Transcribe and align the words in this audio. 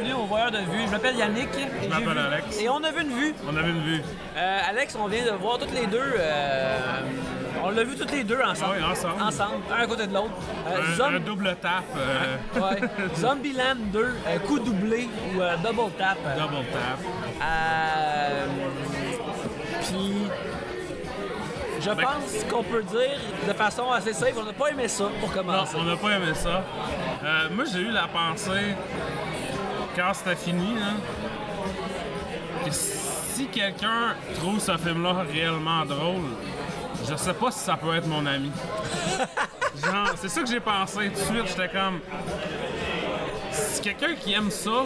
bienvenue 0.00 0.14
au 0.14 0.24
Voyeur 0.26 0.50
de 0.50 0.58
vue. 0.58 0.86
Je 0.86 0.90
m'appelle 0.90 1.16
Yannick. 1.16 1.48
Je 1.82 1.88
m'appelle 1.88 2.08
vu- 2.08 2.18
Alex. 2.18 2.60
Et 2.60 2.68
on 2.68 2.82
a 2.82 2.90
vu 2.90 3.02
une 3.02 3.16
vue. 3.16 3.34
On 3.48 3.56
avait 3.56 3.70
une 3.70 3.82
vue. 3.84 4.02
Euh, 4.36 4.58
Alex, 4.68 4.96
on 5.00 5.06
vient 5.06 5.24
de 5.24 5.30
voir 5.30 5.58
toutes 5.58 5.72
les 5.72 5.86
deux. 5.86 6.00
euh, 6.18 6.78
on 7.62 7.70
l'a 7.70 7.84
vu 7.84 7.94
toutes 7.96 8.10
les 8.10 8.24
deux 8.24 8.40
ensemble. 8.44 8.72
Ah 8.74 8.76
oui, 8.78 8.92
ensemble. 8.92 9.22
Ensemble, 9.22 9.54
un 9.72 9.82
à 9.82 9.86
côté 9.86 10.06
de 10.08 10.14
l'autre. 10.14 10.32
Euh, 10.66 10.80
Un, 10.80 10.96
Zom- 10.96 11.14
un 11.14 11.20
double 11.20 11.56
tap, 11.62 11.84
euh, 11.96 12.60
ouais. 12.60 12.80
Zombieland 13.16 13.76
2, 13.92 14.00
euh, 14.26 14.38
coup 14.40 14.58
doublé 14.58 15.08
ou 15.30 15.38
double 15.62 15.92
tap. 15.96 16.18
double 16.38 16.64
tap. 16.72 16.98
Puis, 19.82 20.12
je 21.80 21.90
Ben- 21.90 21.96
pense 22.02 22.44
qu'on 22.50 22.62
peut 22.64 22.82
dire 22.82 23.20
de 23.46 23.52
façon 23.52 23.90
assez 23.92 24.12
safe, 24.12 24.34
on 24.38 24.42
n'a 24.44 24.52
pas 24.52 24.68
aimé 24.70 24.88
ça 24.88 25.04
pour 25.20 25.28
Non, 25.28 25.34
commencer. 25.36 25.76
on 25.78 25.84
n'a 25.84 25.96
pas 25.96 26.10
aimé 26.16 26.34
ça. 26.34 26.64
Moi, 27.52 27.64
j'ai 27.72 27.80
eu 27.80 27.90
la 27.90 28.08
pensée, 28.08 28.74
quand 29.94 30.12
c'était 30.14 30.36
fini, 30.36 30.74
là, 30.74 30.92
que 32.64 32.70
si 32.70 33.46
quelqu'un 33.46 34.14
trouve 34.36 34.60
ce 34.60 34.76
film-là 34.76 35.24
réellement 35.30 35.84
drôle, 35.84 36.22
je 37.08 37.16
sais 37.16 37.34
pas 37.34 37.50
si 37.50 37.60
ça 37.60 37.76
peut 37.76 37.94
être 37.94 38.06
mon 38.06 38.24
ami. 38.26 38.50
Genre, 39.84 40.12
c'est 40.16 40.28
ça 40.28 40.40
que 40.40 40.48
j'ai 40.48 40.60
pensé 40.60 41.10
tout 41.10 41.20
de 41.20 41.36
suite. 41.36 41.48
J'étais 41.48 41.68
comme. 41.68 42.00
Si 43.50 43.80
quelqu'un 43.80 44.14
qui 44.14 44.32
aime 44.32 44.50
ça, 44.50 44.84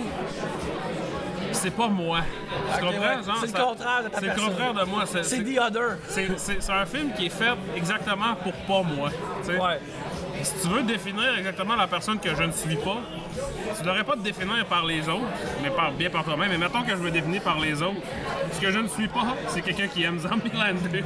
c'est 1.52 1.70
pas 1.70 1.88
moi. 1.88 2.20
Tu 2.74 2.80
comprends? 2.80 2.98
ouais. 2.98 3.36
C'est 3.40 3.56
le 3.56 3.64
contraire 3.64 4.04
de 4.04 4.08
ta 4.08 4.20
C'est 4.20 4.27
le 4.27 4.34
contraire 4.34 4.74
de 4.74 4.84
moi. 4.84 5.04
C'est 5.06 5.44
The 5.44 5.58
Other. 5.58 5.98
c'est, 6.08 6.70
un 6.70 6.86
film 6.86 7.12
qui 7.16 7.27
est 7.27 7.30
fait 7.30 7.54
exactement 7.77 8.34
pour 8.42 8.52
pas 8.52 8.82
moi. 8.88 9.10
tu 9.44 9.52
sais. 9.52 9.58
Si 10.42 10.52
tu 10.62 10.69
veux 10.69 10.83
définir 10.83 11.37
exactement 11.37 11.77
la 11.77 11.87
personne 11.87 12.19
que 12.19 12.34
je 12.34 12.42
ne 12.42 12.52
suis 12.52 12.77
pas, 12.77 13.00
tu 13.77 13.83
devrais 13.84 14.05
pas 14.05 14.14
te 14.14 14.20
définir 14.20 14.64
par 14.67 14.84
les 14.84 15.08
autres, 15.08 15.27
mais 15.62 15.70
par, 15.70 15.92
bien 15.92 16.11
par 16.11 16.25
toi-même. 16.25 16.50
Mais 16.50 16.58
mettons 16.58 16.83
que 16.83 16.91
je 16.91 17.03
me 17.03 17.11
définis 17.11 17.41
par 17.41 17.58
les 17.58 17.83
autres. 17.83 18.00
Ce 18.53 18.61
que 18.61 18.70
je 18.70 18.78
ne 18.78 18.89
suis 18.89 19.08
pas, 19.08 19.36
c'est 19.48 19.62
quelqu'un 19.62 19.89
qui 19.89 20.05
aime 20.05 20.19
Zombieland 20.19 20.75
2. 20.91 21.03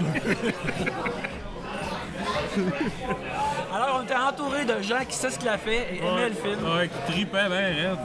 Alors, 3.75 3.99
on 4.01 4.03
était 4.05 4.15
entouré 4.15 4.65
de 4.65 4.83
gens 4.83 5.05
qui 5.09 5.17
savent 5.17 5.33
ce 5.33 5.39
qu'il 5.39 5.49
a 5.49 5.59
fait 5.59 5.95
et 5.95 5.99
aimaient 5.99 6.29
le 6.29 6.35
film. 6.35 6.59
Ouais, 6.77 6.89
qui 6.89 7.13
tripait 7.13 7.49
bien 7.49 7.57
raide. 7.59 7.99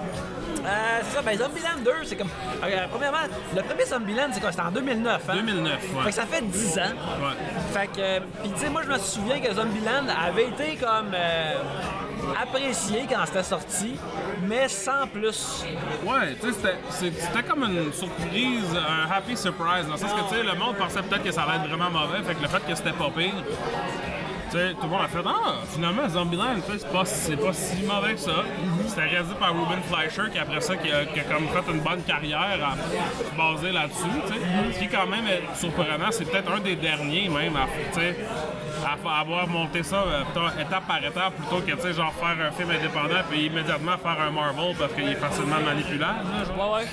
Euh, 0.66 1.00
c'est 1.04 1.16
ça, 1.16 1.22
ben 1.22 1.38
Zombieland 1.38 1.78
2, 1.84 1.92
c'est 2.06 2.16
comme. 2.18 2.30
euh, 2.64 2.86
premièrement, 2.90 3.20
le 3.56 3.62
premier 3.62 3.86
Zombieland, 3.86 4.28
c'est 4.34 4.42
quoi? 4.42 4.52
C'était 4.52 4.64
en 4.64 4.72
2009, 4.72 5.22
hein? 5.30 5.34
2009, 5.36 5.72
Fait 5.80 5.96
ouais. 5.98 6.06
que 6.06 6.12
ça 6.12 6.26
fait 6.26 6.42
10 6.42 6.78
ans. 6.80 6.82
Ouais. 6.82 7.36
Fait 7.74 7.88
que, 7.88 8.00
euh, 8.00 8.20
puis 8.42 8.52
tu 8.52 8.60
sais, 8.60 8.70
moi 8.70 8.82
je 8.86 8.92
me 8.92 8.98
souviens 8.98 9.40
que 9.40 9.54
Zombieland 9.54 10.08
avait 10.10 10.48
été 10.48 10.76
comme 10.76 11.12
euh, 11.14 11.54
apprécié 12.42 13.06
quand 13.10 13.26
c'était 13.28 13.44
sorti, 13.44 13.96
mais 14.44 14.68
sans 14.68 15.08
plus. 15.08 15.64
Ouais, 16.04 16.36
tu 16.42 16.52
sais, 16.52 16.76
c'était- 16.90 17.44
comme 17.48 17.64
une 17.64 17.94
surprise, 17.94 18.66
un 18.76 19.10
happy 19.16 19.38
surprise, 19.38 19.86
dans 19.86 19.94
le 19.94 20.00
sens 20.00 20.12
que, 20.12 20.30
tu 20.30 20.36
sais, 20.36 20.44
le 20.44 20.56
monde 20.56 20.76
pensait 20.76 21.02
peut-être 21.04 21.24
que 21.24 21.32
ça 21.32 21.44
allait 21.44 21.64
être 21.64 21.70
vraiment 21.70 21.92
mauvais, 21.92 22.22
fait 22.24 22.34
que 22.36 22.42
le 22.42 22.48
fait 22.50 22.66
que 22.68 22.76
c'était 22.76 22.92
pas 22.92 23.10
pire, 23.16 23.32
sais, 24.52 24.74
tout 24.74 24.84
le 24.84 24.90
monde 24.90 25.02
a 25.04 25.08
fait 25.08 25.20
Ah, 25.26 25.54
finalement, 25.74 26.08
Zombieland, 26.10 26.56
c'est 26.68 26.92
pas, 26.92 27.06
c'est 27.06 27.36
pas 27.38 27.54
si 27.54 27.84
mauvais 27.84 28.14
que 28.14 28.20
ça. 28.20 28.44
C'était 28.88 29.02
réalisé 29.02 29.34
par 29.40 29.50
Ruben 29.50 29.82
Fleischer, 29.92 30.32
qui 30.32 30.40
après 30.40 30.62
ça, 30.62 30.76
qui 30.76 30.92
a, 30.92 31.06
qui 31.06 31.20
a 31.20 31.24
comme 31.24 31.48
fait 31.48 31.72
une 31.72 31.80
bonne 31.80 32.02
carrière 32.04 32.60
à- 32.64 32.76
basée 33.38 33.72
là-dessus, 33.72 34.04
tu 34.28 34.34
sais. 34.34 34.40
Ce 34.74 34.80
qui, 34.80 34.88
quand 34.88 35.08
même, 35.08 35.26
surprenant, 35.56 36.12
c'est 36.12 36.26
peut-être 36.30 36.52
un 36.52 36.60
des 36.60 36.76
derniers, 36.76 37.30
même, 37.30 37.56
à, 37.56 37.68
à 39.10 39.20
avoir 39.22 39.48
monté 39.48 39.84
ça 39.84 40.04
euh, 40.08 40.22
étape 40.62 40.88
par 40.88 41.04
étape, 41.04 41.34
plutôt 41.36 41.62
que, 41.62 41.94
genre 41.94 42.14
faire 42.14 42.48
un 42.48 42.52
film 42.52 42.70
indépendant 42.72 43.22
puis 43.30 43.46
immédiatement 43.48 43.98
faire 43.98 44.18
un 44.22 44.32
Marvel 44.32 44.76
parce 44.78 44.94
qu'il 44.94 45.08
est 45.10 45.16
facilement 45.16 45.60
manipulable, 45.66 46.20
là, 46.32 46.46
genre. 46.46 46.74
Ouais, 46.74 46.80
ouais. 46.84 46.88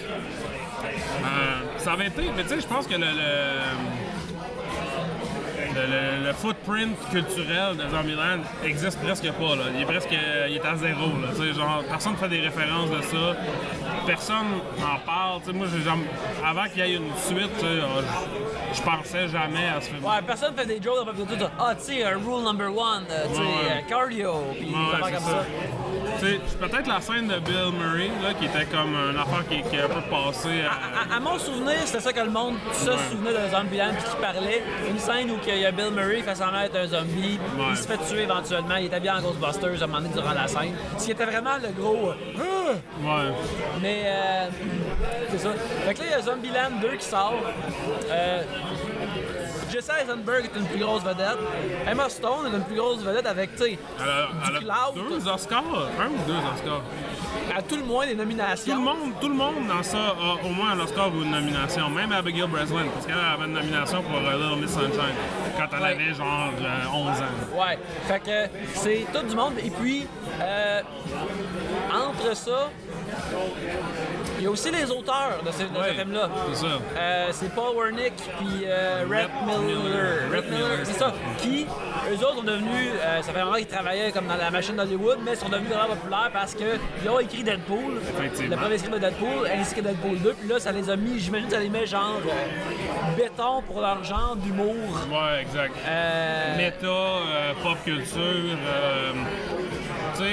Euh, 0.84 1.78
ça 1.78 1.92
avait 1.92 2.06
été, 2.08 2.22
mais 2.36 2.42
tu 2.42 2.50
sais, 2.50 2.60
je 2.60 2.66
pense 2.66 2.86
que 2.86 2.94
le, 2.94 2.98
le, 3.06 4.13
le- 5.74 5.86
le- 6.20 6.26
le 6.28 6.32
footprint 6.32 6.96
culturel 7.10 7.76
de 7.76 7.88
Zombieland 7.88 8.40
existe 8.64 8.98
presque 9.02 9.30
pas. 9.32 9.56
Là. 9.56 9.64
Il 9.74 9.82
est 9.82 9.86
presque 9.86 10.10
il 10.48 10.56
est 10.56 10.64
à 10.64 10.76
zéro. 10.76 11.06
Là. 11.20 11.52
Genre, 11.52 11.82
personne 11.88 12.16
fait 12.16 12.28
des 12.28 12.40
références 12.40 12.90
de 12.90 13.00
ça. 13.02 13.36
Personne 14.06 14.46
n'en 14.78 14.98
parle. 15.04 15.40
Moi, 15.54 15.66
avant 16.46 16.64
qu'il 16.68 16.86
y 16.86 16.92
ait 16.92 16.96
une 16.96 17.10
suite, 17.16 17.62
euh, 17.64 17.80
je, 18.74 18.82
pensais 18.82 19.28
jamais 19.28 19.66
à 19.76 19.80
ce 19.80 19.88
film. 19.88 20.04
Ouais, 20.04 20.20
personne 20.26 20.54
fait 20.54 20.66
des 20.66 20.80
jokes 20.82 20.98
à 21.00 21.04
propos 21.04 21.24
de 21.24 21.34
tout 21.34 21.40
ça. 21.40 21.50
Ah, 21.58 21.74
tu 21.74 21.84
sais, 21.94 22.04
un 22.04 22.10
rule 22.18 22.44
number 22.44 22.68
one, 22.68 23.04
euh, 23.10 23.24
tu 23.28 23.34
sais, 23.34 23.40
Ouais, 23.40 23.46
ouais. 23.46 23.82
euh, 23.84 23.88
cardio, 23.88 24.34
puis 24.52 24.66
Ouais, 24.74 25.00
comme 25.00 25.12
ça. 25.14 25.44
ça. 26.20 26.26
Peut-être 26.60 26.86
la 26.86 27.00
scène 27.00 27.28
de 27.28 27.38
Bill 27.40 27.72
Murray, 27.78 28.08
là, 28.22 28.32
qui 28.38 28.44
était 28.46 28.64
comme 28.66 28.94
une 28.94 29.16
affaire 29.18 29.46
qui, 29.48 29.62
qui 29.68 29.76
est 29.76 29.82
un 29.82 29.88
peu 29.88 30.00
passée. 30.10 30.62
euh, 30.64 30.68
À, 31.12 31.16
à 31.16 31.20
mon 31.20 31.38
souvenir, 31.38 31.74
c'était 31.84 32.00
ça 32.00 32.12
que 32.12 32.20
le 32.20 32.30
monde 32.30 32.54
se 32.72 32.90
souvenait 33.10 33.32
de 33.32 33.50
Zombieland 33.50 33.92
puis 33.98 34.10
qui 34.10 34.16
parlait. 34.20 34.62
Une 34.88 34.98
scène 34.98 35.30
où 35.30 35.36
il 35.46 35.58
y 35.58 35.63
a 35.63 35.63
Bill 35.72 35.90
Murray 35.92 36.16
qui 36.16 36.22
fait 36.22 36.34
semblant 36.34 36.60
être 36.60 36.76
un 36.76 36.86
zombie, 36.86 37.38
Ouais. 37.56 37.64
il 37.70 37.76
se 37.76 37.86
fait 37.86 37.98
tuer 37.98 38.22
éventuellement, 38.22 38.76
il 38.76 38.86
était 38.86 39.00
bien 39.00 39.18
en 39.18 39.22
Ghostbusters 39.22 39.80
à 39.80 39.84
un 39.84 39.86
moment 39.86 40.00
donné 40.00 40.14
durant 40.14 40.32
la 40.32 40.46
scène. 40.48 40.74
Ce 40.98 41.04
qui 41.04 41.10
était 41.12 41.24
vraiment 41.24 41.56
le 41.62 41.68
gros. 41.80 42.10
euh, 42.10 42.72
ouais. 43.02 43.32
Mais 43.82 44.02
euh, 44.06 44.46
c'est 45.30 45.38
ça. 45.38 45.50
Fait 45.86 45.94
que 45.94 45.98
là, 46.00 46.04
il 46.06 46.10
y 46.10 46.14
a 46.14 46.22
Zombieland 46.22 46.70
2 46.80 46.88
qui 46.96 47.04
sort. 47.04 47.34
Euh, 48.10 48.42
Jesse 49.70 49.90
Eisenberg 50.02 50.44
est 50.44 50.56
une 50.58 50.66
plus 50.66 50.78
grosse 50.78 51.02
vedette. 51.02 51.38
Emma 51.90 52.08
Stone 52.08 52.46
est 52.46 52.56
une 52.56 52.62
plus 52.64 52.76
grosse 52.76 52.98
vedette 53.02 53.26
avec, 53.26 53.56
tu 53.56 53.64
sais, 53.64 53.78
a, 53.98 54.52
a 54.52 54.92
deux 54.94 55.28
Oscars, 55.28 55.62
un 56.00 56.06
ou 56.08 56.18
deux 56.28 56.34
Oscars. 56.36 56.82
À 57.56 57.62
tout 57.62 57.76
le 57.76 57.84
moins 57.84 58.04
des 58.06 58.12
Tout 58.12 58.18
nominations. 58.18 58.74
le 58.76 58.80
monde, 58.82 59.12
tout 59.20 59.28
le 59.28 59.34
monde 59.34 59.66
dans 59.68 59.82
ça 59.82 59.98
a 59.98 60.44
au 60.46 60.50
moins 60.50 60.70
un 60.72 60.80
Oscar 60.80 61.14
ou 61.14 61.22
une 61.22 61.30
nomination, 61.30 61.88
même 61.90 62.12
Abigail 62.12 62.46
Breslin, 62.48 62.86
parce 62.92 63.06
qu'elle 63.06 63.14
avait 63.18 63.44
une 63.46 63.52
nomination 63.52 64.02
pour 64.02 64.16
euh, 64.18 64.32
Little 64.36 64.60
Miss 64.62 64.72
Sunshine 64.72 65.14
quand 65.56 65.66
elle 65.76 65.82
Ouais. 65.82 65.88
avait 65.92 66.14
genre 66.14 66.50
euh, 66.60 66.94
11 66.94 67.08
ans. 67.08 67.60
Ouais. 67.60 67.78
Fait 68.06 68.20
que 68.20 68.50
c'est 68.74 69.06
tout 69.12 69.26
du 69.26 69.34
monde. 69.36 69.54
Et 69.64 69.70
puis, 69.70 70.06
euh, 70.40 70.80
entre 71.92 72.36
ça, 72.36 72.70
il 74.44 74.48
y 74.48 74.50
a 74.50 74.50
aussi 74.50 74.70
les 74.70 74.90
auteurs 74.90 75.40
de 75.42 75.50
ce, 75.50 75.62
de 75.62 75.68
ce 75.74 75.80
Ouais, 75.80 75.94
film-là. 75.94 76.28
C'est 76.52 76.66
ça. 76.66 76.72
Euh, 76.98 77.28
c'est 77.30 77.54
Paul 77.54 77.74
Wernick 77.78 78.12
puis 78.38 78.64
euh, 78.66 79.04
Rhett 79.08 79.30
Miller. 79.46 79.82
Miller. 79.82 80.30
Rhett 80.30 80.84
c'est 80.84 80.98
ça. 80.98 81.14
Qui, 81.38 81.66
eux 82.10 82.16
autres, 82.18 82.36
sont 82.36 82.42
devenus. 82.42 82.90
euh, 83.02 83.22
ça 83.22 83.32
fait 83.32 83.40
un 83.40 83.44
moment 83.46 83.56
qu'ils 83.56 83.66
travaillaient 83.68 84.12
comme 84.12 84.26
dans 84.26 84.36
la 84.36 84.50
machine 84.50 84.76
d'Hollywood, 84.76 85.20
mais 85.24 85.32
ils 85.32 85.38
sont 85.38 85.48
devenus 85.48 85.70
vraiment 85.70 85.94
populaires 85.96 86.28
parce 86.30 86.54
qu'ils 86.54 87.10
ont 87.10 87.18
écrit 87.20 87.42
Deadpool. 87.42 87.94
Le 88.50 88.56
premier 88.56 88.76
script 88.76 88.94
de 88.94 88.98
Deadpool, 89.00 89.48
ainsi 89.50 89.74
que 89.74 89.80
Deadpool 89.80 90.18
2. 90.18 90.34
Puis 90.34 90.48
là, 90.50 90.60
ça 90.60 90.72
les 90.72 90.90
a 90.90 90.96
mis, 90.96 91.18
j'imagine, 91.18 91.48
ça 91.48 91.58
les 91.60 91.70
met 91.70 91.86
genre 91.86 92.20
béton 93.16 93.62
pour 93.62 93.80
leur 93.80 94.04
genre 94.04 94.36
d'humour. 94.36 94.74
Ouais, 95.10 95.40
exact. 95.40 95.72
Euh, 95.88 96.56
Méta, 96.58 97.62
pop 97.62 97.78
culture, 97.82 98.58
tu 100.16 100.18
sais, 100.18 100.24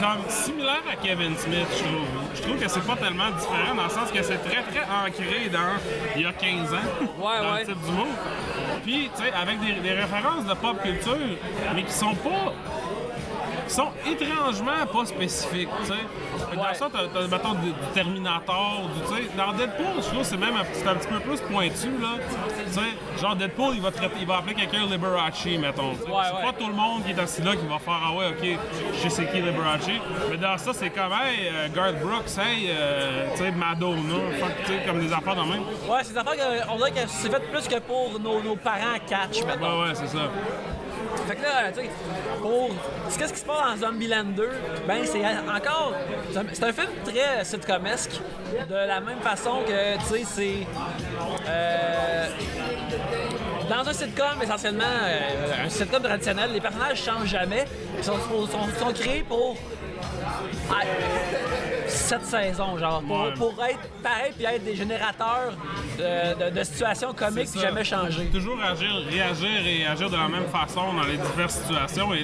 comme 0.00 0.28
similaire 0.28 0.82
à 0.90 0.96
Kevin 0.96 1.36
Smith, 1.36 1.66
je 1.70 1.82
trouve. 1.82 2.06
Je 2.34 2.42
trouve 2.42 2.58
que 2.58 2.68
c'est 2.68 2.86
pas 2.86 2.96
tellement 2.96 3.30
différent 3.30 3.74
dans 3.74 3.84
le 3.84 3.90
sens 3.90 4.10
que 4.12 4.22
c'est 4.22 4.38
très 4.38 4.62
très 4.62 4.84
ancré 4.84 5.48
dans 5.52 5.76
il 6.16 6.22
y 6.22 6.26
a 6.26 6.32
15 6.32 6.74
ans. 6.74 6.76
Ouais, 7.18 7.40
dans 7.40 7.52
ouais. 7.52 7.60
le 7.60 7.66
type 7.66 7.82
d'humour. 7.84 8.06
Puis, 8.84 9.10
tu 9.16 9.22
sais, 9.22 9.32
avec 9.32 9.60
des, 9.60 9.80
des 9.80 9.94
références 9.94 10.44
de 10.44 10.54
pop 10.54 10.80
culture, 10.82 11.16
mais 11.74 11.82
qui 11.82 11.92
sont 11.92 12.14
pas. 12.14 12.52
Qui 13.66 13.74
sont 13.74 13.88
étrangement 14.06 14.86
pas 14.92 15.04
spécifiques. 15.06 15.68
Dans 16.54 16.62
Ouais. 16.62 16.74
ça, 16.74 16.88
t'as, 16.92 17.06
t'as, 17.12 17.26
mettons, 17.28 17.54
du, 17.54 17.66
du 17.70 17.72
Terminator, 17.94 18.82
du. 18.94 19.36
Dans 19.36 19.52
Deadpool, 19.52 19.86
je 19.98 20.02
trouve 20.06 20.18
que 20.20 20.24
c'est 20.24 20.36
même 20.36 20.56
un, 20.56 20.64
petit- 20.64 20.80
c'est 20.80 20.88
un 20.88 20.94
petit 20.94 21.08
peu 21.08 21.20
plus 21.20 21.40
pointu, 21.40 21.88
là. 22.00 22.08
Genre 23.20 23.36
Deadpool, 23.36 23.74
il 23.74 23.80
va, 23.82 23.90
traiter- 23.90 24.16
il 24.20 24.26
va 24.26 24.38
appeler 24.38 24.54
quelqu'un 24.54 24.86
Liberace, 24.86 25.44
mettons. 25.58 25.90
Ouais, 25.90 25.96
c'est 26.04 26.10
ouais. 26.10 26.42
pas 26.42 26.52
tout 26.58 26.66
le 26.68 26.74
monde 26.74 27.04
qui 27.04 27.10
est 27.12 27.18
assis 27.18 27.42
là 27.42 27.52
qui 27.56 27.66
va 27.66 27.78
faire 27.78 28.00
Ah 28.08 28.14
ouais, 28.14 28.26
ok, 28.28 28.58
je 29.02 29.08
sais 29.08 29.26
qui 29.26 29.40
Liberace. 29.40 29.86
Mais 30.30 30.36
dans 30.36 30.56
ça, 30.58 30.72
c'est 30.72 30.90
comme, 30.90 31.12
hey, 31.12 31.48
euh, 31.52 31.68
Garth 31.74 31.98
Brooks, 32.00 32.38
hey, 32.38 32.68
euh, 32.70 33.26
tu 33.36 33.42
sais, 33.42 33.50
Madonna, 33.52 34.14
fuck, 34.38 34.50
tu 34.64 34.72
sais, 34.72 34.82
comme 34.86 35.00
des 35.00 35.12
affaires 35.12 35.34
dans 35.36 35.44
le 35.44 35.50
même. 35.50 35.62
Ouais, 35.88 35.98
c'est 36.02 36.12
des 36.12 36.18
affaires 36.18 36.34
que- 36.36 36.70
on 36.72 36.76
dirait 36.76 36.92
que 36.92 37.08
c'est 37.08 37.30
fait 37.30 37.50
plus 37.50 37.66
que 37.68 37.78
pour 37.80 38.18
nos, 38.20 38.42
nos 38.42 38.56
parents 38.56 38.98
catch, 39.08 39.42
maintenant. 39.44 39.82
Ouais, 39.82 39.88
ouais, 39.88 39.94
c'est 39.94 40.08
ça. 40.08 40.18
Fait 41.26 41.34
que 41.36 41.42
là, 41.42 41.72
tu 41.72 41.80
sais, 41.80 41.90
pour. 42.40 42.70
Qu'est-ce 43.18 43.32
qui 43.32 43.40
se 43.40 43.44
passe 43.44 43.80
dans 43.80 43.88
Zombieland 43.88 44.24
2? 44.24 44.48
Ben, 44.86 45.04
c'est 45.04 45.24
encore. 45.24 45.92
c'est 46.32 46.64
un- 46.64 46.72
film 46.72 46.88
très 47.04 47.44
sitcomesque. 47.44 48.12
De 48.68 48.74
la 48.74 49.00
même 49.00 49.20
façon 49.20 49.62
que, 49.66 49.96
tu 49.98 50.04
sais, 50.04 50.24
c'est. 50.24 50.66
euh, 51.48 52.26
dans 53.68 53.88
un 53.88 53.92
sitcom, 53.92 54.40
essentiellement, 54.42 54.84
euh, 55.04 55.64
un 55.66 55.68
sitcom 55.68 56.02
traditionnel, 56.02 56.50
les 56.52 56.60
personnages 56.60 57.02
changent 57.02 57.28
jamais. 57.30 57.64
Ils 57.98 58.04
sont, 58.04 58.18
sont, 58.18 58.46
sont 58.78 58.92
créés 58.92 59.24
pour. 59.28 59.56
Ah, 62.12 62.18
cette 62.20 62.24
saison, 62.26 62.78
genre, 62.78 63.02
pour, 63.02 63.32
pour 63.34 63.64
être 63.64 63.88
pareil 64.02 64.32
puis 64.36 64.44
être 64.44 64.64
des 64.64 64.76
générateurs 64.76 65.52
de, 65.98 66.50
de- 66.50 66.58
de 66.58 66.64
situations 66.64 67.12
comiques 67.12 67.48
ça. 67.48 67.60
jamais 67.60 67.84
changer. 67.84 68.26
Toujours 68.26 68.60
agir, 68.62 68.90
réagir 69.10 69.66
et 69.66 69.86
agir 69.86 70.08
de 70.10 70.16
la 70.16 70.28
même 70.28 70.46
façon 70.48 70.92
dans 70.92 71.02
les 71.02 71.16
diverses 71.16 71.56
situations. 71.60 72.12
Et 72.14 72.22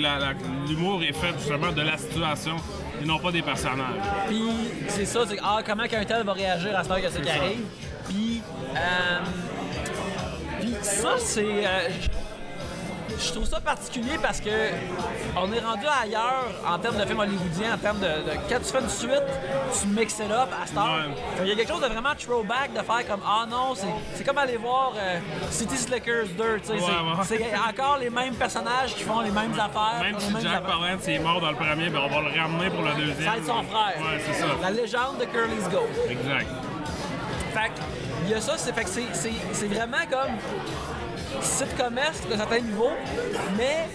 l'humour 0.68 1.02
est 1.02 1.12
fait 1.12 1.32
justement 1.38 1.72
de 1.72 1.82
la 1.82 1.96
situation. 1.96 2.56
et 3.02 3.04
non 3.04 3.18
pas 3.18 3.32
des 3.32 3.42
personnages. 3.42 4.00
Puis 4.28 4.44
c'est 4.88 5.04
ça, 5.06 5.20
c'est 5.28 5.38
ah, 5.42 5.58
comment 5.66 5.84
qu'un 5.86 6.04
tel 6.04 6.24
va 6.24 6.32
réagir 6.32 6.76
à 6.78 6.84
ce 6.84 6.88
que 6.88 7.10
c'est 7.10 7.20
qui 7.22 7.28
ça. 7.28 7.34
arrive? 7.36 7.64
Puis, 8.08 8.42
euh, 8.76 9.18
puis 10.60 10.74
ça, 10.82 11.14
c'est. 11.18 11.44
euh, 11.66 11.88
je 13.18 13.32
trouve 13.32 13.46
ça 13.46 13.60
particulier 13.60 14.18
parce 14.20 14.40
que 14.40 14.50
on 15.36 15.52
est 15.52 15.60
rendu 15.60 15.84
ailleurs 16.02 16.46
en 16.66 16.78
termes 16.78 16.96
de 16.98 17.04
film 17.04 17.18
hollywoodien, 17.20 17.74
en 17.74 17.78
termes 17.78 17.98
de, 17.98 18.06
de- 18.06 18.36
quand 18.48 18.58
tu 18.58 18.64
fais 18.64 18.80
une 18.80 18.88
suite, 18.88 19.22
tu 19.80 19.86
mixes 19.88 20.18
it 20.18 20.30
up 20.30 20.48
à. 20.52 20.66
Fait 20.66 21.38
qu'il 21.42 21.48
y 21.48 21.52
a 21.52 21.56
quelque 21.56 21.68
chose 21.72 21.80
de 21.80 21.86
vraiment 21.86 22.14
throwback 22.18 22.72
de 22.72 22.80
faire 22.82 23.06
comme 23.08 23.20
ah 23.26 23.44
non, 23.48 23.74
c'est, 23.74 24.24
comme 24.24 24.38
aller 24.38 24.56
voir 24.56 24.92
euh, 24.96 25.18
City 25.50 25.76
Slickers 25.76 26.28
2, 26.36 26.60
tu 26.60 26.66
sais, 26.66 26.72
Ouais, 26.74 26.80
c'est, 27.24 27.38
ouais. 27.38 27.52
encore 27.68 27.98
les 27.98 28.10
mêmes 28.10 28.34
personnages 28.34 28.94
qui 28.94 29.02
font 29.04 29.20
les 29.20 29.30
mêmes 29.30 29.54
affaires. 29.54 30.00
Même 30.02 30.18
si 30.18 30.32
Jack. 30.42 30.62
Palance 30.64 31.08
est 31.08 31.18
mort 31.18 31.40
dans 31.40 31.50
le 31.50 31.56
premier, 31.56 31.88
ben 31.90 32.00
on 32.04 32.08
va 32.14 32.20
le 32.30 32.40
ramener 32.40 32.70
pour 32.70 32.82
le 32.82 32.92
deuxième. 32.94 33.18
Ça 33.24 33.30
va 33.32 33.36
être 33.38 33.46
son 33.46 33.62
frère. 33.64 33.94
Ouais, 33.98 34.20
c'est 34.26 34.40
ça. 34.40 34.46
La 34.60 34.70
légende 34.70 35.18
de 35.18 35.24
Curly's 35.26 35.68
Gold. 35.70 35.90
Exact. 36.10 36.46
Fait 37.52 37.68
que, 37.68 37.80
il 38.24 38.30
y 38.30 38.34
a 38.34 38.40
ça, 38.40 38.54
c'est 38.56 39.66
vraiment 39.68 39.96
comme 40.10 40.32
sitcomesque 41.40 42.28
de 42.30 42.36
certains 42.36 42.60
niveaux, 42.60 42.92
mais 43.56 43.88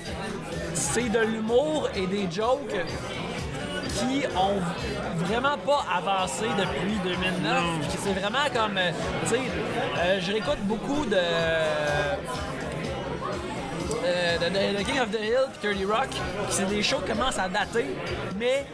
c'est 0.74 1.10
de 1.10 1.20
l'humour 1.20 1.90
et 1.96 2.08
des 2.08 2.30
jokes 2.32 2.76
qui 3.98 4.24
ont 4.36 4.62
vraiment 5.26 5.58
pas 5.58 5.86
avancé 5.92 6.46
depuis 6.58 6.98
2009. 7.04 7.44
Non. 7.44 7.80
Puis 7.80 7.98
C'est 8.04 8.14
vraiment 8.14 8.46
comme, 8.54 8.78
euh, 8.78 8.92
tu 9.24 9.30
sais, 9.30 9.42
euh, 10.00 10.20
je 10.22 10.32
réécoute 10.32 10.60
beaucoup 10.64 11.06
de, 11.06 11.18
euh, 14.04 14.38
de, 14.38 14.78
de- 14.78 14.84
King 14.84 15.00
of 15.00 15.12
the 15.12 15.20
Hill 15.22 15.48
puis 15.62 15.86
30 15.86 15.92
Rock, 15.92 16.10
c'est 16.50 16.68
des 16.68 16.82
shows 16.84 17.00
qui 17.06 17.12
commencent 17.12 17.40
à 17.40 17.48
dater, 17.48 17.86
mais 18.38 18.66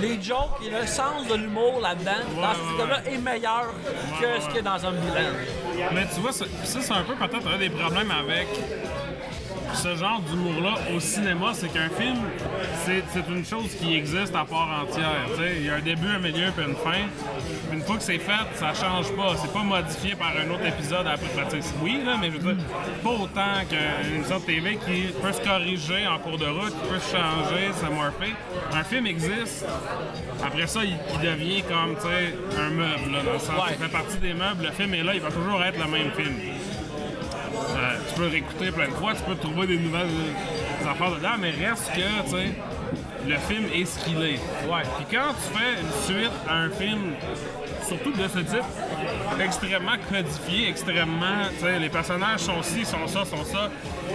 les 0.00 0.20
jokes 0.22 0.60
et 0.66 0.70
le 0.70 0.86
sens 0.86 1.26
de 1.28 1.34
l'humour 1.34 1.80
là-dedans, 1.80 2.12
dans 2.36 2.54
ce 2.54 2.88
là 2.88 3.00
est 3.06 3.18
meilleur 3.18 3.72
que 4.20 4.40
ce 4.42 4.46
qu'il 4.46 4.56
y 4.56 4.58
a 4.58 4.62
dans 4.62 4.78
Zombieland. 4.78 5.32
Mais 5.94 6.06
tu 6.14 6.20
vois, 6.20 6.32
ça, 6.32 6.44
ça, 6.64 6.78
c'est 6.80 6.92
un 6.92 7.02
peu 7.02 7.14
peut-être 7.14 7.46
un 7.48 7.58
des 7.58 7.70
problèmes 7.70 8.10
avec 8.10 8.48
ce 9.74 9.96
genre 9.96 10.20
d'humour-là 10.20 10.74
au 10.94 11.00
cinéma, 11.00 11.50
c'est 11.54 11.68
qu'un 11.72 11.88
film, 11.88 12.18
c'est 12.84 13.28
une 13.28 13.44
chose 13.44 13.74
qui 13.80 13.96
existe 13.96 14.34
à 14.34 14.44
part 14.44 14.82
entière. 14.82 15.26
Il 15.58 15.66
y 15.66 15.70
a 15.70 15.74
un 15.76 15.80
début, 15.80 16.08
un 16.08 16.18
milieu 16.18 16.50
puis 16.56 16.64
une 16.66 16.74
fin. 16.76 17.00
Une 17.72 17.82
fois 17.82 17.96
que 17.96 18.02
c'est 18.02 18.18
fait, 18.18 18.46
ça 18.56 18.74
change 18.74 19.10
pas. 19.14 19.34
C'est 19.36 19.52
pas 19.52 19.62
modifié 19.62 20.14
par 20.14 20.32
un 20.36 20.50
autre 20.50 20.66
épisode 20.66 21.06
après. 21.06 21.28
Ben, 21.36 21.60
Oui, 21.82 22.02
là, 22.04 22.16
mais 22.20 22.30
je 22.30 22.38
veux 22.38 22.52
dire, 22.54 22.64
pas 23.02 23.10
autant 23.10 23.64
qu'une 23.68 24.14
émission 24.16 24.38
de 24.38 24.44
TV 24.44 24.76
qui 24.76 25.12
peut 25.22 25.32
se 25.32 25.40
corriger 25.40 26.06
en 26.06 26.18
cours 26.18 26.38
de 26.38 26.46
route, 26.46 26.70
qui 26.82 26.88
peut 26.88 26.98
se 26.98 27.16
changer, 27.16 27.72
se 27.72 27.86
morpher. 27.92 28.34
Un 28.72 28.84
film 28.84 29.06
existe. 29.06 29.64
Après 30.44 30.66
ça, 30.66 30.80
il, 30.84 30.96
il 31.14 31.20
devient 31.26 31.62
comme, 31.62 31.96
un 32.58 32.70
meuble, 32.70 33.12
là, 33.12 33.22
dans 33.24 33.32
le 33.32 33.38
sens 33.38 33.50
Ouais. 33.50 33.74
il 33.78 33.84
fait 33.84 33.92
partie 33.92 34.18
des 34.18 34.32
meubles. 34.34 34.64
Le 34.64 34.72
film 34.72 34.94
est 34.94 35.02
là, 35.02 35.14
il 35.14 35.20
va 35.20 35.30
toujours 35.30 35.62
être 35.62 35.78
le 35.78 35.90
même 35.90 36.10
film. 36.12 36.34
Tu 38.08 38.14
peux 38.16 38.26
réécouter 38.28 38.70
plein 38.70 38.86
de 38.86 38.92
fois, 38.92 39.12
tu 39.14 39.22
peux 39.22 39.36
trouver 39.36 39.66
des 39.66 39.78
nouvelles 39.78 40.06
euh, 40.08 40.90
affaires 40.90 41.10
dedans, 41.12 41.36
mais 41.38 41.50
reste 41.50 41.92
que, 41.92 42.24
tu 42.24 42.30
sais, 42.30 42.50
le 43.28 43.36
film 43.36 43.64
est 43.74 43.84
ce 43.84 43.98
qu'il 44.04 44.20
est. 44.22 44.40
Ouais. 44.68 44.82
Puis 44.98 45.16
quand 45.16 45.32
tu 45.34 45.58
fais 45.58 45.80
une 45.80 46.16
suite 46.16 46.32
à 46.48 46.54
un 46.54 46.70
film, 46.70 47.12
surtout 47.86 48.12
de 48.12 48.26
ce 48.28 48.38
type, 48.38 48.64
extrêmement 49.40 49.96
codifié, 50.10 50.68
extrêmement, 50.68 51.44
tu 51.58 51.64
sais, 51.64 51.78
les 51.78 51.88
personnages 51.88 52.40
sont 52.40 52.62
ci, 52.62 52.84
sont 52.84 53.06
ça, 53.06 53.24
sont 53.24 53.44
ça, 53.44 53.68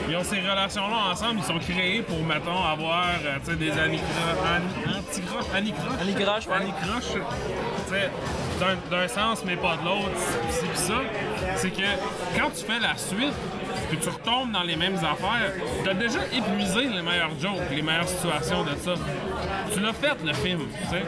ils 0.09 0.15
ont 0.15 0.23
ces 0.23 0.39
relations-là 0.39 1.11
ensemble, 1.11 1.39
ils 1.39 1.43
sont 1.45 1.59
créés 1.59 2.01
pour, 2.01 2.19
mettons, 2.23 2.63
avoir, 2.63 3.05
euh, 3.25 3.37
tu 3.45 3.51
sais, 3.51 3.57
des 3.57 3.71
anicroches, 3.71 4.61
anticroches, 4.97 5.45
anicroches, 5.55 6.01
Anicroches, 6.01 6.47
ouais. 6.47 6.55
anicroches, 6.55 7.11
tu 7.87 7.93
sais, 7.93 8.09
d'un- 8.59 9.07
sens 9.07 9.43
mais 9.45 9.55
pas 9.55 9.77
de 9.77 9.85
l'autre, 9.85 10.09
c'est 10.49 10.75
ça, 10.77 10.95
c'est 11.55 11.69
que 11.71 11.81
quand 12.37 12.49
tu 12.55 12.63
fais 12.65 12.79
la 12.79 12.95
suite, 12.97 13.33
puis 13.89 13.97
tu 13.97 14.09
retombes 14.09 14.51
dans 14.51 14.63
les 14.63 14.75
mêmes 14.75 14.97
affaires, 14.97 15.51
t'as 15.83 15.93
déjà 15.93 16.19
épuisé 16.33 16.83
les 16.83 17.01
meilleurs 17.01 17.37
jokes, 17.39 17.69
les 17.71 17.81
meilleures 17.81 18.07
situations 18.07 18.63
de 18.63 18.75
ça. 18.83 18.93
Tu 19.73 19.79
l'as 19.79 19.93
fait, 19.93 20.15
le 20.23 20.33
film, 20.33 20.61
tu 20.81 20.89
sais. 20.89 21.03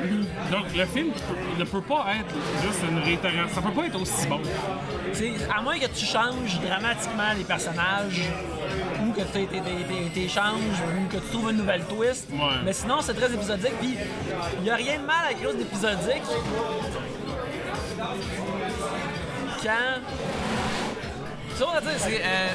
Donc, 0.52 0.66
le 0.76 0.86
film 0.86 1.12
tu 1.14 1.60
ne 1.60 1.66
peut 1.66 1.82
pas 1.82 2.06
être 2.20 2.36
juste 2.62 2.80
une 2.90 3.00
réitération. 3.00 3.56
Ça 3.56 3.62
peut 3.62 3.72
pas 3.72 3.88
être 3.88 4.02
aussi 4.02 4.28
bon. 4.28 4.42
À 5.56 5.62
moins 5.62 5.78
que 5.78 5.88
tu 5.88 6.06
changes 6.06 6.60
dramatiquement 6.60 7.34
les 7.38 7.44
personnages, 7.44 8.22
ou 9.02 9.12
que 9.14 9.22
tu 9.22 10.30
changes, 10.30 10.82
ou 10.98 11.08
que 11.12 11.18
tu 11.18 11.28
trouves 11.32 11.52
une 11.52 11.58
nouvelle 11.58 11.84
twist. 11.86 12.28
Ouais. 12.32 12.40
Mais 12.66 12.74
sinon, 12.74 13.02
c'est 13.02 13.14
très 13.14 13.34
épisodique. 13.34 13.74
Puis, 13.80 13.96
il 14.58 14.64
n'y 14.64 14.70
a 14.70 14.76
rien 14.76 15.00
de 15.00 15.06
mal 15.06 15.26
avec 15.26 15.38
quelque 15.40 15.52
chose 15.52 15.58
d'épisodique. 15.58 16.24
Quand. 19.64 20.57
C'est. 21.58 22.22
euh, 22.24 22.50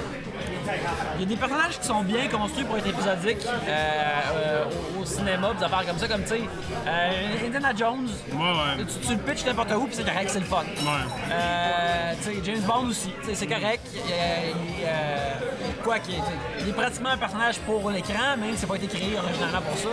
Il 1.16 1.20
y 1.22 1.24
a 1.24 1.26
des 1.26 1.36
personnages 1.36 1.78
qui 1.80 1.86
sont 1.86 2.02
bien 2.02 2.28
construits 2.28 2.64
pour 2.64 2.76
être 2.78 2.86
épisodiques 2.86 3.44
euh, 3.46 4.20
euh, 4.34 4.64
au, 4.96 5.02
au 5.02 5.04
cinéma, 5.04 5.52
des 5.58 5.64
affaires 5.64 5.84
comme 5.86 5.98
ça, 5.98 6.06
comme 6.08 6.22
tu 6.22 6.28
sais, 6.28 6.40
euh, 6.86 7.46
Indiana 7.46 7.72
Jones. 7.76 8.08
Ouais, 8.32 8.38
ouais. 8.38 8.84
Tu, 9.00 9.06
tu 9.08 9.12
le 9.14 9.18
pitches 9.20 9.44
n'importe 9.44 9.72
où, 9.72 9.86
puis 9.86 9.96
c'est 9.96 10.04
correct, 10.04 10.30
c'est 10.30 10.38
le 10.38 10.44
fun. 10.46 10.62
Ouais. 10.62 12.16
Tu 12.22 12.22
sais, 12.22 12.36
James 12.44 12.60
Bond 12.62 12.86
aussi, 12.88 13.12
c'est 13.34 13.46
correct. 13.46 13.80
Il, 13.94 15.82
quoi 15.82 15.98
qu'il 15.98 16.14
est, 16.14 16.18
il 16.66 16.72
pratiquement 16.72 17.10
un 17.10 17.18
personnage 17.18 17.58
pour 17.60 17.90
l'écran, 17.90 18.36
même 18.38 18.54
c'est 18.56 18.66
pas 18.68 18.76
été 18.76 18.86
créé 18.86 19.16
originalement 19.18 19.62
pour 19.62 19.76
ça. 19.78 19.88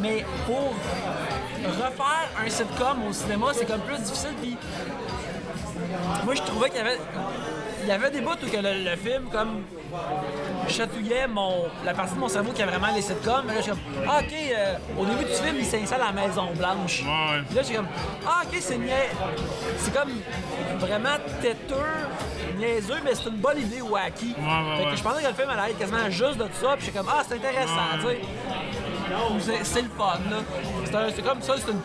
Mais 0.00 0.24
pour 0.46 0.72
refaire 1.66 2.28
un 2.46 2.48
sitcom 2.48 3.08
au 3.08 3.12
cinéma, 3.12 3.46
c'est 3.54 3.66
comme 3.66 3.80
plus 3.80 3.98
difficile. 3.98 4.34
Puis 4.40 4.56
moi, 6.24 6.34
je 6.36 6.42
trouvais 6.42 6.68
qu'il 6.70 6.78
y 6.78 6.82
avait, 6.82 6.98
y 7.88 7.92
avait 7.92 8.10
des 8.10 8.20
bouts 8.20 8.32
où 8.42 8.46
que 8.50 8.56
le, 8.56 8.84
le 8.90 8.96
film 8.96 9.24
comme 9.32 9.62
chatouillait 10.68 11.26
mon, 11.28 11.66
la 11.84 11.94
partie 11.94 12.14
de 12.14 12.20
mon 12.20 12.28
cerveau 12.28 12.52
qui 12.52 12.62
a 12.62 12.66
vraiment 12.66 12.94
les 12.94 13.02
sitcoms. 13.02 13.44
Mais 13.46 13.54
là, 13.54 13.60
je 13.60 13.62
suis 13.62 13.70
comme, 13.72 13.80
ah, 14.08 14.20
ok, 14.20 14.32
euh, 14.32 14.74
au 14.98 15.04
début 15.06 15.24
du 15.24 15.32
film, 15.32 15.56
il 15.58 15.64
s'installe 15.64 16.02
à 16.02 16.06
la 16.06 16.12
Maison 16.12 16.46
Blanche. 16.54 17.02
Ouais. 17.02 17.40
Puis 17.46 17.56
là, 17.56 17.62
j'ai 17.62 17.74
comme, 17.74 17.88
ah, 18.26 18.42
ok, 18.44 18.58
c'est 18.60 18.76
nia- 18.78 19.12
C'est 19.78 19.94
comme 19.94 20.10
vraiment 20.78 21.16
têteux, 21.40 21.74
niaiseux, 22.58 22.98
mais 23.04 23.14
c'est 23.14 23.28
une 23.30 23.36
bonne 23.36 23.58
idée 23.58 23.80
wacky. 23.80 24.34
Ouais, 24.38 24.84
Fait 24.84 24.90
que 24.90 24.96
je 24.96 25.02
pensais 25.02 25.22
que 25.22 25.28
le 25.28 25.34
film 25.34 25.50
allait 25.50 25.70
être 25.72 25.78
quasiment 25.78 26.10
juste 26.10 26.36
de 26.38 26.46
ça, 26.60 26.76
puis 26.76 26.86
j'étais 26.86 26.98
comme, 26.98 27.08
ah, 27.10 27.22
c'est 27.26 27.34
intéressant, 27.36 27.72
tu 28.00 28.06
sais. 28.08 28.20
C'est- 29.40 29.64
C'est 29.64 29.82
le 29.82 29.88
fun, 29.96 30.18
là. 30.30 30.36
C'est 30.84 30.94
un- 30.94 31.10
C'est 31.14 31.22
comme 31.22 31.42
ça, 31.42 31.54
c'est 31.56 31.70
une. 31.72 31.80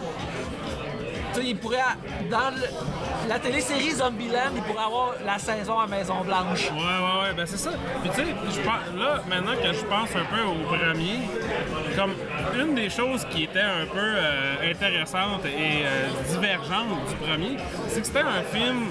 Tu 1.34 1.42
sais, 1.42 1.48
il 1.48 1.58
pourrait. 1.58 1.80
Dans 2.30 2.50
le- 2.52 2.68
la 3.28 3.40
télésérie 3.40 3.92
Zombieland, 3.92 4.52
il 4.56 4.62
pourrait 4.64 4.86
avoir 4.86 5.14
la 5.26 5.38
saison 5.40 5.80
à 5.80 5.88
Maison-Blanche. 5.88 6.72
Ouais, 6.72 6.78
ouais, 6.78 7.22
ouais, 7.24 7.34
ben 7.36 7.46
c'est 7.46 7.58
ça. 7.58 7.72
Puis 8.02 8.10
tu 8.10 8.16
sais, 8.18 8.26
là, 8.98 9.22
maintenant 9.28 9.56
que 9.56 9.74
je 9.74 9.86
pense 9.86 10.10
un 10.16 10.26
peu 10.26 10.44
au 10.44 10.68
premier, 10.68 11.20
comme 11.96 12.14
une 12.60 12.76
des 12.76 12.90
choses 12.90 13.26
qui 13.32 13.44
était 13.44 13.60
un 13.60 13.86
peu 13.86 14.00
euh, 14.00 14.72
intéressante 14.72 15.46
et 15.46 15.86
euh, 15.86 16.08
divergente 16.30 17.08
du 17.10 17.16
premier, 17.16 17.58
c'est 17.88 18.02
que 18.02 18.08
c'était 18.08 18.20
un 18.20 18.44
film 18.44 18.86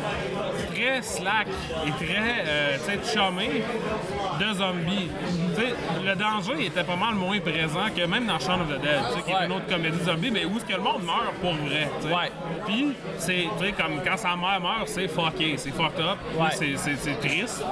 très 0.75 1.03
slack 1.03 1.49
et 1.87 2.05
très, 2.05 2.45
euh, 2.47 2.77
tu 2.79 2.93
sais, 2.93 2.97
de 2.97 4.55
zombies. 4.55 5.11
Tu 5.55 5.61
sais, 5.61 5.75
le 6.05 6.15
danger 6.15 6.67
était 6.67 6.85
pas 6.85 6.97
mal 6.97 7.15
moins 7.15 7.39
présent 7.41 7.87
que 7.95 8.05
même 8.07 8.27
dans 8.27 8.39
Shaun 8.39 8.61
of 8.61 8.69
the 8.69 8.81
Dead, 8.81 9.01
tu 9.11 9.19
sais, 9.19 9.23
qui 9.25 9.31
est 9.31 9.47
une 9.47 9.53
autre 9.53 9.67
comédie 9.67 10.05
zombie, 10.05 10.31
mais 10.31 10.45
où 10.45 10.57
est-ce 10.57 10.65
que 10.65 10.75
le 10.75 10.83
monde 10.83 11.03
meurt 11.05 11.35
pour 11.41 11.55
vrai. 11.55 11.89
Ouais. 12.05 12.31
Puis, 12.67 12.93
c'est, 13.19 13.47
tu 13.59 13.65
sais, 13.65 13.73
comme 13.73 14.01
quand 14.05 14.12
sa 14.17 14.37
mère 14.37 14.61
meurt, 14.61 14.87
c'est 14.89 15.09
fucké, 15.09 15.55
c'est 15.57 15.71
fucked 15.71 16.01
up, 16.01 16.19
Ouais. 16.37 16.49
c'est, 16.53 16.77
c'est, 16.77 16.97
c'est 16.97 17.15
triste. 17.21 17.63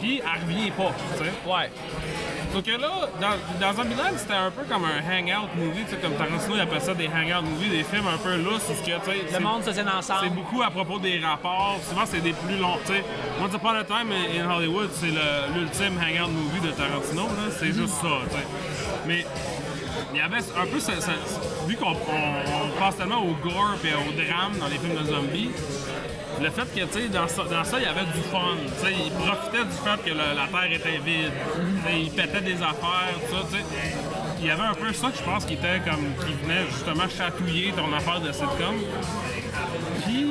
Puis, 0.00 0.20
elle 0.20 0.42
revient 0.42 0.70
pas, 0.72 0.92
tu 1.18 1.24
sais. 1.24 1.30
Ouais. 1.46 1.70
Donc 2.52 2.64
que 2.64 2.70
là, 2.70 2.90
dans, 3.20 3.60
dans 3.66 3.72
Zombieland, 3.74 4.12
c'était 4.16 4.34
un 4.34 4.50
peu 4.50 4.62
comme 4.64 4.84
un 4.84 5.00
hangout 5.00 5.48
movie, 5.56 5.84
tu 5.84 5.90
sais, 5.90 5.96
comme 5.96 6.12
Tarantino 6.14 6.54
il 6.54 6.60
appelle 6.60 6.80
ça 6.80 6.94
des 6.94 7.08
hangout 7.08 7.42
movies, 7.48 7.70
des 7.70 7.82
films 7.82 8.06
un 8.06 8.16
peu 8.18 8.36
lousses, 8.36 8.62
où 8.70 8.74
ce 8.74 8.80
que, 8.80 8.96
tu 8.98 9.04
sais, 9.04 9.16
Le 9.24 9.28
c'est- 9.30 9.40
monde 9.40 9.64
se 9.64 9.70
tient 9.70 9.84
c'est 10.00 10.12
ensemble. 10.12 10.30
beaucoup 10.30 10.62
à 10.62 10.70
propos 10.70 10.98
des 10.98 11.18
rapports. 11.18 11.78
Souvent, 11.88 12.04
c'est 12.06 12.20
des 12.20 12.32
plus 12.32 12.56
longs. 12.56 12.78
Tu 12.86 12.92
sais, 12.94 13.04
Once 13.42 13.52
Upon 13.54 13.70
a 13.70 13.84
Time 13.84 14.12
in 14.12 14.50
Hollywood, 14.50 14.90
c'est 14.92 15.08
l'ultime 15.54 15.98
hangout 15.98 16.30
movie 16.30 16.60
de 16.60 16.70
Tarantino. 16.72 17.24
là. 17.24 17.52
C'est 17.58 17.72
juste 17.72 17.94
ça. 18.00 18.08
tu 18.30 18.36
sais. 18.36 18.46
Mais 19.06 19.26
il 20.12 20.18
y 20.18 20.20
avait 20.22 20.38
un 20.38 20.66
peu. 20.66 20.80
ce- 20.80 21.66
vu 21.68 21.76
qu'on 21.76 21.90
on- 21.92 21.94
on 21.94 22.80
passe 22.80 22.96
tellement 22.96 23.20
au 23.22 23.34
gore 23.42 23.76
et 23.84 23.94
au 23.94 24.12
drame 24.12 24.52
dans 24.60 24.66
les 24.68 24.78
films 24.78 24.96
de 25.02 25.04
zombies, 25.12 25.50
le 26.42 26.50
fait 26.50 26.74
que, 26.74 26.84
tu 26.86 26.92
sais, 26.92 27.08
dans 27.08 27.26
ça, 27.28 27.42
ça, 27.64 27.78
il 27.78 27.84
y 27.84 27.86
avait 27.86 28.04
du 28.04 28.20
fun. 28.30 28.56
Tu 28.80 28.86
sais, 28.86 28.92
il 29.06 29.10
profitait 29.12 29.64
du 29.64 29.72
fait 29.72 30.10
que 30.10 30.14
la 30.16 30.46
Terre 30.48 30.72
était 30.72 30.98
vide. 31.04 31.32
Tu 31.54 31.90
sais, 31.90 32.00
il 32.00 32.10
pétait 32.10 32.40
des 32.42 32.56
affaires, 32.62 33.16
ça, 33.30 33.36
tu 33.50 33.56
sais. 33.56 33.64
Il 34.40 34.46
y 34.46 34.50
avait 34.50 34.62
un 34.68 34.74
peu 34.74 34.92
ça 34.92 35.08
que 35.10 35.16
je 35.16 35.22
pense 35.22 35.44
qui 35.46 35.54
était 35.54 35.80
comme 35.84 36.04
qui 36.26 36.34
venait 36.44 36.66
justement 36.70 37.08
chatouiller 37.08 37.72
ton 37.72 37.90
affaire 37.96 38.20
de 38.20 38.30
sitcom. 38.32 38.76
Puis, 40.04 40.28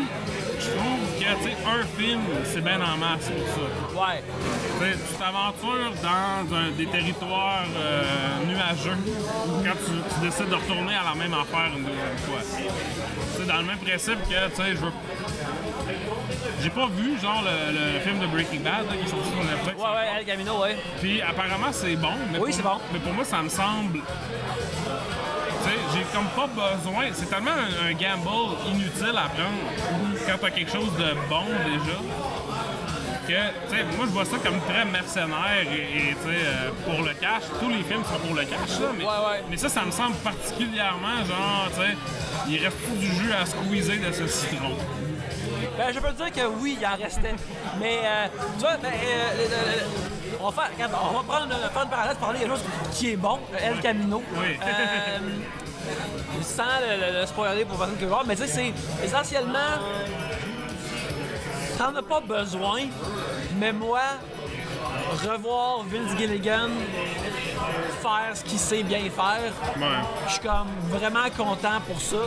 je 0.65 0.71
trouve 0.71 1.19
que, 1.19 1.43
tu 1.43 1.49
sais, 1.49 1.57
un 1.67 1.83
film, 1.99 2.21
c'est 2.43 2.61
bien 2.63 2.79
en 2.81 2.97
masse 2.97 3.29
pour 3.29 3.47
ça. 3.55 4.05
Ouais. 4.07 4.23
Tu 4.79 5.15
t'aventures 5.17 5.93
dans 6.03 6.55
un- 6.55 6.71
des 6.77 6.85
territoires 6.87 7.65
euh, 7.77 8.03
nuageux 8.47 8.97
quand 9.63 9.77
tu, 9.85 9.91
tu 10.13 10.19
décides 10.25 10.49
de 10.49 10.55
retourner 10.55 10.95
à 10.95 11.03
la 11.09 11.15
même 11.15 11.33
affaire 11.33 11.71
une 11.77 11.83
deuxième 11.85 12.17
fois. 12.25 12.39
C'est 13.37 13.47
dans 13.47 13.57
le 13.57 13.63
même 13.63 13.77
principe 13.79 14.19
que, 14.29 14.49
tu 14.49 14.55
sais, 14.55 14.69
je 14.71 14.77
veux. 14.77 14.91
J'ai 16.61 16.69
pas 16.69 16.87
vu, 16.87 17.19
genre, 17.21 17.43
le, 17.43 17.73
le 17.95 17.99
film 17.99 18.19
de 18.19 18.27
Breaking 18.27 18.61
Bad 18.61 18.85
là, 18.89 18.95
qui 18.97 19.05
est 19.05 19.09
sorti 19.09 19.29
sur 19.29 19.43
Netflix. 19.43 19.77
Ouais, 19.77 19.83
ouais, 19.83 20.19
El 20.19 20.25
Camino, 20.25 20.61
ouais. 20.61 20.77
Puis 21.01 21.21
apparemment, 21.21 21.71
c'est 21.71 21.95
bon. 21.95 22.13
Mais 22.31 22.39
Oui, 22.39 22.51
c'est 22.53 22.63
bon. 22.63 22.77
Mais 22.91 22.99
pour 22.99 23.13
moi, 23.13 23.23
ça 23.25 23.41
me 23.41 23.49
semble. 23.49 23.99
J'ai 25.93 26.03
comme 26.13 26.27
pas 26.35 26.47
besoin. 26.47 27.05
C'est 27.13 27.29
tellement 27.29 27.51
un, 27.51 27.89
un 27.89 27.93
gamble 27.93 28.55
inutile 28.67 29.15
à 29.17 29.29
prendre 29.29 30.17
quand 30.27 30.37
t'as 30.41 30.49
quelque 30.51 30.71
chose 30.71 30.91
de 30.97 31.13
bon 31.29 31.45
déjà. 31.65 31.97
Que, 33.27 33.95
moi 33.97 34.05
je 34.05 34.11
vois 34.11 34.25
ça 34.25 34.37
comme 34.37 34.59
très 34.69 34.85
mercenaire 34.85 35.65
et, 35.71 36.13
euh, 36.27 36.69
pour 36.85 37.03
le 37.03 37.11
cash. 37.15 37.41
Tous 37.59 37.69
les 37.69 37.81
films 37.83 38.03
sont 38.03 38.19
pour 38.23 38.35
le 38.35 38.43
cash, 38.43 38.79
là. 38.79 38.87
Mais, 38.95 39.03
Ouais, 39.03 39.09
ouais. 39.09 39.43
mais 39.49 39.57
ça, 39.57 39.67
ça 39.67 39.81
me 39.83 39.89
semble 39.91 40.15
particulièrement 40.17 41.17
genre, 41.25 41.67
tu 41.73 41.81
sais, 41.81 41.97
il 42.49 42.63
reste 42.63 42.77
tout 42.85 42.95
du 42.99 43.07
jus 43.07 43.33
à 43.33 43.45
squeezer 43.47 43.97
de 44.07 44.11
ce 44.11 44.27
citron. 44.27 44.77
Ben, 45.75 45.91
je 45.93 45.99
peux 45.99 46.09
te 46.09 46.23
dire 46.23 46.31
que 46.31 46.47
oui, 46.61 46.77
il 46.79 46.85
en 46.85 46.95
restait. 46.95 47.33
Mais, 47.79 47.99
euh, 48.03 48.27
tu 48.57 48.59
vois, 48.61 48.77
ben, 48.77 48.89
euh, 48.93 49.47
le- 49.49 50.14
on, 50.45 50.49
va 50.49 50.61
faire, 50.63 50.71
regarde, 50.73 50.93
on 51.11 51.17
va 51.17 51.23
prendre, 51.23 51.49
faire 51.55 51.83
une 51.83 51.89
parallèle, 51.89 52.15
parler 52.17 52.39
de 52.39 52.43
quelque 52.45 52.55
chose 52.57 52.65
qui 52.93 53.11
est 53.11 53.15
bon, 53.15 53.39
le 53.51 53.57
El 53.63 53.79
Camino. 53.79 54.21
Oui. 54.37 54.57
Euh, 54.63 55.19
sans 56.41 56.63
le, 56.81 57.13
le- 57.13 57.19
le 57.21 57.25
spoiler 57.25 57.65
pour 57.65 57.77
personne 57.77 57.95
qui 57.97 58.03
veut 58.03 58.09
voir, 58.09 58.23
mais 58.25 58.35
tu 58.35 58.43
sais, 58.47 58.47
c'est 58.47 59.05
essentiellement. 59.05 59.79
T'en 61.77 61.93
as 61.95 62.01
pas 62.03 62.21
besoin, 62.21 62.81
mais 63.59 63.73
moi, 63.73 63.99
revoir 65.13 65.83
Vince 65.89 66.17
Gilligan 66.17 66.69
faire 68.01 68.35
ce 68.35 68.43
qu'il 68.43 68.59
sait 68.59 68.83
bien 68.83 68.99
faire, 69.09 69.51
Ouais. 69.77 69.87
je 70.27 70.31
suis 70.33 70.41
comme 70.41 70.67
vraiment 70.89 71.27
content 71.35 71.79
pour 71.87 71.99
ça. 71.99 72.17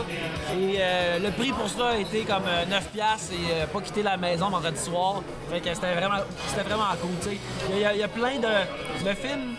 Et 0.53 0.75
euh, 0.79 1.19
le 1.19 1.31
prix 1.31 1.51
pour 1.51 1.69
ça 1.69 1.89
a 1.89 1.97
été 1.97 2.23
comme 2.23 2.43
euh, 2.47 2.65
9$ 2.65 2.81
piastres 2.93 3.33
et 3.33 3.53
euh, 3.53 3.65
pas 3.67 3.79
quitter 3.81 4.03
la 4.03 4.17
maison 4.17 4.49
vendredi 4.49 4.79
soir. 4.79 5.21
Fait 5.51 5.59
que 5.61 5.73
c'était 5.73 5.93
vraiment, 5.93 6.17
c'était 6.47 6.63
vraiment 6.63 6.85
cool. 7.01 7.11
tu 7.21 7.29
sais. 7.29 7.37
Il 7.71 7.79
y, 7.79 7.85
a- 7.85 7.93
il 7.93 7.99
y 7.99 8.03
a 8.03 8.07
plein 8.07 8.35
de, 8.37 9.05
de 9.09 9.13
films. 9.15 9.55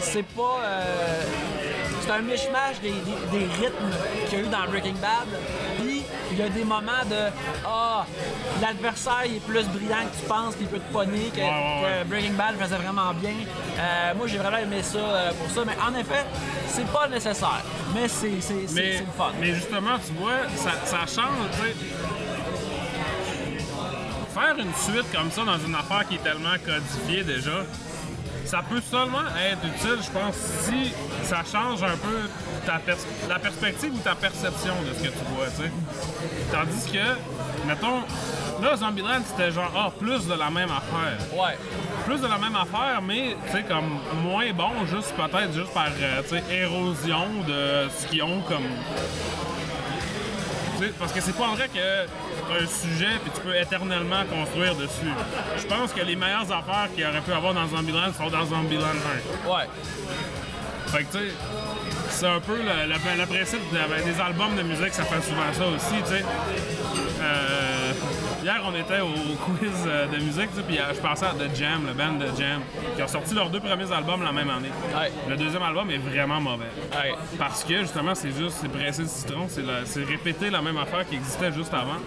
C'est 0.00 0.22
pas. 0.24 0.58
euh, 0.64 1.22
c'est 2.00 2.10
un 2.10 2.20
mishmash 2.22 2.80
des, 2.82 2.90
des- 2.90 3.38
des 3.38 3.44
rythmes 3.54 3.90
qu'il 4.28 4.38
y 4.38 4.42
a 4.42 4.44
eu 4.44 4.48
dans 4.48 4.70
Breaking 4.70 4.94
Bad. 5.00 5.28
Puis 5.78 5.93
il 6.34 6.40
y 6.40 6.42
a 6.42 6.48
des 6.48 6.64
moments 6.64 7.04
de 7.08 7.30
Ah, 7.64 8.04
l'adversaire 8.60 9.22
est 9.24 9.40
plus 9.40 9.64
brillant 9.66 10.04
que 10.10 10.20
tu 10.20 10.26
penses, 10.28 10.54
puis 10.54 10.64
il 10.64 10.68
peut 10.68 10.80
te 10.80 10.92
pogner, 10.92 11.30
que, 11.34 12.04
Breaking 12.08 12.32
Bad 12.32 12.56
faisait 12.58 12.76
vraiment 12.76 13.14
bien. 13.14 13.34
Euh, 13.78 14.14
moi, 14.16 14.26
j'ai 14.26 14.38
vraiment 14.38 14.58
aimé 14.58 14.82
ça 14.82 14.98
euh, 14.98 15.32
pour 15.32 15.50
ça. 15.50 15.62
Mais 15.64 15.76
en 15.80 15.98
effet, 15.98 16.24
c'est 16.68 16.86
pas 16.92 17.08
nécessaire. 17.08 17.62
Mais, 17.94 18.08
c'est 18.08 18.30
le 18.30 19.06
fun. 19.16 19.32
mais 19.40 19.54
justement, 19.54 19.96
tu 20.04 20.12
vois, 20.14 20.48
ça, 20.56 20.72
ça 20.84 20.98
change, 21.06 21.50
tu 21.52 21.58
sais. 21.58 21.74
Faire 24.34 24.56
une 24.58 24.74
suite 24.74 25.12
comme 25.14 25.30
ça 25.30 25.44
dans 25.44 25.58
une 25.58 25.74
affaire 25.76 26.08
qui 26.08 26.16
est 26.16 26.22
tellement 26.24 26.56
codifiée 26.64 27.22
déjà, 27.22 27.62
ça 28.44 28.62
peut 28.68 28.80
seulement 28.90 29.24
être 29.50 29.64
utile, 29.64 29.98
je 30.04 30.10
pense, 30.10 30.34
si 30.36 30.92
ça 31.22 31.38
change 31.50 31.82
un 31.82 31.96
peu 31.96 32.28
ta 32.66 32.78
pers- 32.78 32.96
la 33.28 33.38
perspective 33.38 33.92
ou 33.94 33.98
ta 33.98 34.14
perception 34.14 34.74
de 34.88 34.94
ce 34.96 35.02
que 35.02 35.08
tu 35.08 35.24
vois, 35.34 35.46
tu 35.46 35.62
sais. 35.62 35.70
Tandis 36.52 36.92
que, 36.92 37.66
mettons, 37.66 38.02
là, 38.62 38.76
Zombieland, 38.76 39.22
c'était 39.26 39.50
genre, 39.50 39.70
ah, 39.76 39.90
plus 39.98 40.26
de 40.26 40.34
la 40.34 40.50
même 40.50 40.70
affaire 40.70 41.18
Ouais. 41.38 41.56
plus 42.04 42.20
de 42.20 42.26
la 42.26 42.38
même 42.38 42.54
affaire, 42.56 43.00
mais 43.02 43.36
tu 43.46 43.52
sais, 43.52 43.62
comme 43.64 43.98
moins 44.22 44.52
bon, 44.52 44.70
juste 44.86 45.14
peut-être 45.16 45.52
juste 45.52 45.72
par 45.72 45.88
euh, 46.00 46.22
tu 46.22 46.36
sais, 46.36 46.42
érosion 46.54 47.26
de 47.46 47.88
ce 47.98 48.06
qu'ils 48.06 48.22
ont 48.22 48.40
comme. 48.42 48.64
Parce 50.98 51.12
que 51.12 51.20
c'est 51.20 51.36
pas 51.36 51.48
vrai 51.48 51.68
que 51.68 52.04
un 52.62 52.66
sujet 52.66 53.18
puis 53.22 53.30
tu 53.34 53.40
peux 53.40 53.56
éternellement 53.56 54.22
construire 54.30 54.74
dessus. 54.74 55.12
Je 55.58 55.66
pense 55.66 55.92
que 55.92 56.00
les 56.00 56.16
meilleures 56.16 56.50
affaires 56.52 56.88
qu'il 56.94 57.04
aurait 57.06 57.20
pu 57.20 57.32
avoir 57.32 57.54
dans 57.54 57.66
Zombieland 57.68 58.12
sont 58.16 58.28
dans 58.30 58.44
Zombieland 58.44 58.86
1. 59.46 59.48
Ouais. 59.50 59.68
Fait 60.88 61.04
que 61.04 61.12
tu 61.12 61.18
sais, 61.18 61.34
c'est 62.10 62.26
un 62.26 62.40
peu 62.40 62.56
le, 62.56 62.62
le- 62.86 63.20
le 63.20 63.26
principe 63.26 63.72
de- 63.72 63.78
ben, 63.78 64.04
des 64.04 64.20
albums 64.20 64.54
de 64.56 64.62
musique, 64.62 64.92
ça 64.94 65.04
fait 65.04 65.22
souvent 65.22 65.52
ça 65.52 65.66
aussi, 65.66 66.02
tu 66.04 66.10
sais. 66.10 66.24
Euh, 67.20 67.73
hier, 68.44 68.60
on 68.62 68.74
était 68.74 69.00
au 69.00 69.08
quiz 69.56 69.72
euh, 69.86 70.06
de 70.06 70.18
musique, 70.18 70.50
puis 70.68 70.78
euh, 70.78 70.92
je 70.94 71.00
pensais 71.00 71.24
à 71.24 71.30
The 71.30 71.54
Jam, 71.56 71.86
le 71.86 71.94
band 71.94 72.12
de 72.12 72.26
Jam, 72.38 72.60
qui 72.94 73.02
ont 73.02 73.08
sorti 73.08 73.34
leurs 73.34 73.48
deux 73.48 73.60
premiers 73.60 73.90
albums 73.90 74.22
la 74.22 74.32
même 74.32 74.50
année. 74.50 74.68
Ouais. 74.94 75.10
Le 75.28 75.36
deuxième 75.36 75.62
album 75.62 75.90
est 75.90 75.98
vraiment 75.98 76.40
mauvais. 76.40 76.70
Ouais. 76.92 77.14
Parce 77.38 77.64
que 77.64 77.80
justement, 77.80 78.14
c'est 78.14 78.32
juste, 78.32 78.58
c'est 78.60 78.68
pressé 78.68 79.02
de 79.02 79.08
citron, 79.08 79.46
c'est 79.48 80.04
répéter 80.04 80.50
la 80.50 80.60
même 80.60 80.76
affaire 80.76 81.08
qui 81.08 81.14
existait 81.14 81.52
juste 81.52 81.72
avant. 81.72 82.00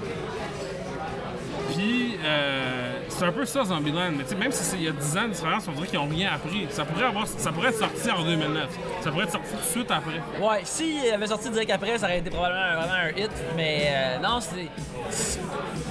Puis, 1.74 2.17
euh, 2.24 2.96
c'est 3.17 3.25
un 3.25 3.31
peu 3.31 3.45
ça, 3.45 3.63
Zombieland. 3.65 4.12
Mais 4.17 4.36
même 4.38 4.51
si 4.51 4.75
il 4.75 4.83
y 4.83 4.88
a 4.88 4.91
10 4.91 5.17
ans 5.17 5.24
de 5.27 5.33
différence, 5.33 5.67
on 5.67 5.71
dirait 5.71 5.88
qu'ils 5.88 6.00
n'ont 6.00 6.07
rien 6.07 6.31
appris. 6.33 6.67
Ça 6.69 6.86
pourrait, 6.86 7.05
avoir, 7.05 7.27
ça 7.27 7.51
pourrait 7.51 7.69
être 7.69 7.79
sorti 7.79 8.12
en 8.12 8.24
2009. 8.24 8.69
Ça 9.01 9.12
pourrait 9.12 9.24
être 9.25 9.31
sorti 9.31 9.50
tout 9.51 9.57
de 9.57 9.62
suite 9.71 9.91
après. 9.91 10.21
Ouais, 10.41 10.62
s'il 10.63 11.12
avait 11.13 11.27
sorti 11.27 11.50
direct 11.50 11.71
après, 11.71 11.97
ça 11.97 12.05
aurait 12.05 12.19
été 12.19 12.29
probablement 12.29 12.81
vraiment 12.81 12.93
un 12.93 13.09
hit, 13.09 13.31
mais 13.55 13.88
euh, 13.89 14.19
non, 14.19 14.39
c'est- 14.39 14.69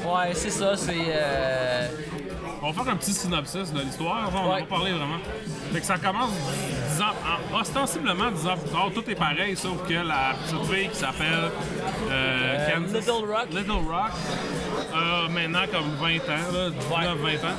Ouais, 0.06 0.33
c'est 0.35 0.50
ça, 0.50 0.76
c'est. 0.76 0.92
euh, 1.09 1.88
On 2.62 2.70
va 2.72 2.82
faire 2.84 2.92
un 2.92 2.96
petit 2.96 3.12
synopsis 3.12 3.72
de 3.72 3.80
l'histoire, 3.80 4.30
on 4.34 4.50
Ouais. 4.52 4.60
va 4.60 4.66
parler 4.66 4.92
vraiment. 4.92 5.18
Fait 5.72 5.80
que 5.80 5.86
ça 5.86 5.98
commence 5.98 6.30
10 6.32 7.00
ans, 7.02 7.14
en- 7.52 7.60
ostensiblement 7.60 8.30
10 8.30 8.46
ans 8.46 8.56
plus 8.56 8.70
tard, 8.70 8.90
tout 8.94 9.08
est 9.10 9.14
pareil, 9.14 9.56
sauf 9.56 9.86
que 9.86 9.92
la 9.94 10.34
petite 10.42 10.64
fille 10.75 10.88
qui 10.88 10.96
s'appelle 10.96 11.50
euh, 12.10 12.68
Kansas- 12.75 12.94
Little 13.06 13.30
Rock. 13.30 13.46
Little 13.52 13.70
Rock 13.88 14.12
a 14.94 15.28
maintenant 15.28 15.66
comme 15.70 15.90
20 16.00 16.16
ans, 16.16 16.52
là, 16.52 16.70
19-20 16.70 17.44
ans. 17.44 17.56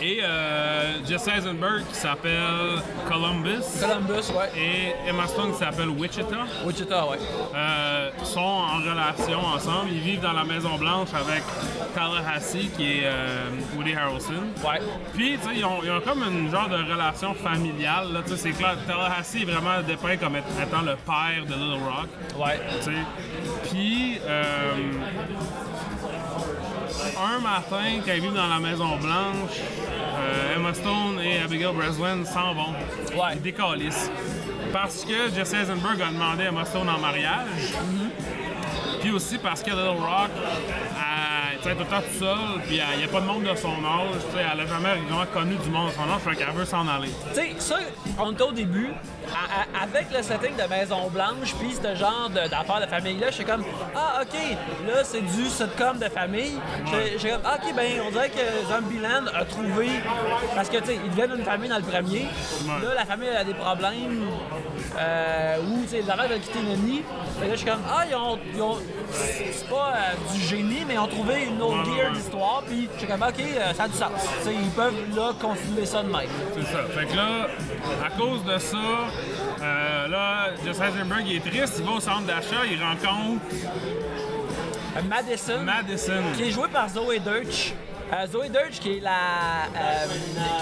Et 0.00 0.20
euh, 0.22 1.04
Jesse 1.06 1.28
Eisenberg 1.28 1.82
qui 1.88 1.94
s'appelle 1.96 2.82
Columbus 3.08 3.64
Columbus, 3.80 4.30
ouais. 4.32 4.50
et 4.56 5.08
Emma 5.08 5.26
Stone 5.26 5.52
qui 5.52 5.58
s'appelle 5.58 5.88
Wichita 5.88 6.44
Wichita, 6.64 7.06
ouais. 7.08 7.18
euh, 7.54 8.10
sont 8.22 8.38
en 8.40 8.76
relation 8.76 9.40
ensemble. 9.40 9.90
Ils 9.90 10.00
vivent 10.00 10.20
dans 10.20 10.32
la 10.32 10.44
Maison 10.44 10.76
Blanche 10.78 11.08
avec 11.14 11.42
Tallahassee 11.94 12.70
qui 12.76 13.00
est 13.00 13.06
euh, 13.06 13.48
Woody 13.76 13.94
Harrelson. 13.94 14.44
Ouais. 14.64 14.80
Puis, 15.14 15.36
tu 15.38 15.48
sais, 15.48 15.56
ils 15.56 15.64
ont, 15.64 15.80
ils 15.82 15.90
ont 15.90 16.00
comme 16.00 16.22
une 16.22 16.50
genre 16.50 16.68
de 16.68 16.76
relation 16.76 17.34
familiale. 17.34 18.12
Là, 18.12 18.20
tu 18.22 18.30
sais, 18.30 18.36
c'est 18.36 18.50
clair, 18.52 18.76
Tallahassee 18.86 19.42
est 19.42 19.44
vraiment 19.44 19.82
dépeint 19.86 20.16
comme 20.16 20.36
étant 20.36 20.82
le 20.82 20.94
père 20.96 21.44
de 21.46 21.54
Little 21.54 21.82
Rock. 21.84 22.08
Ouais. 22.38 22.60
tu 22.78 22.84
sais. 22.84 23.70
Puis, 23.70 24.20
euh, 24.26 24.44
un 27.20 27.38
matin, 27.40 28.00
quand 28.04 28.12
ils 28.14 28.20
vivent 28.20 28.34
dans 28.34 28.46
la 28.46 28.58
Maison 28.58 28.96
Blanche, 28.96 29.58
euh, 30.18 30.56
Emma 30.56 30.74
Stone 30.74 31.20
et 31.20 31.40
Abigail 31.40 31.72
Breslin 31.74 32.24
s'en 32.24 32.54
vont. 32.54 32.72
Ouais. 33.14 33.34
Ils 33.34 33.42
décalissent. 33.42 34.10
Parce 34.72 35.04
que 35.04 35.34
Jesse 35.34 35.54
Eisenberg 35.54 36.00
a 36.02 36.10
demandé 36.10 36.44
Emma 36.44 36.64
Stone 36.64 36.88
en 36.88 36.98
mariage. 36.98 37.74
Puis 39.00 39.10
aussi 39.10 39.38
parce 39.38 39.62
que 39.62 39.70
Little 39.70 40.00
Rock, 40.00 40.30
elle, 40.34 41.70
est 41.70 41.74
tout 41.74 41.78
le 41.78 41.84
temps 41.84 42.02
toute 42.02 42.18
seule, 42.18 42.62
puis 42.66 42.80
il 42.92 42.98
n'y 42.98 43.04
a 43.04 43.08
pas 43.08 43.20
de 43.20 43.26
monde 43.26 43.44
de 43.44 43.54
son 43.54 43.68
âge. 43.68 44.22
Elle 44.34 44.58
n'a 44.58 44.66
jamais 44.66 44.94
vraiment 45.08 45.26
connu 45.32 45.56
du 45.56 45.70
monde 45.70 45.88
de 45.88 45.94
son 45.94 46.02
âge, 46.02 46.20
fait 46.24 46.36
qu'elle 46.36 46.54
veut 46.54 46.64
s'en 46.64 46.86
aller. 46.88 47.10
Tu 47.32 47.34
sais, 47.34 47.54
ça, 47.58 47.78
on 48.18 48.32
était 48.32 48.42
au 48.42 48.52
début, 48.52 48.90
à- 49.34 49.80
à- 49.80 49.84
avec 49.84 50.06
le 50.14 50.22
setting 50.22 50.54
de 50.56 50.68
Maison 50.68 51.08
Blanche, 51.10 51.54
puis 51.58 51.74
ce 51.74 51.94
genre 51.94 52.28
de- 52.30 52.48
d'affaires 52.48 52.80
de, 52.80 52.86
famille-là, 52.86 53.28
je 53.30 53.34
suis 53.34 53.44
comme, 53.44 53.64
ah, 53.94 54.22
ok, 54.22 54.34
là, 54.86 55.04
c'est 55.04 55.20
du 55.20 55.46
sitcom 55.46 55.98
de 55.98 56.08
famille. 56.08 56.58
J'étais- 56.86 57.18
J'ai 57.18 57.30
comme, 57.30 57.42
ah, 57.44 57.56
ok, 57.62 57.74
ben, 57.74 58.00
on 58.06 58.10
dirait 58.10 58.30
que 58.30 58.38
Zombieland 58.72 59.26
a 59.34 59.44
trouvé. 59.44 59.88
Parce 60.54 60.68
que, 60.68 60.78
tu 60.78 60.86
sais, 60.86 60.98
ils 61.04 61.10
deviennent 61.10 61.38
une 61.38 61.44
famille 61.44 61.68
dans 61.68 61.76
le 61.76 61.82
premier. 61.82 62.26
Là, 62.82 62.94
la 62.94 63.04
famille 63.04 63.28
a 63.28 63.44
des 63.44 63.54
problèmes, 63.54 64.26
euh, 64.98 65.56
ou, 65.68 65.82
tu 65.82 65.88
sais, 65.88 65.96
les 66.02 66.10
enfants 66.10 66.28
veulent 66.28 66.40
quitter. 66.40 66.58
Fait 66.58 67.44
que 67.44 67.50
là, 67.50 67.52
je 67.52 67.56
suis 67.56 67.66
comme, 67.66 67.82
ah, 67.88 68.04
ils 68.08 68.14
ont. 68.16 68.38
ils 68.54 68.62
ont- 68.62 68.78
c'est 69.10 69.68
pas 69.68 69.94
euh, 69.96 70.32
du 70.34 70.40
génie, 70.40 70.84
mais 70.86 70.94
ils 70.94 70.98
ont 70.98 71.06
trouvé 71.06 71.44
une 71.44 71.60
autre 71.62 71.78
Ouais, 71.90 71.96
gear 71.96 72.10
ouais. 72.10 72.16
d'histoire, 72.16 72.62
puis 72.66 72.88
je 72.94 72.98
suis 72.98 73.06
comme, 73.08 73.22
ok, 73.22 73.34
euh, 73.40 73.74
ça 73.74 73.84
a 73.84 73.88
du 73.88 73.94
sens. 73.96 74.10
Tu 74.42 74.44
sais, 74.48 74.54
ils 74.54 74.70
peuvent, 74.70 74.94
là, 75.16 75.32
continuer 75.40 75.86
ça 75.86 76.02
de 76.02 76.08
même. 76.08 76.28
C'est 76.54 76.64
ça. 76.72 76.78
Fait 76.94 77.06
que 77.06 77.16
là, 77.16 77.46
à 78.04 78.10
cause 78.18 78.44
de 78.44 78.58
ça, 78.58 78.76
euh, 79.62 80.08
là, 80.08 80.50
Jesse 80.64 80.80
Eisenberg 80.80 81.24
il 81.26 81.36
est 81.36 81.40
triste, 81.40 81.76
il 81.78 81.84
va 81.84 81.92
au 81.92 82.00
centre 82.00 82.26
d'achat, 82.26 82.64
il 82.70 82.82
rencontre 82.82 83.44
Madison. 85.08 85.60
Madison. 85.62 86.22
qui 86.36 86.44
est 86.44 86.50
joué 86.50 86.68
par 86.68 86.88
Zoé 86.88 87.18
Deutsch. 87.18 87.74
Euh, 88.10 88.26
Zoe 88.26 88.48
Dirge, 88.48 88.80
qui 88.80 88.96
est 88.96 89.00
la, 89.00 89.10
euh, 89.76 90.06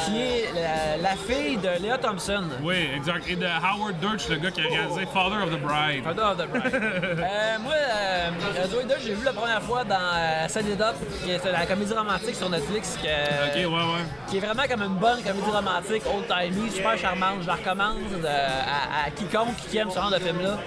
qui 0.05 0.21
est 0.21 0.49
la, 0.55 0.97
la 1.11 1.17
fille 1.17 1.57
de 1.59 1.81
Léa 1.81 1.97
Thompson. 1.97 2.43
Oui, 2.63 2.89
exact. 2.97 3.25
Et 3.29 3.37
de 3.37 3.47
Howard 3.47 3.95
Dirch, 4.01 4.29
le 4.29 4.37
gars 4.37 4.51
qui 4.51 4.61
a 4.63 4.65
réalisé 4.65 5.07
Father 5.15 5.45
of 5.45 5.51
the 5.53 5.61
Bride. 5.61 6.03
Father 6.03 6.23
of 6.25 6.39
the 6.39 6.49
Bride. 6.49 6.83
Euh, 7.27 7.59
moi, 7.61 7.73
euh, 7.75 8.67
Zoe 8.69 8.85
Dirge, 8.87 9.01
j'ai 9.05 9.15
vu 9.15 9.25
la 9.25 9.33
première 9.33 9.63
fois 9.63 9.85
dans 9.85 9.95
euh, 9.95 10.49
Set 10.49 10.67
It 10.69 10.81
Up, 10.81 10.97
qui 11.23 11.31
est 11.31 11.45
la 11.45 11.67
comédie 11.67 11.93
romantique 11.95 12.35
sur 12.35 12.49
Netflix, 12.51 12.99
que- 13.01 13.59
ouais, 13.59 13.65
ouais. 13.67 14.05
qui 14.29 14.37
est 14.39 14.41
vraiment 14.41 14.63
comme 14.69 14.83
une 14.83 14.99
bonne 14.99 15.23
comédie 15.23 15.51
romantique, 15.51 16.03
old-timey, 16.07 16.71
super 16.71 16.99
charmante. 16.99 17.43
Je 17.43 17.47
la 17.47 17.55
recommande 17.55 17.97
euh, 18.25 18.49
à, 18.67 19.07
à 19.07 19.11
quiconque 19.11 19.57
qui 19.71 19.79
aime 19.79 19.91
ce 19.91 19.97
genre 19.97 20.11
de 20.11 20.19
film-là. 20.19 20.59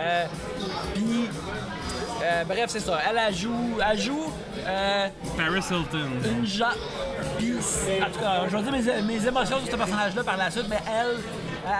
Euh, 0.00 0.24
Puis, 0.94 1.28
euh, 2.26 2.44
bref, 2.44 2.66
c'est 2.68 2.80
ça. 2.80 2.98
Elle, 3.08 3.20
elle 3.28 3.34
joue, 3.34 3.78
elle 3.90 3.98
joue 3.98 4.32
euh, 4.66 5.08
Paris 5.36 5.60
Hilton. 5.70 6.08
une. 6.44 6.74
Puis, 7.38 7.52
en 8.02 8.10
tout 8.10 8.20
cas, 8.20 8.42
je 8.48 8.56
vais 8.56 8.62
dire 8.62 8.72
mes, 8.72 9.02
mes 9.02 9.26
émotions 9.26 9.58
sur 9.60 9.70
ce 9.70 9.76
personnage-là 9.76 10.24
par 10.24 10.36
la 10.36 10.50
suite, 10.50 10.66
mais 10.68 10.78
elle, 10.86 11.16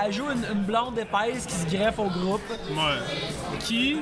elle 0.05 0.13
joue 0.13 0.25
une, 0.31 0.45
une 0.53 0.63
blonde 0.65 0.99
épaisse 0.99 1.47
qui 1.47 1.55
se 1.55 1.67
greffe 1.67 1.99
au 1.99 2.09
groupe. 2.09 2.43
Ouais. 2.71 3.59
Qui, 3.61 4.01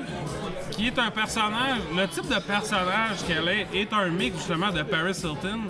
qui 0.77 0.89
est 0.89 0.99
un 0.99 1.11
personnage, 1.11 1.79
le 1.97 2.07
type 2.09 2.29
de 2.29 2.39
personnage 2.41 3.19
qu'elle 3.27 3.49
est, 3.49 3.67
est 3.75 3.93
un 3.93 4.09
mix 4.09 4.37
justement 4.39 4.71
de 4.71 4.83
Paris 4.83 5.13
Hilton 5.23 5.61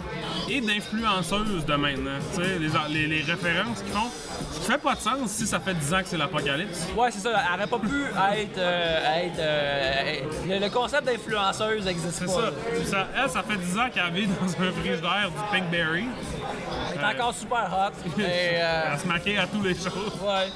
et 0.49 0.61
d'influenceuse 0.61 1.65
de 1.67 1.75
maintenant. 1.75 2.19
Tu 2.35 2.43
sais, 2.43 2.59
les, 2.59 2.69
les, 2.93 3.07
les 3.09 3.23
références 3.23 3.83
qu'ils 3.83 3.93
font. 3.93 4.09
Ce 4.53 4.61
qui 4.61 4.73
fait 4.73 4.79
pas 4.79 4.95
de 4.95 5.01
sens 5.01 5.31
si 5.31 5.47
ça 5.47 5.61
fait 5.61 5.75
10 5.75 5.95
ans 5.95 5.99
que 6.01 6.09
c'est 6.09 6.17
l'apocalypse. 6.17 6.87
Ouais, 6.97 7.11
c'est 7.11 7.21
ça. 7.21 7.31
Elle 7.53 7.59
aurait 7.61 7.67
pas 7.69 7.79
pu 7.79 8.05
être. 8.41 8.59
euh, 8.59 9.23
être 9.25 9.39
euh, 9.39 10.15
le, 10.49 10.59
le 10.65 10.71
concept 10.71 11.05
d'influenceuse 11.05 11.85
n'existe 11.85 12.11
C'est 12.13 12.27
pas. 12.27 12.33
ça. 12.33 12.41
là. 12.43 12.51
Puis 12.75 12.87
ça. 12.87 13.07
Elle, 13.23 13.31
ça 13.31 13.43
fait 13.43 13.57
10 13.57 13.79
ans 13.79 13.89
qu'elle 13.93 14.13
vit 14.13 14.27
dans 14.27 14.47
un 14.47 14.73
frigidaire 14.73 15.31
du 15.31 15.51
Pinkberry. 15.59 16.05
Elle 16.95 17.01
est 17.01 17.15
encore 17.21 17.35
super 17.35 17.69
hot. 17.73 18.21
Et, 18.21 18.23
euh, 18.23 18.83
Elle 18.93 18.99
se 18.99 19.07
maquille 19.07 19.37
à 19.39 19.47
tous 19.47 19.63
les 19.63 19.75
choses. 19.75 20.13
ouais. 20.23 20.49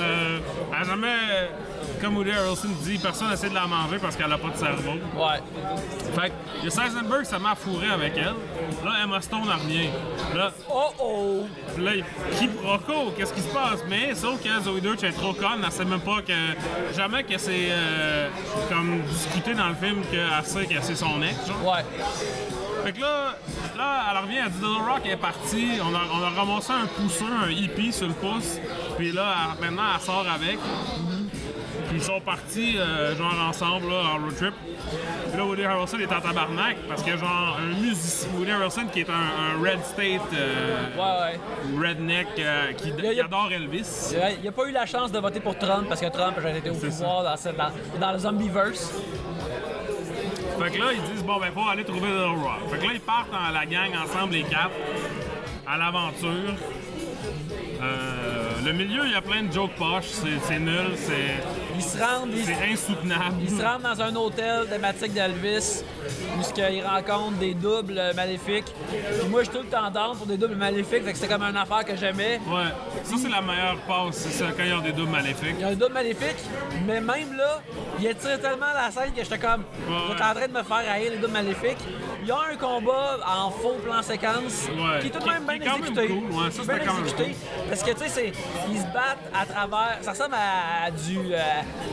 Euh, 0.00 0.38
elle 0.72 0.82
a 0.82 0.84
jamais, 0.84 1.08
comme 2.00 2.16
Woody 2.16 2.30
Harrelson 2.32 2.68
dit, 2.82 2.98
personne 2.98 3.32
essaie 3.32 3.48
de 3.48 3.54
la 3.54 3.66
manger 3.66 3.98
parce 4.00 4.16
qu'elle 4.16 4.32
a 4.32 4.38
pas 4.38 4.48
de 4.48 4.56
cerveau. 4.56 4.92
Ouais. 5.16 5.40
Fait 6.14 6.32
que 6.62 6.70
Seisenberg, 6.70 7.24
ça 7.24 7.38
m'a 7.38 7.54
fourré 7.54 7.88
avec 7.90 8.14
elle. 8.16 8.34
Là, 8.84 8.92
Emma 9.04 9.20
Stone, 9.20 9.42
elle 9.44 9.62
revient. 9.62 9.88
Là, 10.34 10.52
Oh 10.70 10.90
oh! 11.00 11.46
Là, 11.78 11.92
il- 11.96 12.04
quiproquo, 12.38 13.12
qu'est-ce 13.16 13.32
qui 13.32 13.40
se 13.40 13.48
passe? 13.48 13.80
Mais 13.88 14.14
sauf 14.14 14.42
que 14.42 14.48
Zoe 14.62 14.80
Deutsch 14.80 15.02
est 15.04 15.12
trop 15.12 15.32
conne, 15.32 15.62
elle 15.64 15.72
sait 15.72 15.84
même 15.84 16.00
pas 16.00 16.20
que. 16.22 16.32
Jamais 16.96 17.24
que 17.24 17.38
c'est 17.38 17.68
euh, 17.70 18.28
comme 18.68 19.00
discuté 19.02 19.54
dans 19.54 19.68
le 19.68 19.74
film 19.74 20.02
qu'elle 20.10 20.44
sait 20.44 20.66
que 20.66 20.80
c'est 20.82 20.96
son 20.96 21.20
ex. 21.22 21.34
genre. 21.46 21.64
Ouais. 21.74 21.84
Fait 22.84 22.92
que 22.92 23.00
là, 23.00 23.34
là, 23.76 24.02
elle 24.12 24.22
revient, 24.22 24.36
elle 24.44 24.50
dit 24.52 24.58
Little 24.58 24.82
Rock 24.88 25.00
est 25.06 25.16
parti, 25.16 25.68
on 25.82 25.92
a, 25.94 26.00
on 26.12 26.22
a 26.24 26.30
ramassé 26.30 26.72
un 26.72 26.86
pousseux, 26.86 27.24
un 27.44 27.50
hippie 27.50 27.92
sur 27.92 28.06
le 28.06 28.12
pouce, 28.12 28.58
puis 28.96 29.10
là, 29.10 29.34
elle- 29.58 29.64
maintenant, 29.64 29.82
elle 29.96 30.00
sort 30.00 30.24
avec. 30.32 30.58
Ils 31.96 32.02
sont 32.02 32.20
partis, 32.20 32.76
euh, 32.76 33.16
genre, 33.16 33.32
ensemble, 33.48 33.88
là, 33.88 34.02
en 34.14 34.22
road 34.22 34.36
trip. 34.36 34.52
Puis 35.30 35.38
là, 35.38 35.44
Woody 35.46 35.64
Harrelson 35.64 35.98
est 35.98 36.12
en 36.12 36.20
tabarnak, 36.20 36.76
parce 36.88 37.02
que, 37.02 37.16
genre, 37.16 37.56
un 37.58 37.80
musicien, 37.80 38.28
Woody 38.36 38.50
Harrelson 38.50 38.82
qui 38.92 39.00
est 39.00 39.08
un, 39.08 39.12
un 39.14 39.62
Red 39.62 39.82
State, 39.82 40.20
euh, 40.34 40.88
Ouais, 40.94 41.32
ouais. 41.80 41.88
redneck, 41.88 42.26
euh, 42.38 42.72
qui, 42.74 42.90
a- 42.92 43.12
qui 43.14 43.20
adore 43.20 43.48
Elvis. 43.50 44.14
Il 44.38 44.44
n'a 44.44 44.52
pas 44.52 44.66
eu 44.68 44.72
la 44.72 44.84
chance 44.84 45.10
de 45.10 45.18
voter 45.18 45.40
pour 45.40 45.56
Trump 45.58 45.86
parce 45.88 46.02
que 46.02 46.08
Trump 46.10 46.36
a 46.44 46.50
été 46.50 46.68
au 46.68 46.74
pouvoir 46.74 47.22
dans, 47.24 47.36
ce- 47.38 47.48
dans, 47.48 47.70
dans 47.98 48.12
le 48.12 48.18
Zombieverse. 48.18 48.92
Fait 50.60 50.70
que 50.70 50.78
là, 50.78 50.86
ils 50.92 51.12
disent, 51.14 51.24
bon, 51.24 51.38
ben, 51.40 51.50
faut 51.54 51.66
aller 51.68 51.84
trouver 51.84 52.08
Little 52.08 52.42
Rock. 52.42 52.70
Fait 52.70 52.78
que 52.78 52.84
là, 52.84 52.90
ils 52.92 53.00
partent 53.00 53.32
en 53.32 53.52
la 53.52 53.64
gang 53.64 53.90
ensemble, 54.04 54.34
les 54.34 54.42
quatre, 54.42 54.70
à 55.66 55.78
l'aventure. 55.78 56.54
Euh, 57.82 58.50
le 58.64 58.72
milieu, 58.72 59.02
il 59.06 59.12
y 59.12 59.14
a 59.14 59.20
plein 59.20 59.42
de 59.44 59.52
jokes 59.52 59.74
poches, 59.76 60.12
c'est 60.44 60.58
nul, 60.58 60.92
c'est 60.96 61.42
Ils 61.76 61.82
se 61.82 61.98
rendent, 61.98 62.30
c'est 62.44 62.72
insoutenable. 62.72 63.36
ils 63.42 63.50
se 63.50 63.62
rendent 63.62 63.82
dans 63.82 64.00
un 64.02 64.14
hôtel 64.16 64.66
thématique 64.68 65.12
d'Elvis 65.12 65.82
où 66.38 66.42
ce 66.42 66.52
qu'ils 66.52 66.82
rencontrent 66.84 67.38
des 67.38 67.54
doubles 67.54 68.00
maléfiques. 68.14 68.66
Puis 69.20 69.28
moi, 69.28 69.42
je 69.42 69.50
suis 69.50 69.58
tout 69.58 69.64
le 69.64 69.68
temps 69.70 69.90
down 69.90 70.16
pour 70.16 70.26
des 70.26 70.36
doubles 70.36 70.54
maléfiques, 70.56 71.04
fait 71.04 71.12
que 71.12 71.18
c'était 71.18 71.32
comme 71.32 71.42
une 71.42 71.56
affaire 71.56 71.84
que 71.84 71.96
j'aimais. 71.96 72.40
Ouais, 72.46 72.70
ça, 73.04 73.14
c'est 73.20 73.28
la 73.28 73.40
meilleure 73.40 73.76
passe, 73.86 74.16
c'est 74.16 74.30
ça, 74.30 74.46
quand 74.56 74.64
ils 74.64 74.74
ont 74.74 74.80
des 74.80 74.92
doubles 74.92 75.10
maléfiques. 75.12 75.54
Il 75.58 75.60
y 75.60 75.64
a 75.64 75.68
un 75.68 75.74
double 75.74 75.92
maléfique, 75.94 76.36
mais 76.86 77.00
même 77.00 77.36
là, 77.36 77.60
il 77.98 78.06
étire 78.06 78.40
tellement 78.40 78.72
la 78.74 78.90
scène 78.90 79.12
que 79.14 79.22
j'étais 79.22 79.38
comme, 79.38 79.62
êtes 80.12 80.20
en 80.22 80.34
train 80.34 80.48
de 80.48 80.52
me 80.52 80.62
faire 80.62 80.90
haïr 80.92 81.10
les 81.12 81.18
doubles 81.18 81.32
maléfiques. 81.32 81.78
Il 82.22 82.28
y 82.28 82.30
a 82.32 82.38
un 82.52 82.56
combat 82.56 83.18
en 83.26 83.50
faux 83.50 83.74
plan 83.84 84.02
séquence 84.02 84.66
Ouais. 84.76 85.00
qui 85.00 85.06
est 85.06 85.10
tout 85.10 85.20
de 85.20 85.24
même 85.30 85.44
bien 85.46 85.74
exécuté. 85.76 86.06
cool, 86.08 86.32
ouais, 86.32 86.50
ça, 86.50 86.62
bien 86.64 86.76
exécuté. 86.98 87.36
Parce 87.68 87.82
que 87.82 87.90
tu 87.92 88.08
sais, 88.10 88.32
ils 88.70 88.78
se 88.78 88.84
battent 88.86 89.30
à 89.34 89.46
travers. 89.46 89.98
Ça 90.00 90.10
ressemble 90.10 90.34
à, 90.34 90.86
à 90.86 90.90
du, 90.90 91.18
euh, 91.32 91.38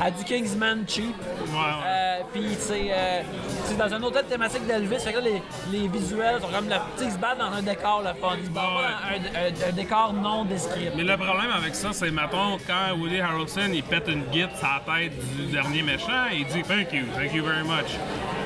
à 0.02 0.10
du 0.12 0.24
Kingsman 0.24 0.84
cheap. 0.88 1.16
Ouais, 1.16 1.54
ouais. 1.54 1.60
Euh, 1.86 2.20
Puis 2.34 2.48
c'est 2.60 2.88
euh, 2.92 3.22
c'est 3.66 3.78
dans 3.78 3.94
un 3.94 4.02
hôtel 4.04 4.26
thématique 4.26 4.66
d'Elvis. 4.66 5.00
Fait 5.00 5.14
que 5.14 5.20
là, 5.20 5.24
les, 5.26 5.42
les 5.80 5.88
visuels 5.88 6.42
sont 6.42 6.48
comme. 6.48 6.68
ils 7.02 7.12
se 7.12 7.18
battent 7.18 7.38
dans 7.40 7.52
un 7.52 7.62
décor 7.62 8.02
le 8.04 8.20
fun. 8.20 8.36
Ils 8.40 8.46
se 8.46 8.50
battent 8.50 8.64
Ouais. 8.64 8.84
pas 8.84 9.30
dans 9.30 9.40
un, 9.40 9.68
un- 9.68 9.70
un 9.70 9.72
décor 9.74 10.14
non 10.14 10.46
descript. 10.46 10.94
Mais 10.96 11.04
le 11.04 11.16
problème 11.18 11.52
avec 11.56 11.76
ça, 11.76 11.90
c'est, 11.94 12.12
mettons, 12.12 12.58
quand 12.68 12.98
Woody 12.98 13.20
Harrelson, 13.22 13.70
il 13.74 13.84
pète 13.84 14.08
une 14.08 14.24
guide 14.32 14.50
sur 14.58 14.68
la 14.68 14.94
tête 15.00 15.14
du 15.36 15.52
dernier 15.52 15.82
méchant, 15.84 16.26
il 16.34 16.46
dit 16.46 16.64
«Thank 16.68 16.92
you, 16.94 17.06
thank 17.16 17.34
you 17.34 17.44
very 17.44 17.64
much». 17.64 17.98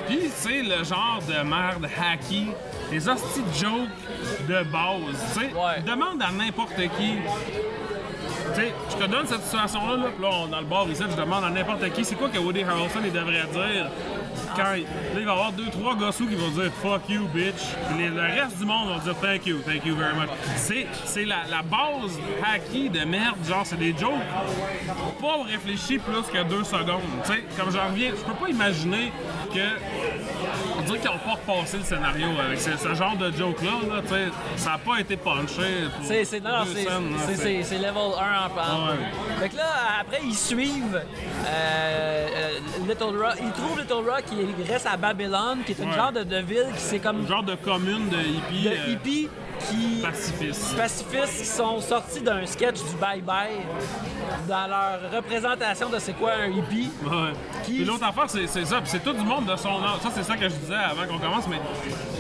Puis, 0.07 0.29
c'est 0.35 0.61
le 0.63 0.83
genre 0.83 1.19
de 1.27 1.43
merde 1.47 1.85
hacky, 1.99 2.47
les 2.91 3.07
hosties 3.09 3.41
jokes 3.59 4.47
de 4.47 4.63
base, 4.63 5.33
tu 5.33 5.39
sais. 5.41 5.45
Ouais. 5.53 5.81
Demande 5.85 6.21
à 6.21 6.31
n'importe 6.31 6.75
qui. 6.97 7.13
Tu 8.55 8.61
sais, 8.61 8.73
je 8.89 8.95
te 9.05 9.09
donne 9.11 9.27
cette 9.27 9.43
situation-là, 9.43 9.97
là, 9.97 10.03
là, 10.21 10.29
on- 10.43 10.47
dans 10.47 10.59
le 10.59 10.65
bar 10.65 10.87
ici, 10.89 11.03
je 11.09 11.15
demande 11.15 11.43
à 11.43 11.49
n'importe 11.49 11.89
qui, 11.93 12.03
c'est 12.03 12.15
quoi 12.15 12.29
que 12.29 12.37
Woody 12.39 12.63
Harrelson, 12.63 12.99
il 13.03 13.11
devrait 13.11 13.43
dire? 13.51 13.87
Quand 14.55 14.73
il, 14.75 14.83
là, 14.83 14.87
il 15.19 15.25
va 15.25 15.31
y 15.31 15.33
avoir 15.33 15.51
deux, 15.51 15.69
trois 15.71 15.95
gossous 15.95 16.27
qui 16.27 16.35
vont 16.35 16.49
dire 16.49 16.71
fuck 16.81 17.01
you, 17.09 17.27
bitch. 17.33 17.55
Les- 17.97 18.09
le 18.09 18.21
reste 18.21 18.57
du 18.57 18.65
monde 18.65 18.89
va 18.89 18.99
dire 18.99 19.15
thank 19.21 19.45
you, 19.45 19.59
thank 19.65 19.85
you 19.85 19.95
very 19.95 20.15
much. 20.15 20.29
C'est, 20.55 21.25
la, 21.25 21.37
la 21.49 21.61
base 21.61 22.17
hacky 22.45 22.89
de 22.89 23.03
merde, 23.05 23.37
genre, 23.47 23.65
c'est 23.65 23.77
des 23.77 23.95
jokes 23.97 24.13
pas 25.21 25.43
réfléchi 25.43 25.97
plus 25.97 26.21
que 26.31 26.43
deux 26.43 26.63
secondes. 26.63 27.01
Tu 27.25 27.33
sais, 27.33 27.43
comme 27.57 27.71
j'en 27.71 27.87
reviens, 27.87 28.11
je 28.11 28.23
peux 28.23 28.33
pas 28.33 28.49
imaginer 28.49 29.11
que. 29.53 29.59
On 30.77 30.81
dirait 30.83 30.99
qu'ils 30.99 31.09
ont 31.09 31.17
pas 31.17 31.53
repassé 31.53 31.77
le 31.77 31.83
scénario 31.83 32.27
avec 32.39 32.59
ce, 32.59 32.77
ce 32.77 32.93
genre 32.93 33.17
de 33.17 33.31
joke-là. 33.31 33.95
Là, 33.95 34.01
tu 34.03 34.09
sais, 34.09 34.27
ça 34.55 34.73
a 34.73 34.77
pas 34.77 34.99
été 34.99 35.17
punché. 35.17 35.87
C'est, 36.03 36.23
c'est, 36.25 36.39
level 36.39 37.97
1 37.97 37.97
en. 37.97 38.87
Ouais. 38.87 38.93
Fait 39.39 39.49
que 39.49 39.57
là, 39.57 39.65
après, 40.01 40.21
ils 40.23 40.35
suivent 40.35 40.95
euh, 40.95 42.27
euh, 42.35 42.59
Little 42.87 43.17
Rock. 43.21 43.35
Ils 43.41 43.51
trouvent 43.51 43.79
Little 43.79 44.09
Rock 44.09 44.23
qui 44.29 44.71
reste 44.71 44.85
à 44.85 44.97
Babylone, 44.97 45.59
qui 45.65 45.71
est 45.71 45.79
une 45.79 45.89
Ouais. 45.89 45.95
genre 45.95 46.11
de, 46.11 46.23
de 46.23 46.37
ville 46.37 46.65
qui 46.75 46.81
c'est 46.81 46.99
comme 46.99 47.25
genre 47.27 47.43
de 47.43 47.55
commune 47.55 48.09
de 48.09 48.17
hippies. 48.17 48.63
de 48.63 48.69
euh, 48.69 48.91
hippies 48.93 49.29
qui 49.69 50.01
pacifistes. 50.01 50.75
pacifistes 50.77 51.37
qui 51.39 51.45
sont 51.45 51.79
sortis 51.81 52.21
d'un 52.21 52.45
sketch 52.45 52.77
du 52.83 52.95
Bye 52.99 53.21
Bye 53.21 53.57
dans 54.47 54.67
leur 54.67 54.99
représentation 55.15 55.89
de 55.89 55.99
c'est 55.99 56.13
quoi 56.13 56.31
un 56.33 56.47
hippie. 56.49 56.89
Ouais. 57.03 57.33
Qui- 57.65 57.83
l'autre 57.85 58.05
affaire, 58.05 58.29
c'est 58.29 58.47
c'est 58.47 58.65
ça. 58.65 58.79
Puis 58.81 58.89
c'est 58.89 59.03
tout 59.03 59.13
du 59.13 59.23
monde 59.23 59.45
de 59.45 59.55
son 59.55 59.69
âge. 59.83 59.99
Ça, 60.01 60.09
c'est 60.13 60.23
ça 60.23 60.35
que 60.35 60.47
je 60.47 60.55
disais 60.55 60.75
avant 60.75 61.05
qu'on 61.05 61.19
commence, 61.19 61.47
mais 61.47 61.59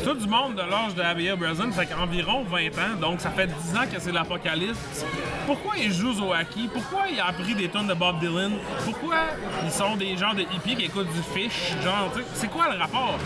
tout 0.03 0.13
du 0.13 0.27
monde 0.27 0.55
de 0.55 0.61
l'âge 0.61 0.95
de 0.95 1.01
Abigail 1.01 1.37
Breslin, 1.37 1.71
fait 1.71 1.85
qu'environ 1.85 2.43
20 2.43 2.67
ans. 2.77 2.95
Donc, 2.99 3.21
ça 3.21 3.29
fait 3.29 3.47
10 3.47 3.75
ans 3.77 3.85
que 3.91 3.99
c'est 3.99 4.11
l'apocalypse. 4.11 5.05
Pourquoi 5.45 5.73
ils 5.77 5.91
jouent 5.93 6.19
au 6.21 6.33
hockey? 6.33 6.67
Pourquoi 6.73 7.03
il 7.11 7.19
a 7.19 7.27
appris 7.27 7.55
des 7.55 7.69
tonnes 7.69 7.87
de 7.87 7.93
Bob 7.93 8.19
Dylan? 8.19 8.51
Pourquoi 8.85 9.17
ils 9.63 9.71
sont 9.71 9.95
des 9.95 10.17
gens 10.17 10.33
de 10.33 10.41
hippies 10.41 10.75
qui 10.75 10.85
écoutent 10.85 11.11
du 11.13 11.21
fish? 11.21 11.71
Genre, 11.83 12.09
tu 12.13 12.19
sais, 12.21 12.25
c'est 12.33 12.47
quoi 12.51 12.69
le 12.73 12.77
rapport? 12.79 13.17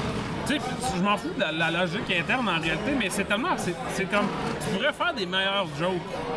Tu 0.48 0.54
sais, 0.56 0.60
je 0.98 1.02
m'en 1.02 1.18
fous 1.18 1.30
de 1.36 1.40
la, 1.42 1.52
la 1.70 1.82
logique 1.82 2.12
interne 2.20 2.48
en 2.50 2.60
réalité, 2.60 2.92
mais 2.98 3.10
c'est 3.10 3.26
tellement. 3.26 3.56
C'est 3.58 4.10
comme. 4.10 4.28
Tu 4.62 4.76
pourrais 4.78 4.94
faire 4.94 5.14
des 5.14 5.26
meilleurs 5.26 5.68
jokes. 5.80 5.92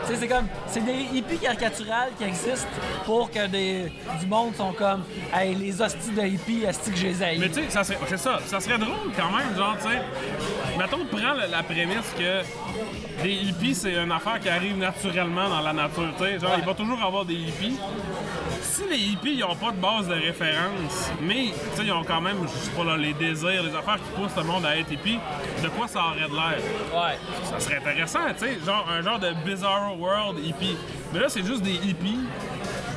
Tu 0.06 0.12
sais, 0.14 0.20
c'est 0.20 0.28
comme 0.28 0.46
c'est 0.66 0.84
des 0.84 1.06
hippies 1.12 1.38
caricaturales 1.38 2.10
qui 2.18 2.24
existent 2.24 2.68
pour 3.04 3.30
que 3.30 3.46
des, 3.46 3.92
du 4.20 4.26
monde 4.26 4.54
sont 4.54 4.72
comme 4.72 5.04
hey, 5.32 5.54
les 5.54 5.80
hosties 5.80 6.10
de 6.10 6.22
hippies, 6.22 6.66
hosties 6.68 6.90
que 6.90 6.96
j'ai 6.96 7.14
Mais 7.38 7.48
tu 7.48 7.54
sais, 7.54 7.70
ça 7.70 7.82
serait- 7.84 7.98
c'est 8.06 8.18
ça. 8.18 8.38
Ça 8.46 8.60
serait 8.60 8.78
drôle 8.78 9.10
quand 9.16 9.30
même, 9.36 9.56
genre, 9.56 9.76
tu 9.82 9.88
sais. 9.88 10.02
Mettons, 10.78 11.04
prends 11.10 11.32
la, 11.34 11.46
la 11.46 11.62
prémisse 11.62 12.12
que 12.18 13.22
des 13.22 13.32
hippies, 13.32 13.74
c'est 13.74 13.94
une 13.94 14.12
affaire 14.12 14.38
qui 14.40 14.48
arrive 14.48 14.76
naturellement 14.76 15.48
dans 15.48 15.60
la 15.60 15.72
nature, 15.72 16.12
tu 16.18 16.24
sais. 16.24 16.38
Genre, 16.38 16.50
Ouais. 16.50 16.56
il 16.58 16.64
va 16.64 16.74
toujours 16.74 17.02
avoir 17.02 17.24
des 17.24 17.34
hippies. 17.34 17.76
Si 18.60 18.82
les 18.90 18.96
hippies, 18.98 19.34
ils 19.36 19.44
ont 19.44 19.54
pas 19.54 19.70
de 19.70 19.76
base 19.76 20.08
de 20.08 20.14
référence, 20.14 21.10
mais, 21.22 21.52
tu 21.72 21.76
sais, 21.76 21.84
ils 21.84 21.92
ont 21.92 22.02
quand 22.02 22.20
même, 22.20 22.36
je 22.42 22.48
sais 22.48 22.70
pas, 22.72 22.84
là, 22.84 22.96
les 22.96 23.12
désirs, 23.14 23.62
les 23.62 23.74
affaires 23.76 23.93
qui 23.96 24.10
poussent 24.20 24.36
le 24.36 24.44
monde 24.44 24.64
à 24.66 24.76
être 24.76 24.90
hippie, 24.92 25.18
de 25.62 25.68
quoi 25.68 25.86
ça 25.88 26.00
aurait 26.06 26.28
de 26.28 26.34
l'air? 26.34 26.58
Ouais. 26.94 27.18
Ça 27.50 27.60
serait 27.60 27.76
intéressant, 27.78 28.20
tu 28.38 28.44
sais, 28.46 28.58
genre 28.64 28.86
un 28.90 29.02
genre 29.02 29.18
de 29.18 29.32
Bizarro 29.44 29.96
World 29.96 30.38
hippie. 30.44 30.76
Mais 31.12 31.20
là, 31.20 31.26
c'est 31.28 31.44
juste 31.44 31.62
des 31.62 31.74
hippies, 31.74 32.20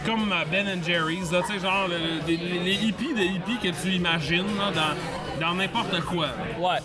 comme 0.06 0.34
Ben 0.52 0.68
and 0.68 0.84
Jerry's, 0.86 1.32
là, 1.32 1.42
tu 1.48 1.54
sais, 1.54 1.60
genre 1.60 1.88
le- 1.88 1.98
le- 1.98 2.22
des- 2.26 2.38
les, 2.38 2.60
les 2.60 2.74
hippies 2.86 3.14
de 3.14 3.22
hippies 3.22 3.58
que 3.62 3.82
tu 3.82 3.90
imagines 3.94 4.46
là, 4.58 4.72
dans 4.72 4.96
dans 5.48 5.54
n'importe 5.54 6.02
quoi. 6.02 6.30
Ouais. 6.60 6.80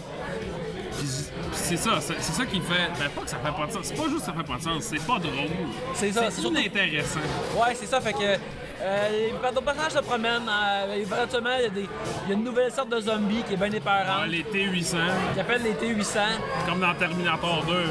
C'est 1.53 1.77
ça, 1.77 2.01
c'est 2.01 2.21
ça 2.23 2.47
qui 2.47 2.61
fait. 2.61 2.88
Ben, 2.99 3.09
pas 3.11 3.23
que 3.23 3.31
ça 3.31 3.37
fait 3.38 3.53
pas 3.53 3.67
de 3.67 3.73
sens. 3.73 3.81
C'est 3.85 3.95
pas 3.97 4.05
juste 4.09 4.19
que 4.21 4.25
ça 4.27 4.33
fait 4.33 4.43
pas 4.47 4.57
de 4.59 4.62
sens, 4.62 4.83
c'est 4.85 5.07
pas 5.07 5.19
drôle. 5.19 5.49
C'est 5.95 6.12
ça, 6.12 6.31
c'est 6.31 6.41
surtout- 6.41 6.57
inintéressant. 6.57 7.21
Ouais, 7.57 7.75
c'est 7.75 7.87
ça, 7.87 8.01
fait 8.01 8.12
que. 8.12 8.38
Euh, 8.85 9.09
les 9.11 9.31
d'autres 9.51 9.62
personnages 9.62 9.93
se 9.93 9.99
promènent. 10.01 10.49
Euh, 10.51 10.95
éventuellement, 10.97 11.51
il 11.59 11.62
y, 11.62 11.67
a 11.67 11.69
des- 11.69 11.88
il 12.25 12.29
y 12.29 12.33
a 12.33 12.35
une 12.35 12.43
nouvelle 12.43 12.73
sorte 12.73 12.88
de 12.88 13.01
zombie 13.01 13.43
qui 13.47 13.55
est 13.55 13.57
bien 13.57 13.71
épeurante, 13.71 14.23
Ouais, 14.25 14.29
les 14.29 14.43
T800, 14.43 14.97
qui 15.35 15.41
appelle 15.41 15.62
les 15.62 15.75
T-800, 15.75 16.19
comme 16.67 16.81
dans 16.81 16.93
Terminator 16.95 17.62
2. 17.65 17.85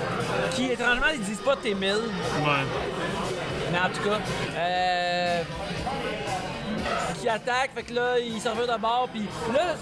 qui 0.53 0.65
étrangement, 0.69 1.05
ils 1.13 1.21
disent 1.21 1.37
pas 1.39 1.55
T-1000, 1.55 1.93
Ouais. 1.93 2.65
mais 3.71 3.77
en 3.79 3.89
tout 3.89 4.03
cas. 4.09 4.19
Euh, 4.57 5.10
qui 7.21 7.29
attaquent, 7.29 7.71
fait 7.75 7.83
que 7.83 7.93
là, 7.93 8.19
ils 8.19 8.41
s'en 8.41 8.51
reviennent 8.51 8.75
de 8.75 8.81
bord, 8.81 9.07
puis 9.13 9.25
là, 9.53 9.75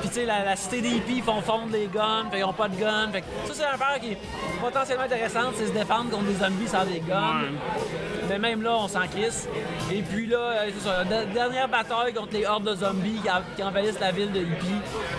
puis 0.00 0.08
tu 0.08 0.14
sais, 0.14 0.24
la, 0.26 0.44
la 0.44 0.56
cité 0.56 0.80
des 0.80 0.88
hippies 0.90 1.20
font 1.22 1.40
fondre 1.40 1.72
les 1.72 1.86
guns, 1.86 2.24
fait 2.30 2.36
qu'ils 2.38 2.44
ont 2.44 2.52
pas 2.52 2.68
de 2.68 2.76
guns, 2.76 3.08
fait 3.12 3.20
que 3.22 3.26
ça, 3.46 3.54
c'est 3.54 3.62
une 3.62 3.74
affaire 3.74 4.00
qui 4.00 4.12
est 4.12 4.18
potentiellement 4.60 5.04
intéressante, 5.04 5.54
c'est 5.56 5.66
se 5.68 5.72
défendre 5.72 6.10
contre 6.10 6.24
des 6.24 6.34
zombies 6.44 6.68
sans 6.68 6.84
des 6.84 7.00
guns. 7.00 7.40
Ouais. 7.42 7.48
Mais 8.28 8.38
même 8.38 8.62
là, 8.62 8.72
on 8.76 8.88
s'en 8.88 9.06
crisse. 9.06 9.48
Et 9.90 10.02
puis 10.02 10.26
là, 10.26 10.36
euh, 10.38 10.70
c'est 10.78 10.86
ça, 10.86 11.02
la 11.08 11.24
dernière 11.24 11.66
bataille 11.66 12.12
contre 12.12 12.34
les 12.34 12.44
hordes 12.44 12.64
de 12.68 12.74
zombies 12.74 13.18
qui, 13.22 13.30
en- 13.30 13.40
qui 13.56 13.62
envahissent 13.62 13.98
la 14.00 14.10
ville 14.10 14.30
de 14.30 14.40
Hippie. 14.40 14.66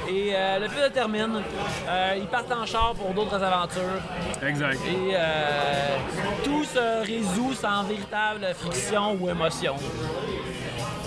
Et 0.08 0.32
euh, 0.36 0.60
le 0.60 0.68
film 0.68 0.84
se 0.84 0.90
termine. 0.92 1.42
Euh, 1.88 2.14
ils 2.18 2.28
partent 2.28 2.52
en 2.52 2.68
char 2.68 2.94
pour 2.94 3.10
d'autres 3.16 3.42
aventures. 3.42 4.00
Exact. 4.46 4.78
Et 4.88 5.16
euh, 5.16 5.98
tout 6.44 6.64
se 6.66 7.02
résout 7.04 7.54
sans 7.56 7.82
véritable 7.84 8.46
friction 8.54 9.18
ou 9.20 9.28
émotion. 9.28 9.76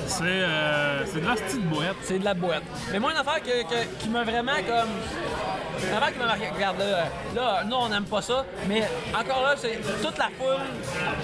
C'est 0.07 0.23
euh, 0.25 1.07
c'est 1.07 1.21
de 1.21 1.27
la 1.27 1.35
petite 1.35 1.69
boîte. 1.69 1.97
C'est 2.03 2.19
de 2.19 2.25
la 2.25 2.35
boîte. 2.35 2.63
Mais 2.93 2.99
moi, 2.99 3.13
une 3.13 3.19
affaire 3.19 3.43
que- 3.43 3.63
que- 3.63 3.87
qui 3.99 4.09
m'a 4.09 4.23
vraiment 4.25 4.53
comme. 4.67 4.91
Une 5.89 5.97
affaire 5.97 6.13
qui 6.13 6.19
m'a 6.19 6.27
marqué. 6.27 6.49
Regarde, 6.55 6.79
là, 6.79 7.05
là, 7.35 7.65
nous, 7.65 7.77
on 7.77 7.89
n'aime 7.89 8.05
pas 8.05 8.23
ça. 8.23 8.45
Mais 8.69 8.83
encore 9.19 9.43
là, 9.43 9.55
c'est 9.57 9.81
toute 10.03 10.19
la 10.19 10.29
foule 10.39 10.63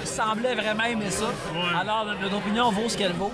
semblait 0.05 0.55
vraiment 0.55 0.85
aimer 0.85 1.11
ça. 1.11 1.27
Ouais. 1.27 1.81
Alors, 1.81 2.07
notre, 2.21 2.37
opinion 2.37 2.71
vaut 2.71 2.89
ce 2.89 2.97
qu'elle 2.97 3.13
vaut. 3.13 3.33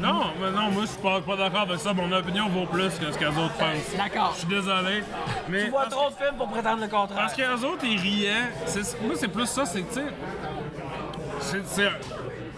Non, 0.00 0.22
mais 0.40 0.50
non, 0.50 0.70
moi 0.70 0.82
je 0.82 0.86
suis 0.88 0.98
pas, 1.02 1.20
pas 1.20 1.36
d'accord 1.36 1.62
avec 1.62 1.78
ça. 1.80 1.92
Mon 1.92 2.10
opinion 2.12 2.48
vaut 2.48 2.66
plus 2.66 2.90
que 2.98 3.10
ce 3.12 3.18
que 3.18 3.24
les 3.24 3.38
autres 3.38 3.54
pensent. 3.54 3.96
D'accord. 3.96 4.32
Je 4.34 4.38
suis 4.40 4.48
désolé. 4.48 5.02
Mais 5.48 5.64
Tu 5.64 5.70
vois 5.70 5.86
trop 5.86 6.10
de 6.10 6.14
films 6.14 6.36
pour 6.36 6.48
prétendre 6.48 6.82
le 6.82 6.88
contraire. 6.88 7.16
parce 7.18 7.34
que 7.34 7.42
les 7.42 7.64
autres 7.64 7.84
ils 7.84 7.98
riaient. 8.00 8.50
Moi 9.02 9.14
c'est 9.16 9.28
plus 9.28 9.46
ça, 9.46 9.64
c'est 9.66 9.82
que 9.82 9.94
tu 9.94 10.00
sais. 10.00 10.06
c'est- 11.40 11.66
c'est- 11.66 11.90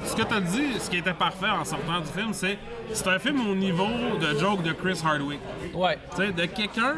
Ce 0.06 0.14
que 0.14 0.22
t'as 0.22 0.40
dit, 0.40 0.78
ce 0.80 0.88
qui 0.88 0.98
était 0.98 1.12
parfait 1.12 1.50
en 1.50 1.64
sortant 1.64 2.00
du 2.00 2.06
film, 2.06 2.32
c'est 2.32 2.58
c'est 2.92 3.06
un 3.08 3.18
film 3.18 3.48
au 3.50 3.54
niveau 3.54 3.88
de 4.20 4.38
joke 4.38 4.62
de 4.62 4.72
Chris 4.72 4.98
Hardwick. 5.04 5.40
Ouais. 5.74 5.98
Tu 6.14 6.16
sais, 6.26 6.32
de 6.32 6.46
quelqu'un 6.46 6.94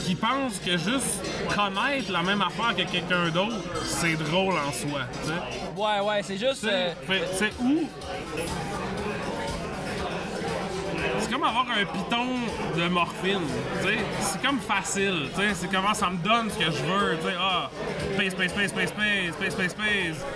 qui 0.00 0.14
pense 0.16 0.58
que 0.58 0.72
juste 0.72 1.24
connaître 1.54 2.10
la 2.12 2.22
même 2.22 2.42
affaire 2.42 2.74
que 2.76 2.82
quelqu'un 2.90 3.28
d'autre, 3.30 3.56
c'est 3.84 4.16
drôle 4.16 4.54
en 4.54 4.72
soi. 4.72 5.00
tu. 5.24 5.80
Ouais, 5.80 6.00
ouais, 6.00 6.22
c'est 6.22 6.36
juste. 6.36 6.64
euh, 6.64 6.92
C'est 7.32 7.52
où? 7.62 7.88
C'est 11.30 11.36
comme 11.36 11.44
avoir 11.44 11.66
un 11.70 11.84
piton 11.84 12.26
de 12.76 12.88
morphine. 12.88 13.46
C'est 14.20 14.42
comme 14.42 14.58
facile. 14.58 15.28
C'est 15.54 15.70
comment 15.70 15.94
ça 15.94 16.10
me 16.10 16.16
donne 16.16 16.50
ce 16.50 16.58
que 16.58 16.64
je 16.64 16.82
veux, 16.82 17.16
tu 17.18 17.28
sais. 17.28 17.34
Ah, 17.38 17.70
space, 18.14 18.32
space, 18.32 18.50
space, 18.50 18.70
space, 18.70 18.88
space, 18.88 19.32
space, 19.34 19.52
space, 19.52 19.70
space. 19.70 20.26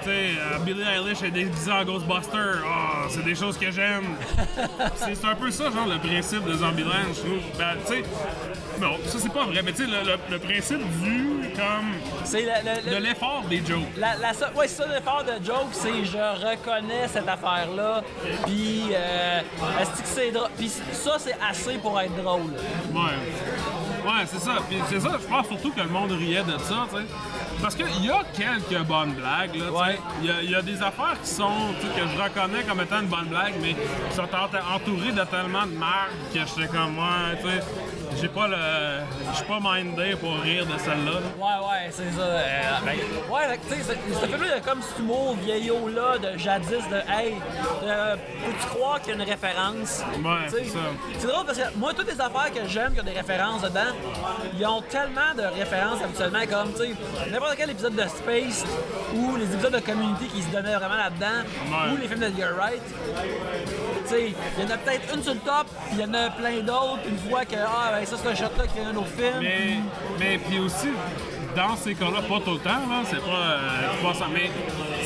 Tu 0.00 0.04
sais, 0.04 0.30
euh, 0.38 0.58
Billie 0.60 0.84
Eilish 0.84 1.22
est 1.22 1.30
déguisée 1.30 1.70
en 1.70 1.84
Ghostbuster. 1.84 2.62
Ah, 2.64 3.01
c'est 3.12 3.24
des 3.24 3.34
choses 3.34 3.58
que 3.58 3.70
j'aime. 3.70 4.04
c'est 4.96 5.24
un 5.24 5.34
peu 5.34 5.50
ça, 5.50 5.64
genre, 5.70 5.86
le 5.86 5.98
principe 5.98 6.44
de 6.44 6.54
Zombieland, 6.54 7.12
je 7.14 7.20
trouve. 7.20 7.40
Ben, 7.58 7.74
tu 7.86 7.92
sais, 7.94 8.02
bon, 8.80 8.96
ça 9.06 9.18
c'est 9.18 9.32
pas 9.32 9.44
vrai, 9.44 9.60
mais 9.64 9.72
tu 9.72 9.84
sais, 9.84 9.90
le, 9.90 9.98
le- 10.04 10.18
le 10.30 10.38
principe 10.38 10.78
du, 11.02 11.50
comme, 11.54 11.92
c'est 12.24 12.42
le- 12.42 12.90
de 12.90 12.96
le- 12.96 13.02
l'effort 13.02 13.42
des 13.48 13.58
jokes. 13.64 13.80
La, 13.96 14.16
la, 14.16 14.32
so- 14.32 14.46
ouais, 14.56 14.68
c'est 14.68 14.82
ça 14.82 14.86
l'effort 14.88 15.24
de 15.24 15.44
joke, 15.44 15.68
c'est 15.72 16.04
je 16.04 16.18
reconnais 16.18 17.06
cette 17.08 17.28
affaire-là, 17.28 18.02
puis 18.46 18.84
euh, 18.92 19.40
est-ce 19.80 19.90
que 20.02 20.06
c'est 20.08 20.30
drôle? 20.30 20.48
Puis 20.56 20.70
ça, 20.92 21.16
c'est 21.18 21.36
assez 21.48 21.78
pour 21.78 22.00
être 22.00 22.14
drôle. 22.16 22.52
Ouais. 22.92 23.12
Ouais, 24.04 24.24
c'est 24.26 24.40
ça. 24.40 24.52
Puis 24.68 24.78
c'est 24.88 25.00
ça, 25.00 25.10
je 25.20 25.26
pense 25.28 25.46
surtout 25.46 25.70
que 25.70 25.80
le 25.80 25.88
monde 25.88 26.10
riait 26.12 26.42
de 26.42 26.58
ça, 26.58 26.86
tu 26.90 26.96
sais. 26.96 27.04
Parce 27.60 27.74
qu'il 27.76 28.04
y 28.04 28.10
a 28.10 28.22
quelques 28.36 28.82
bonnes 28.86 29.12
blagues, 29.14 29.54
là, 29.56 29.66
sais. 29.66 29.70
Ouais. 29.72 29.98
Il 30.20 30.26
y, 30.26 30.30
a- 30.30 30.42
il 30.42 30.50
y 30.50 30.54
a 30.54 30.62
des 30.62 30.82
affaires 30.82 31.16
qui 31.22 31.30
sont, 31.30 31.72
sais, 31.80 32.00
que 32.00 32.06
je 32.08 32.20
reconnais 32.22 32.62
comme 32.64 32.80
étant 32.80 33.00
une 33.00 33.06
bonne 33.06 33.26
blague, 33.26 33.54
mais 33.60 33.74
qui 33.74 34.16
sont 34.16 34.22
ent- 34.22 34.74
entourées 34.74 35.12
de 35.12 35.24
tellement 35.24 35.66
de 35.66 35.76
marques 35.76 36.10
que 36.34 36.40
je 36.40 36.46
suis 36.46 36.68
comme, 36.68 36.98
ouais, 36.98 37.36
sais, 37.42 37.62
j'ai 38.20 38.28
pas 38.28 38.46
le... 38.48 38.56
Je 39.30 39.36
suis 39.36 39.44
pas 39.46 39.58
mindé 39.62 40.14
pour 40.16 40.38
rire 40.40 40.66
de 40.66 40.78
celle-là. 40.78 41.12
là. 41.12 41.20
Ouais, 41.38 41.66
ouais, 41.66 41.90
c'est 41.90 42.10
ça. 42.16 42.22
euh, 42.22 42.60
ben, 42.84 42.92
ouais, 43.32 43.58
tu 43.68 43.74
sais, 43.74 43.82
ce 43.82 44.26
film-là, 44.26 44.46
il 44.46 44.48
y 44.48 44.52
a 44.52 44.60
comme 44.60 44.82
cet 44.82 44.98
humour 44.98 45.36
vieillot-là 45.42 46.18
de 46.18 46.38
jadis, 46.38 46.68
de 46.90 46.96
hey, 47.10 47.34
peux-tu 47.80 48.66
croire 48.74 49.00
qu'il 49.00 49.14
y 49.14 49.20
a 49.20 49.22
une 49.22 49.28
référence? 49.28 50.02
Ouais, 50.24 50.46
Tu 50.48 50.54
c'est 50.64 50.70
ça. 50.70 50.78
C'est 51.18 51.26
drôle 51.26 51.46
parce 51.46 51.58
que 51.58 51.76
moi, 51.76 51.92
toutes 51.94 52.08
les 52.12 52.20
affaires 52.20 52.52
que 52.54 52.68
j'aime 52.68 52.94
qui 52.94 53.00
ont 53.00 53.04
des 53.04 53.10
références 53.12 53.62
dedans, 53.62 53.92
ils 54.58 54.66
ont 54.66 54.82
tellement 54.82 55.34
de 55.36 55.42
références 55.42 56.02
habituellement, 56.02 56.40
comme, 56.50 56.72
tu 56.74 56.82
sais, 56.92 57.30
n'importe 57.30 57.54
quel 57.56 57.70
épisode 57.70 57.94
de 57.94 58.02
Space 58.08 58.64
ou 59.14 59.36
les 59.36 59.52
épisodes 59.52 59.72
de 59.74 59.80
Community 59.80 60.26
qui 60.26 60.42
se 60.42 60.48
donnaient 60.50 60.74
vraiment 60.76 60.96
là-dedans, 60.96 61.42
Ouais. 61.62 61.92
ou 61.92 61.96
les 61.96 62.08
films 62.08 62.20
de 62.20 62.38
You're 62.38 62.56
Right. 62.58 62.82
Tu 62.82 64.08
sais, 64.08 64.34
il 64.58 64.64
y 64.64 64.66
en 64.66 64.74
a 64.74 64.76
peut-être 64.78 65.14
une 65.14 65.22
sur 65.22 65.34
le 65.34 65.40
top, 65.40 65.66
puis 65.86 65.98
il 65.98 66.00
y 66.00 66.04
en 66.04 66.14
a 66.14 66.30
plein 66.30 66.60
d'autres, 66.60 67.02
une 67.08 67.18
fois 67.30 67.44
que, 67.44 67.56
ah, 67.56 67.92
ben 67.92 68.01
ça, 68.06 68.16
c'est 68.22 68.28
un 68.28 68.34
shot-là 68.34 68.66
qui 68.66 68.78
fait 68.78 68.84
un 68.84 68.96
autre 68.96 69.08
film. 69.08 69.38
Mais, 69.40 69.76
mais 70.18 70.38
puis 70.38 70.58
aussi, 70.58 70.88
dans 71.56 71.76
ces 71.76 71.94
cas-là, 71.94 72.22
pas 72.22 72.40
tout 72.40 72.52
le 72.52 72.58
temps, 72.58 72.70
là, 72.70 73.02
c'est 73.04 73.20
pas, 73.20 73.30
euh, 73.30 74.02
pas 74.02 74.14
ça, 74.14 74.26
mais 74.32 74.50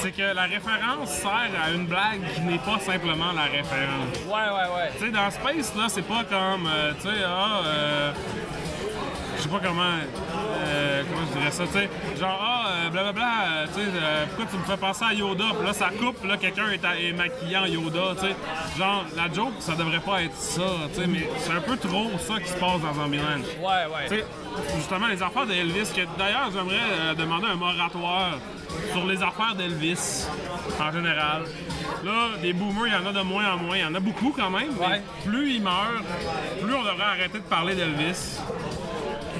c'est 0.00 0.12
que 0.12 0.34
la 0.34 0.44
référence 0.44 1.10
sert 1.10 1.50
à 1.64 1.70
une 1.72 1.86
blague 1.86 2.22
qui 2.34 2.40
n'est 2.42 2.58
pas 2.58 2.78
simplement 2.78 3.32
la 3.34 3.44
référence. 3.44 4.16
Ouais, 4.26 4.32
ouais, 4.32 4.76
ouais. 4.76 4.90
Tu 4.98 5.06
sais, 5.06 5.10
dans 5.10 5.30
Space, 5.30 5.74
là, 5.76 5.86
c'est 5.88 6.06
pas 6.06 6.24
comme, 6.24 6.66
euh, 6.66 6.92
tu 7.00 7.08
sais, 7.08 7.24
ah, 7.26 7.60
euh, 7.64 8.12
je 9.36 9.42
sais 9.42 9.48
pas 9.48 9.60
comment, 9.62 9.98
comment 11.08 11.26
je 11.32 11.38
dirais 11.38 11.50
ça, 11.50 11.64
tu 11.66 11.72
sais, 11.72 11.88
genre, 12.20 12.38
ah, 12.42 12.68
euh, 12.86 12.90
blablabla, 12.90 13.24
euh, 13.24 13.66
tu 13.74 13.80
sais, 13.80 13.86
euh, 13.94 14.24
pourquoi 14.26 14.46
tu 14.46 14.56
me 14.58 14.64
fais 14.64 14.76
penser 14.76 15.04
à 15.04 15.14
Yoda, 15.14 15.44
puis 15.56 15.66
là, 15.66 15.72
ça 15.72 15.88
coupe, 15.98 16.24
là, 16.24 16.36
quelqu'un 16.36 16.70
est, 16.70 16.84
à- 16.84 16.98
est 16.98 17.12
maquillé 17.12 17.56
en 17.56 17.66
Yoda, 17.66 18.14
tu 18.20 18.26
sais, 18.26 18.36
genre, 18.78 19.04
la 19.16 19.32
joke, 19.32 19.54
ça 19.60 19.74
devrait 19.74 20.00
pas 20.00 20.22
être 20.22 20.34
ça, 20.36 20.62
tu 20.94 21.00
sais, 21.00 21.06
mais 21.06 21.28
c'est 21.38 21.52
un 21.52 21.60
peu 21.60 21.76
trop 21.76 22.10
ça 22.18 22.40
qui 22.40 22.48
se 22.48 22.56
passe 22.56 22.80
dans 22.80 22.94
Zombieland. 22.94 23.40
Ouais, 23.60 23.66
ouais. 23.94 24.08
Tu 24.08 24.16
sais, 24.16 24.24
justement, 24.76 25.06
les 25.08 25.22
affaires 25.22 25.46
d'Elvis, 25.46 25.90
que 25.94 26.02
d'ailleurs, 26.18 26.50
j'aimerais 26.52 26.74
euh, 27.00 27.14
demander 27.14 27.46
un 27.46 27.56
moratoire 27.56 28.38
sur 28.92 29.06
les 29.06 29.22
affaires 29.22 29.54
d'Elvis, 29.56 30.26
en 30.80 30.92
général. 30.92 31.42
Là, 32.04 32.28
des 32.42 32.52
boomers, 32.52 32.86
il 32.88 32.92
y 32.92 32.96
en 32.96 33.06
a 33.08 33.12
de 33.12 33.22
moins 33.22 33.52
en 33.54 33.56
moins. 33.56 33.76
Il 33.76 33.82
y 33.82 33.84
en 33.84 33.94
a 33.94 34.00
beaucoup 34.00 34.32
quand 34.36 34.50
même. 34.50 34.68
mais 34.78 34.86
Ouais. 34.86 35.02
plus 35.24 35.54
ils 35.54 35.62
meurent, 35.62 36.02
plus 36.62 36.74
on 36.74 36.82
devrait 36.82 37.04
arrêter 37.04 37.38
de 37.38 37.44
parler 37.44 37.74
d'Elvis. 37.74 38.38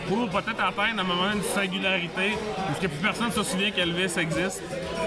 Pour 0.09 0.29
peut-être 0.29 0.61
atteindre 0.63 0.99
à 0.99 1.01
un 1.01 1.05
moment 1.05 1.33
une 1.35 1.43
singularité 1.43 2.37
où 2.71 2.75
ce 2.77 2.81
que 2.81 2.87
plus 2.87 2.99
personne 3.03 3.33
se 3.33 3.43
souvient 3.43 3.71
qu'Elvis 3.71 4.19
existe, 4.19 4.63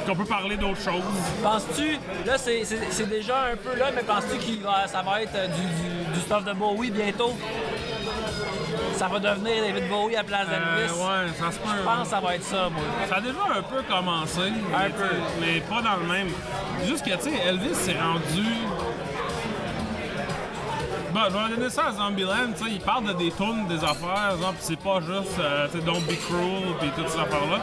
qu'on 0.06 0.16
peut 0.16 0.26
parler 0.26 0.58
d'autres 0.58 0.82
choses. 0.82 1.04
Penses-tu, 1.42 1.98
là 2.26 2.38
c'est, 2.38 3.10
déjà 3.10 3.44
un 3.54 3.56
peu 3.56 3.78
là, 3.80 3.88
mais 3.96 4.04
penses-tu 4.04 4.38
que 4.38 4.64
ça 4.88 5.02
va 5.02 5.22
être 5.22 5.36
euh, 5.36 5.48
du, 5.48 5.62
du, 5.62 6.14
du 6.14 6.20
stuff 6.20 6.44
de 6.44 6.54
Bowie 6.54 6.92
bientôt? 6.92 7.34
Ça 8.96 9.08
va 9.08 9.20
devenir 9.20 9.64
David 9.64 9.88
Bowie 9.90 10.16
à 10.16 10.20
la 10.20 10.24
place 10.26 10.48
Euh, 10.52 10.88
d'Elvis? 10.88 10.94
ouais, 10.94 11.32
ça 11.40 11.52
se 11.52 11.60
peut. 11.60 11.70
Je 11.78 11.84
pense 11.84 12.04
que 12.04 12.10
ça 12.10 12.20
va 12.20 12.36
être 12.36 12.44
ça, 12.44 12.70
moi. 12.70 12.82
Ça 13.08 13.16
a 13.16 13.22
déjà 13.22 13.40
un 13.58 13.62
peu 13.62 13.82
commencé. 13.88 14.42
mais, 14.72 14.90
peu. 14.90 15.16
Mais 15.40 15.60
pas 15.62 15.82
dans 15.82 15.96
le 16.02 16.06
même. 16.06 16.28
Juste 16.86 17.06
que, 17.06 17.12
tu 17.12 17.30
sais, 17.30 17.38
Elvis 17.48 17.76
s'est 17.76 17.96
rendu. 17.98 18.46
Bon, 21.20 21.26
je 21.26 21.50
vais 21.50 21.56
donner 21.58 21.70
ça 21.70 21.88
à 21.88 21.92
Zombieland, 21.92 22.54
tu 22.58 22.64
sais, 22.64 22.72
il 22.72 22.80
parle 22.80 23.08
de 23.08 23.12
des 23.12 23.30
tunes, 23.32 23.68
des 23.68 23.84
affaires, 23.84 24.38
pis 24.38 24.58
c'est 24.60 24.80
pas 24.80 25.02
juste, 25.02 25.38
euh, 25.38 25.68
Don't 25.86 26.00
Be 26.04 26.16
Cruel, 26.16 26.64
pis 26.80 26.88
toutes 26.96 27.10
ces 27.10 27.20
affaires-là. 27.20 27.60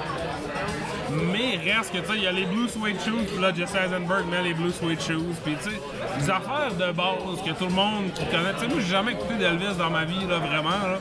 Mais 1.32 1.56
reste 1.56 1.90
que, 1.90 1.98
tu 1.98 2.06
sais, 2.06 2.16
il 2.16 2.22
y 2.24 2.26
a 2.26 2.32
les 2.32 2.44
Blue 2.44 2.68
Suede 2.68 3.00
Shoes, 3.00 3.24
pis 3.24 3.40
là, 3.40 3.54
Jesse 3.54 3.74
Eisenberg 3.74 4.26
met 4.30 4.42
les 4.42 4.52
Blue 4.52 4.72
Suede 4.72 5.00
Shoes, 5.00 5.34
pis 5.42 5.54
tu 5.62 5.70
sais, 5.70 5.80
des 6.18 6.28
affaires 6.28 6.74
de 6.74 6.92
base 6.92 7.42
que 7.46 7.52
tout 7.52 7.64
le 7.64 7.72
monde 7.72 8.10
connaît. 8.30 8.52
Tu 8.54 8.60
sais, 8.60 8.68
moi, 8.68 8.76
j'ai 8.80 8.90
jamais 8.90 9.12
écouté 9.12 9.36
d'Elvis 9.36 9.74
dans 9.78 9.88
ma 9.88 10.04
vie, 10.04 10.26
là, 10.28 10.38
vraiment, 10.38 10.68
là. 10.68 10.98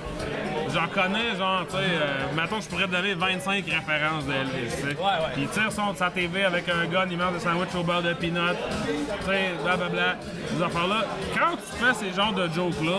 J'en 0.76 0.88
connais, 0.90 1.38
genre, 1.38 1.66
tu 1.70 1.78
sais, 1.78 1.84
euh, 1.84 2.26
mettons, 2.36 2.60
je 2.60 2.68
pourrais 2.68 2.86
te 2.86 2.92
donner 2.92 3.14
25 3.14 3.64
références 3.64 4.26
d'Elvis, 4.26 4.76
tu 4.76 4.82
sais. 4.82 4.88
Ouais, 4.88 5.04
ouais. 5.04 5.32
Puis 5.34 5.44
il 5.44 5.48
tire 5.48 5.72
son 5.72 5.94
de 5.94 5.98
sa 5.98 6.10
TV 6.10 6.44
avec 6.44 6.68
un 6.68 6.86
gun, 6.88 7.06
il 7.10 7.18
mange 7.18 7.32
des 7.36 7.40
sandwichs 7.40 7.74
au 7.76 7.84
beurre 7.84 8.02
de 8.02 8.12
peanut, 8.14 8.58
tu 8.86 9.26
sais, 9.26 9.54
blablabla, 9.64 10.18
ces 10.54 10.62
affaires-là. 10.62 11.06
Quand 11.34 11.56
tu 11.56 11.82
fais 11.86 11.94
ces 11.94 12.14
genres 12.14 12.34
de 12.34 12.50
jokes-là, 12.50 12.98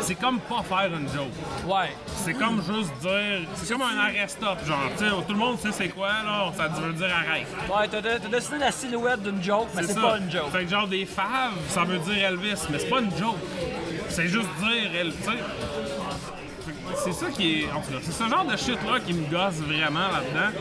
c'est 0.00 0.16
comme 0.16 0.40
pas 0.40 0.62
faire 0.62 0.90
une 0.92 1.06
joke. 1.08 1.30
Ouais. 1.64 1.94
C'est 2.06 2.34
comme 2.34 2.60
juste 2.60 2.92
dire. 3.00 3.46
C'est 3.54 3.72
comme 3.72 3.82
un 3.82 3.98
arrest-stop, 3.98 4.58
genre. 4.66 4.90
Tu 4.98 5.04
sais, 5.04 5.10
tout 5.10 5.32
le 5.32 5.38
monde 5.38 5.60
sait 5.60 5.70
c'est 5.70 5.90
quoi, 5.90 6.08
là. 6.08 6.50
Ça 6.56 6.66
veut 6.66 6.92
dire 6.92 7.06
arrête. 7.06 7.46
Ouais, 7.68 7.86
t'as, 7.88 8.18
t'as 8.18 8.28
dessiné 8.28 8.58
la 8.58 8.72
silhouette 8.72 9.22
d'une 9.22 9.40
joke, 9.40 9.68
mais 9.76 9.84
c'est 9.84 9.94
pas 9.94 10.18
une 10.18 10.28
joke. 10.28 10.50
Fait 10.50 10.64
que 10.64 10.70
genre 10.70 10.88
des 10.88 11.06
faves, 11.06 11.54
ça 11.68 11.84
veut 11.84 11.98
dire 11.98 12.24
Elvis, 12.30 12.62
mais 12.70 12.80
c'est 12.80 12.90
pas 12.90 13.00
une 13.00 13.16
joke. 13.16 13.36
C'est 14.08 14.26
juste 14.26 14.48
dire, 14.60 14.90
elle, 14.98 15.12
tu 15.14 15.22
sais. 15.22 15.38
C'est 16.96 17.12
ça 17.12 17.30
qui 17.30 17.62
est. 17.62 17.72
En 17.72 17.80
tout 17.80 17.92
cas, 17.92 17.98
c'est 18.02 18.12
ce 18.12 18.28
genre 18.28 18.44
de 18.44 18.56
shit-là 18.56 19.00
qui 19.04 19.12
me 19.14 19.26
gosse 19.30 19.56
vraiment 19.60 20.08
là-dedans. 20.08 20.58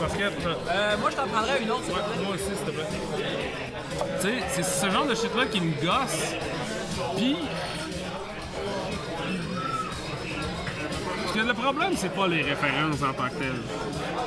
Parce 0.00 0.12
que. 0.14 0.22
Euh, 0.22 0.96
moi, 0.98 1.10
je 1.10 1.16
t'en 1.16 1.26
prendrais 1.26 1.62
une 1.62 1.70
autre. 1.70 1.84
s'il 1.84 1.94
te 1.94 2.00
plaît. 2.00 2.24
Moi 2.24 2.34
aussi, 2.34 2.44
s'il 2.44 2.66
te 2.66 2.70
plaît. 2.70 2.84
Tu 4.20 4.26
sais, 4.26 4.34
c'est 4.50 4.62
ce 4.62 4.90
genre 4.90 5.06
de 5.06 5.14
shit-là 5.14 5.46
qui 5.46 5.60
me 5.60 5.72
gosse. 5.80 6.34
Puis. 7.16 7.36
Que 11.42 11.46
le 11.46 11.54
problème, 11.54 11.92
c'est 11.94 12.14
pas 12.14 12.26
les 12.26 12.42
références 12.42 13.02
en 13.02 13.12
tant 13.12 13.28
que 13.28 13.38
telles. 13.38 13.62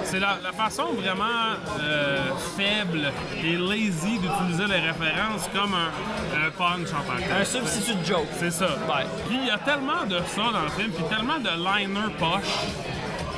C'est 0.03 0.19
la, 0.19 0.37
la 0.41 0.51
façon 0.51 0.85
vraiment 0.93 1.57
euh, 1.81 2.19
faible 2.55 3.11
et 3.43 3.55
lazy 3.57 4.17
d'utiliser 4.19 4.67
les 4.67 4.79
références 4.79 5.49
comme 5.53 5.73
un, 5.73 6.47
un 6.47 6.51
punch 6.51 6.89
en 6.93 7.03
tant 7.03 7.17
que 7.17 7.27
tel. 7.27 7.41
Un 7.41 7.45
substitut 7.45 7.95
de 7.95 8.05
joke. 8.05 8.27
C'est 8.39 8.51
ça. 8.51 8.67
Ouais. 8.87 9.05
Puis 9.27 9.37
il 9.41 9.47
y 9.47 9.51
a 9.51 9.57
tellement 9.57 10.05
de 10.07 10.19
ça 10.27 10.51
dans 10.53 10.63
le 10.63 10.69
film, 10.69 10.91
puis 10.91 11.03
tellement 11.13 11.39
de 11.39 11.49
liners 11.49 12.13
poches. 12.17 12.57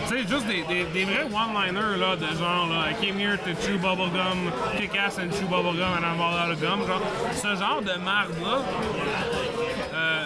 Tu 0.07 0.17
sais, 0.21 0.27
juste 0.27 0.45
des, 0.47 0.63
des, 0.63 0.83
des 0.93 1.05
vrais 1.05 1.23
one-liners, 1.23 1.97
là, 1.97 2.15
de 2.17 2.27
genre, 2.37 2.67
là, 2.69 2.91
I 2.91 2.93
came 3.03 3.17
here 3.17 3.37
to 3.37 3.51
chew 3.65 3.77
bubblegum, 3.79 4.51
kick 4.77 4.91
ass 4.97 5.17
and 5.17 5.31
chew 5.31 5.47
bubblegum 5.47 5.95
and 5.97 6.05
I'm 6.05 6.19
all 6.19 6.35
out 6.37 6.51
of 6.51 6.59
gum. 6.59 6.85
Genre, 6.85 7.01
ce 7.33 7.55
genre 7.55 7.81
de 7.81 7.97
marde-là, 8.03 8.59
euh, 9.93 10.25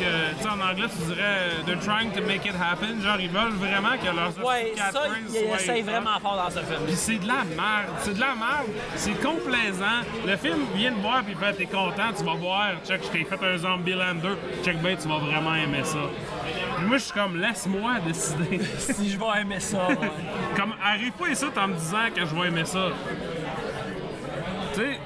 que, 0.00 0.36
tu 0.38 0.42
sais, 0.42 0.48
en 0.48 0.60
anglais, 0.60 0.86
tu 0.88 1.12
dirais, 1.14 1.50
they're 1.66 1.78
trying 1.78 2.10
to 2.12 2.22
make 2.26 2.44
it 2.46 2.54
happen. 2.54 3.00
Genre, 3.02 3.20
ils 3.20 3.28
veulent 3.30 3.52
vraiment 3.52 3.96
que 3.98 4.06
leurs 4.06 4.44
Ouais, 4.44 4.72
ça, 4.76 4.84
catchphrases 4.84 5.16
il 5.28 5.46
soient 5.46 5.56
essaye 5.56 5.84
ça. 5.84 5.90
vraiment 5.92 6.18
fort 6.20 6.36
dans 6.36 6.50
ce 6.50 6.58
film. 6.64 6.80
Puis 6.86 6.96
c'est 6.96 7.18
de 7.18 7.26
la 7.28 7.44
merde, 7.44 7.94
c'est 8.00 8.14
de 8.14 8.20
la 8.20 8.34
merde, 8.34 8.66
c'est 8.96 9.20
complaisant. 9.22 10.00
Le 10.26 10.36
film 10.36 10.58
vient 10.74 10.92
de 10.92 11.00
voir 11.00 11.22
puis 11.22 11.34
fait 11.34 11.52
t'es 11.52 11.66
content, 11.66 12.12
tu 12.16 12.24
vas 12.24 12.34
voir, 12.34 12.66
check, 12.86 13.02
je 13.04 13.08
t'ai 13.18 13.24
fait 13.24 13.44
un 13.44 13.56
Zombieland 13.56 14.14
2, 14.14 14.38
check 14.64 14.80
ben 14.82 14.96
tu 14.96 15.06
vas 15.08 15.18
vraiment 15.18 15.54
aimer 15.54 15.84
ça. 15.84 15.98
Puis 16.78 16.86
moi 16.86 16.96
je 16.98 17.02
suis 17.04 17.12
comme 17.12 17.38
laisse-moi 17.40 18.00
décider. 18.06 18.60
Si 18.78 19.10
je 19.10 19.18
vais 19.18 19.40
aimer 19.40 19.60
ça, 19.60 19.86
ouais. 19.88 19.96
comme 20.56 20.74
arrive 20.82 21.12
pas 21.12 21.28
ici 21.28 21.44
en 21.56 21.68
me 21.68 21.74
disant 21.74 22.08
que 22.14 22.20
je 22.24 22.34
vais 22.34 22.48
aimer 22.48 22.64
ça. 22.64 22.88
Tu 24.74 24.80
sais, 24.80 24.98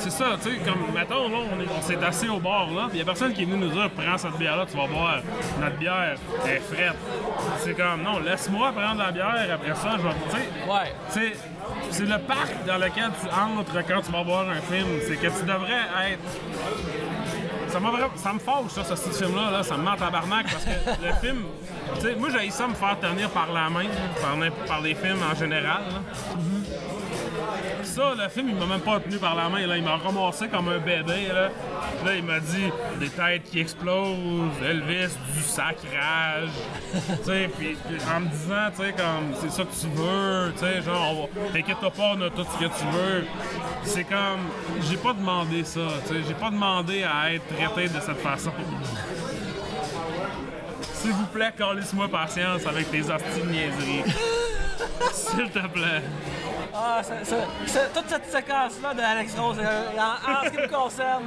c'est 0.00 0.10
ça, 0.10 0.24
tu 0.42 0.50
sais, 0.50 0.56
comme, 0.58 0.92
mettons, 0.94 1.28
là, 1.28 1.36
on, 1.56 1.60
est- 1.60 1.66
on 1.78 1.82
s'est 1.82 2.02
assis 2.04 2.28
au 2.28 2.38
bar, 2.40 2.66
là, 2.70 2.86
puis 2.88 2.98
y 2.98 3.02
a 3.02 3.04
personne 3.04 3.32
qui 3.32 3.42
est 3.42 3.44
venu 3.44 3.58
nous 3.58 3.70
dire, 3.70 3.88
prends 3.90 4.18
cette 4.18 4.36
bière-là, 4.38 4.66
tu 4.70 4.76
vas 4.76 4.86
boire. 4.86 5.20
Notre 5.60 5.76
bière 5.76 6.16
est 6.46 6.60
frette. 6.60 6.96
C'est 7.58 7.74
comme, 7.74 8.02
non, 8.02 8.18
laisse-moi 8.18 8.72
prendre 8.72 8.98
la 8.98 9.12
bière, 9.12 9.46
après 9.54 9.74
ça, 9.74 9.96
je 9.98 10.02
vais, 10.02 10.14
tu 10.30 10.36
sais, 10.36 10.70
Ouais. 10.70 11.34
c'est, 11.90 12.04
le 12.06 12.18
parc 12.18 12.64
dans 12.66 12.76
lequel 12.78 13.10
tu 13.20 13.26
entres 13.28 13.86
quand 13.86 14.00
tu 14.02 14.10
vas 14.12 14.22
voir 14.22 14.48
un 14.48 14.60
film. 14.60 14.86
C'est 15.06 15.16
que 15.16 15.26
tu 15.26 15.44
devrais 15.44 16.12
être. 16.12 16.18
Ça, 17.68 17.78
ça 18.16 18.32
me 18.32 18.38
fâche, 18.40 18.70
ça, 18.70 18.82
ce 18.84 18.94
petit 19.08 19.22
film-là. 19.24 19.50
Là. 19.52 19.62
Ça 19.62 19.76
me 19.76 19.84
met 19.84 19.90
en 19.90 19.96
tabarnak 19.96 20.46
parce 20.50 20.64
que 20.64 20.70
le 21.06 21.12
film. 21.20 21.44
Tu 21.96 22.00
sais, 22.00 22.14
moi, 22.16 22.28
j'ai 22.30 22.50
ça 22.50 22.66
me 22.66 22.74
faire 22.74 22.98
tenir 22.98 23.30
par 23.30 23.52
la 23.52 23.68
main, 23.70 23.84
par, 24.20 24.36
par 24.66 24.80
les 24.80 24.94
films 24.94 25.20
en 25.30 25.34
général. 25.36 25.82
là. 25.88 26.00
Puis 27.80 27.88
Ça, 27.88 28.14
le 28.16 28.28
film, 28.28 28.50
il 28.50 28.54
m'a 28.56 28.66
même 28.66 28.80
pas 28.80 29.00
tenu 29.00 29.16
par 29.16 29.34
la 29.34 29.48
main. 29.48 29.66
Là. 29.66 29.76
Il 29.76 29.84
m'a 29.84 29.96
ramassé 29.96 30.48
comme 30.48 30.68
un 30.68 30.78
bébé. 30.78 31.28
Là, 31.32 31.48
Puis 31.96 32.06
là 32.06 32.16
il 32.16 32.24
m'a 32.24 32.40
dit 32.40 32.70
des 32.98 33.08
têtes 33.08 33.44
qui 33.44 33.60
explosent, 33.60 34.62
Elvis, 34.62 35.14
du 35.34 35.42
sacrage. 35.42 36.50
puis 37.24 37.48
puis 37.58 37.76
en 38.14 38.20
me 38.20 38.28
disant, 38.28 38.70
tu 38.76 38.82
sais, 38.82 38.92
comme 38.92 39.34
c'est 39.40 39.50
ça 39.50 39.62
que 39.64 39.80
tu 39.80 39.86
veux, 39.94 40.52
tu 40.52 40.58
sais, 40.60 40.82
genre, 40.82 41.28
t'inquiète 41.52 41.80
pas, 41.80 42.14
on 42.14 42.20
a 42.22 42.30
tout 42.30 42.44
ce 42.44 42.58
que 42.58 42.70
tu 42.70 42.84
veux. 42.92 43.24
C'est 43.84 44.04
comme, 44.04 44.40
j'ai 44.88 44.96
pas 44.96 45.12
demandé 45.12 45.64
ça, 45.64 45.80
tu 46.06 46.14
sais, 46.14 46.20
j'ai 46.26 46.34
pas 46.34 46.50
demandé 46.50 47.04
à 47.04 47.32
être 47.32 47.46
traité 47.46 47.88
de 47.88 48.00
cette 48.00 48.18
façon. 48.18 48.52
S'il 50.94 51.12
vous 51.12 51.26
plaît, 51.26 51.52
calisse-moi 51.56 52.08
patience 52.08 52.66
avec 52.66 52.90
tes 52.90 53.00
hosties 53.00 53.40
de 53.42 53.50
niaiseries. 53.50 54.04
S'il 55.12 55.50
te 55.50 55.66
plaît. 55.68 56.02
Ah, 56.82 57.02
toute 57.94 58.08
cette 58.08 58.24
séquence-là 58.30 58.94
de 58.94 59.00
Alex 59.02 59.34
Rose, 59.38 59.58
euh, 59.60 59.88
en, 59.98 60.32
en 60.32 60.44
ce 60.44 60.50
qui 60.50 60.56
me 60.56 60.66
concerne, 60.68 61.24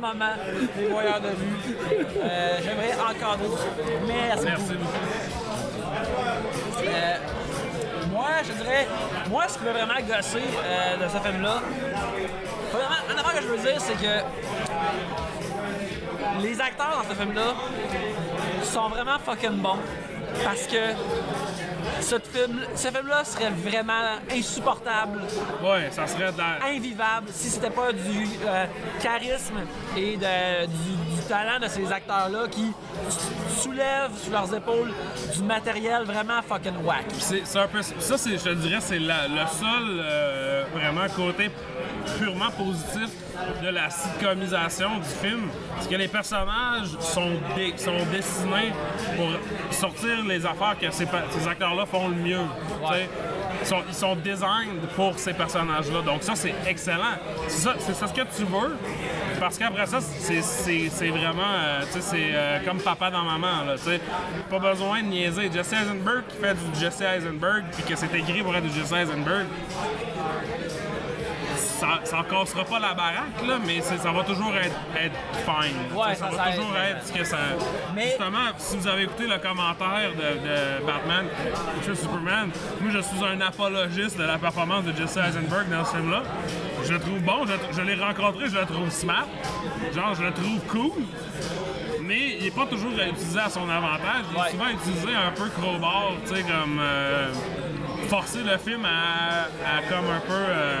moments 0.00 0.34
des 0.76 0.86
voyeurs 0.88 1.20
de 1.20 1.28
vue. 1.28 1.76
Euh, 2.20 2.58
J'aimerais 2.60 2.92
tout 3.36 3.56
ça. 3.56 3.68
Merci. 4.06 4.44
Merci 4.46 4.74
beaucoup. 4.74 4.98
beaucoup. 6.74 6.88
Euh, 6.88 7.16
moi, 8.10 8.28
je 8.42 8.52
dirais, 8.52 8.88
moi, 9.30 9.44
ce 9.48 9.58
qui 9.58 9.64
m'a 9.64 9.72
vraiment 9.72 10.00
gossé 10.08 10.38
euh, 10.42 10.96
de 11.04 11.08
ce 11.08 11.18
film-là, 11.18 11.56
premièrement, 12.72 12.96
une 13.12 13.18
affaire 13.18 13.34
que 13.34 13.42
je 13.42 13.48
veux 13.48 13.58
dire, 13.58 13.80
c'est 13.80 13.94
que 13.94 14.14
les 16.42 16.60
acteurs 16.60 17.00
dans 17.00 17.08
ce 17.08 17.14
film-là 17.20 17.54
sont 18.64 18.88
vraiment 18.88 19.18
fucking 19.24 19.60
bons. 19.60 19.78
Parce 20.42 20.66
que 20.66 20.94
ce 22.00 22.16
film, 22.18 22.60
ce 22.74 22.88
film-là 22.88 23.24
serait 23.24 23.50
vraiment 23.50 24.18
insupportable, 24.30 25.20
Ouais, 25.62 25.88
ça 25.90 26.06
serait 26.06 26.32
de 26.32 26.66
invivable, 26.76 27.28
si 27.30 27.48
c'était 27.48 27.70
pas 27.70 27.92
du 27.92 28.28
euh, 28.46 28.66
charisme 29.02 29.56
et 29.96 30.16
de- 30.16 30.66
du, 30.66 31.16
du 31.16 31.22
talent 31.28 31.58
de 31.60 31.68
ces 31.68 31.90
acteurs-là 31.92 32.48
qui 32.50 32.72
soulèvent 33.62 34.16
sur 34.22 34.32
leurs 34.32 34.54
épaules 34.54 34.92
du 35.34 35.42
matériel 35.42 36.04
vraiment 36.04 36.40
fucking 36.42 36.76
whack. 36.84 37.04
C'est 37.18 37.58
un 37.58 37.66
peu 37.68 37.82
ça, 37.82 38.18
c'est, 38.18 38.30
je 38.38 38.44
te 38.44 38.54
dirais, 38.54 38.80
c'est 38.80 38.98
le 38.98 39.08
seul 39.08 40.00
euh, 40.00 40.64
vraiment 40.74 41.06
côté 41.14 41.50
purement 42.18 42.50
positif 42.50 43.08
de 43.62 43.68
la 43.68 43.90
sitcomisation 43.90 44.90
du 44.98 45.08
film, 45.28 45.48
c'est 45.80 45.90
que 45.90 45.94
les 45.96 46.08
personnages 46.08 46.88
sont, 47.00 47.32
dé- 47.56 47.74
sont 47.76 47.96
dessinés 48.12 48.72
pour 49.16 49.28
sortir 49.70 50.22
les 50.26 50.44
affaires 50.46 50.76
que 50.80 50.90
ces, 50.90 51.06
ces 51.30 51.48
acteurs-là 51.74 51.86
font 51.86 52.08
le 52.08 52.16
mieux. 52.16 52.40
Ils 53.60 53.94
sont, 53.94 54.16
designed 54.16 54.86
pour 54.94 55.18
ces 55.18 55.32
personnages-là. 55.32 56.02
Donc 56.02 56.22
ça, 56.22 56.34
c'est 56.34 56.54
excellent. 56.66 57.16
C'est 57.48 57.62
ça, 57.62 57.74
ça 57.78 58.06
ce 58.06 58.12
que 58.12 58.22
tu 58.36 58.44
veux. 58.44 58.76
Parce 59.40 59.58
qu'après 59.58 59.86
ça, 59.86 60.00
c'est, 60.00 61.08
vraiment, 61.08 61.42
euh, 61.42 61.82
c'est 61.88 62.30
euh, 62.34 62.58
comme 62.64 62.78
papa 62.78 63.10
dans 63.10 63.22
maman, 63.22 63.64
là. 63.66 63.74
Pas 64.50 64.58
besoin 64.58 65.02
de 65.02 65.08
niaiser. 65.08 65.50
Jesse 65.52 65.72
Eisenberg 65.72 66.24
qui 66.28 66.36
fait 66.36 66.54
du 66.54 66.80
Jesse 66.80 67.00
Eisenberg, 67.00 67.64
puis 67.72 67.82
que 67.82 67.96
c'est 67.96 68.14
écrit 68.14 68.42
pour 68.42 68.54
être 68.54 68.64
du 68.64 68.78
Jesse 68.78 68.92
Eisenberg, 68.92 69.46
ça, 71.78 72.00
ça 72.04 72.18
en 72.20 72.22
cassera 72.24 72.64
pas 72.64 72.78
la 72.78 72.94
baraque, 72.94 73.40
là, 73.46 73.58
mais 73.66 73.80
ça 73.80 74.10
va 74.10 74.22
toujours 74.24 74.54
être, 74.56 74.76
être 74.96 75.16
fine. 75.44 75.76
Ouais, 75.96 76.14
ça, 76.14 76.30
ça, 76.30 76.36
va 76.36 76.52
toujours 76.52 76.76
être 76.76 77.06
ce 77.06 77.12
que 77.12 77.24
ça. 77.24 77.36
Mais- 77.94 78.06
Justement, 78.08 78.48
si 78.58 78.76
vous 78.76 78.86
avez 78.88 79.02
écouté 79.02 79.26
le 79.26 79.38
commentaire 79.38 80.10
de, 80.12 80.38
de 80.48 80.86
Batman 80.86 81.26
sur 81.82 81.96
Superman, 81.96 82.50
moi 82.80 82.90
je 82.92 82.98
suis 83.00 83.24
un 83.24 83.40
apologiste 83.40 84.18
de 84.18 84.24
la 84.24 84.38
performance 84.38 84.84
de 84.84 84.92
Jesse 84.96 85.16
Eisenberg 85.16 85.68
dans 85.70 85.84
ce 85.84 85.96
film-là. 85.96 86.22
Je 86.84 86.92
le 86.92 87.00
trouve 87.00 87.20
bon, 87.20 87.46
je, 87.46 87.52
je 87.76 87.80
l'ai 87.82 87.94
rencontré, 87.94 88.48
je 88.48 88.58
le 88.58 88.66
trouve 88.66 88.90
smart. 88.90 89.26
Genre, 89.94 90.14
je 90.14 90.22
le 90.22 90.32
trouve 90.32 90.60
cool. 90.70 91.02
Mais 92.02 92.36
il 92.38 92.44
n'est 92.44 92.50
pas 92.50 92.66
toujours 92.66 92.90
utilisé 92.92 93.38
à 93.40 93.48
son 93.48 93.68
avantage. 93.68 94.24
Il 94.30 94.36
est 94.36 94.40
Ouais. 94.40 94.50
souvent 94.50 94.68
utilisé 94.68 95.08
un 95.14 95.30
peu 95.30 95.48
crowbar, 95.48 96.12
tu 96.26 96.34
sais, 96.34 96.42
comme 96.42 96.78
euh, 96.80 97.28
forcer 98.14 98.44
le 98.44 98.56
film 98.58 98.84
à, 98.84 99.46
à 99.76 99.82
comme 99.88 100.08
un 100.08 100.20
peu 100.20 100.32
euh, 100.32 100.78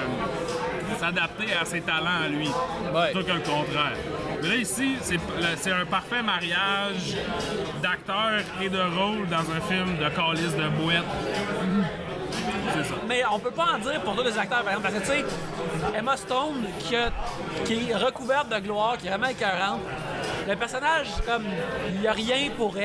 s'adapter 1.00 1.52
à 1.60 1.64
ses 1.64 1.80
talents 1.80 2.22
à 2.26 2.28
lui, 2.28 2.48
Ouais. 2.94 3.10
plutôt 3.10 3.26
que 3.26 3.32
le 3.32 3.40
contraire. 3.40 3.96
Mais 4.40 4.48
là, 4.50 4.54
ici, 4.54 4.94
c'est 5.02 5.72
un 5.72 5.84
parfait 5.84 6.22
mariage 6.22 7.16
d'acteur 7.82 8.30
et 8.62 8.68
de 8.68 8.78
rôle 8.78 9.26
dans 9.28 9.38
un 9.50 9.60
film 9.68 9.96
de 9.98 10.08
calice 10.14 10.54
de 10.54 10.68
boîte. 10.80 11.04
Ça. 12.72 12.94
Mais 13.08 13.22
on 13.30 13.38
peut 13.38 13.50
pas 13.50 13.66
en 13.74 13.78
dire 13.78 14.00
pour 14.02 14.16
tous 14.16 14.22
les 14.24 14.38
acteurs, 14.38 14.62
par 14.62 14.72
exemple, 14.74 14.88
parce 14.90 14.94
que 14.94 15.00
tu 15.00 15.18
sais, 15.20 15.24
Emma 15.96 16.16
Stone, 16.16 16.64
qui, 16.80 16.96
a- 16.96 17.10
qui 17.64 17.90
est 17.90 17.94
recouverte 17.94 18.48
de 18.48 18.58
gloire, 18.58 18.96
qui 18.98 19.06
est 19.06 19.10
vraiment 19.10 19.26
écœurante, 19.28 19.80
le 20.46 20.56
personnage, 20.56 21.06
comme, 21.26 21.44
il 21.88 22.00
n'y 22.00 22.06
a 22.06 22.12
rien 22.12 22.50
pour 22.56 22.76
elle, 22.76 22.84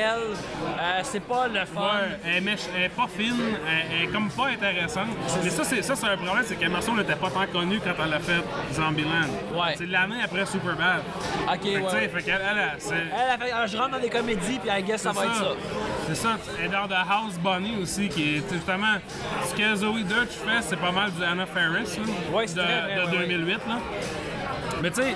euh, 0.78 1.00
c'est 1.02 1.20
pas 1.22 1.46
le 1.46 1.64
fun. 1.66 1.80
Ouais, 1.80 2.18
elle 2.24 2.48
elle 2.76 2.82
est 2.84 2.88
pas 2.88 3.06
fine, 3.06 3.36
elle, 3.68 3.86
elle 3.98 4.08
est 4.08 4.12
comme 4.12 4.30
pas 4.30 4.46
intéressante. 4.46 5.08
Mais 5.44 5.50
ça, 5.50 5.64
c'est 5.64 5.82
ça, 5.82 5.94
c'est 5.94 6.06
un 6.06 6.16
problème, 6.16 6.44
c'est 6.46 6.56
qu'Emma 6.56 6.80
Stone 6.80 6.96
n'était 6.96 7.16
pas 7.16 7.28
tant 7.30 7.46
connue 7.52 7.78
quand 7.80 8.02
elle 8.02 8.14
a 8.14 8.18
fait 8.20 8.42
Zombieland. 8.72 9.28
Ouais. 9.54 9.74
C'est 9.76 9.86
l'année 9.86 10.22
après 10.24 10.46
Superbad. 10.46 11.02
Ok, 11.52 11.52
Fait 11.52 11.58
que, 11.58 11.64
tu 11.66 11.90
sais, 11.90 11.96
ouais. 11.96 12.08
fait 12.08 12.22
qu'elle, 12.22 12.40
elle, 12.50 12.58
elle. 12.90 13.08
Elle 13.14 13.30
a 13.34 13.38
fait, 13.46 13.52
ah, 13.54 13.66
je 13.66 13.76
rentre 13.76 13.90
dans 13.90 14.00
des 14.00 14.10
comédies, 14.10 14.58
puis 14.58 14.70
I 14.70 14.82
guess 14.82 15.02
ça 15.02 15.12
va 15.12 15.24
être 15.24 15.34
ça. 15.34 15.44
C'est 16.12 16.22
ça. 16.22 16.36
Dans 16.72 16.88
The 16.88 16.98
House 17.08 17.38
Bunny 17.38 17.76
aussi, 17.82 18.08
qui 18.08 18.36
est 18.36 18.42
justement. 18.52 18.96
Ce 19.48 19.54
que 19.54 19.74
Zoe 19.76 20.02
Dutch 20.02 20.32
fait, 20.44 20.60
c'est 20.62 20.76
pas 20.80 20.90
mal 20.90 21.10
du 21.12 21.22
Anna 21.22 21.46
Ferris, 21.46 21.96
là, 21.98 22.36
Ouais, 22.36 22.46
c'est 22.46 22.56
de, 22.56 22.60
vrai, 22.62 22.96
de 22.96 23.16
ouais, 23.16 23.26
2008. 23.28 23.52
Là. 23.68 23.76
Mais 24.82 24.90
tu 24.90 25.02
sais, 25.02 25.14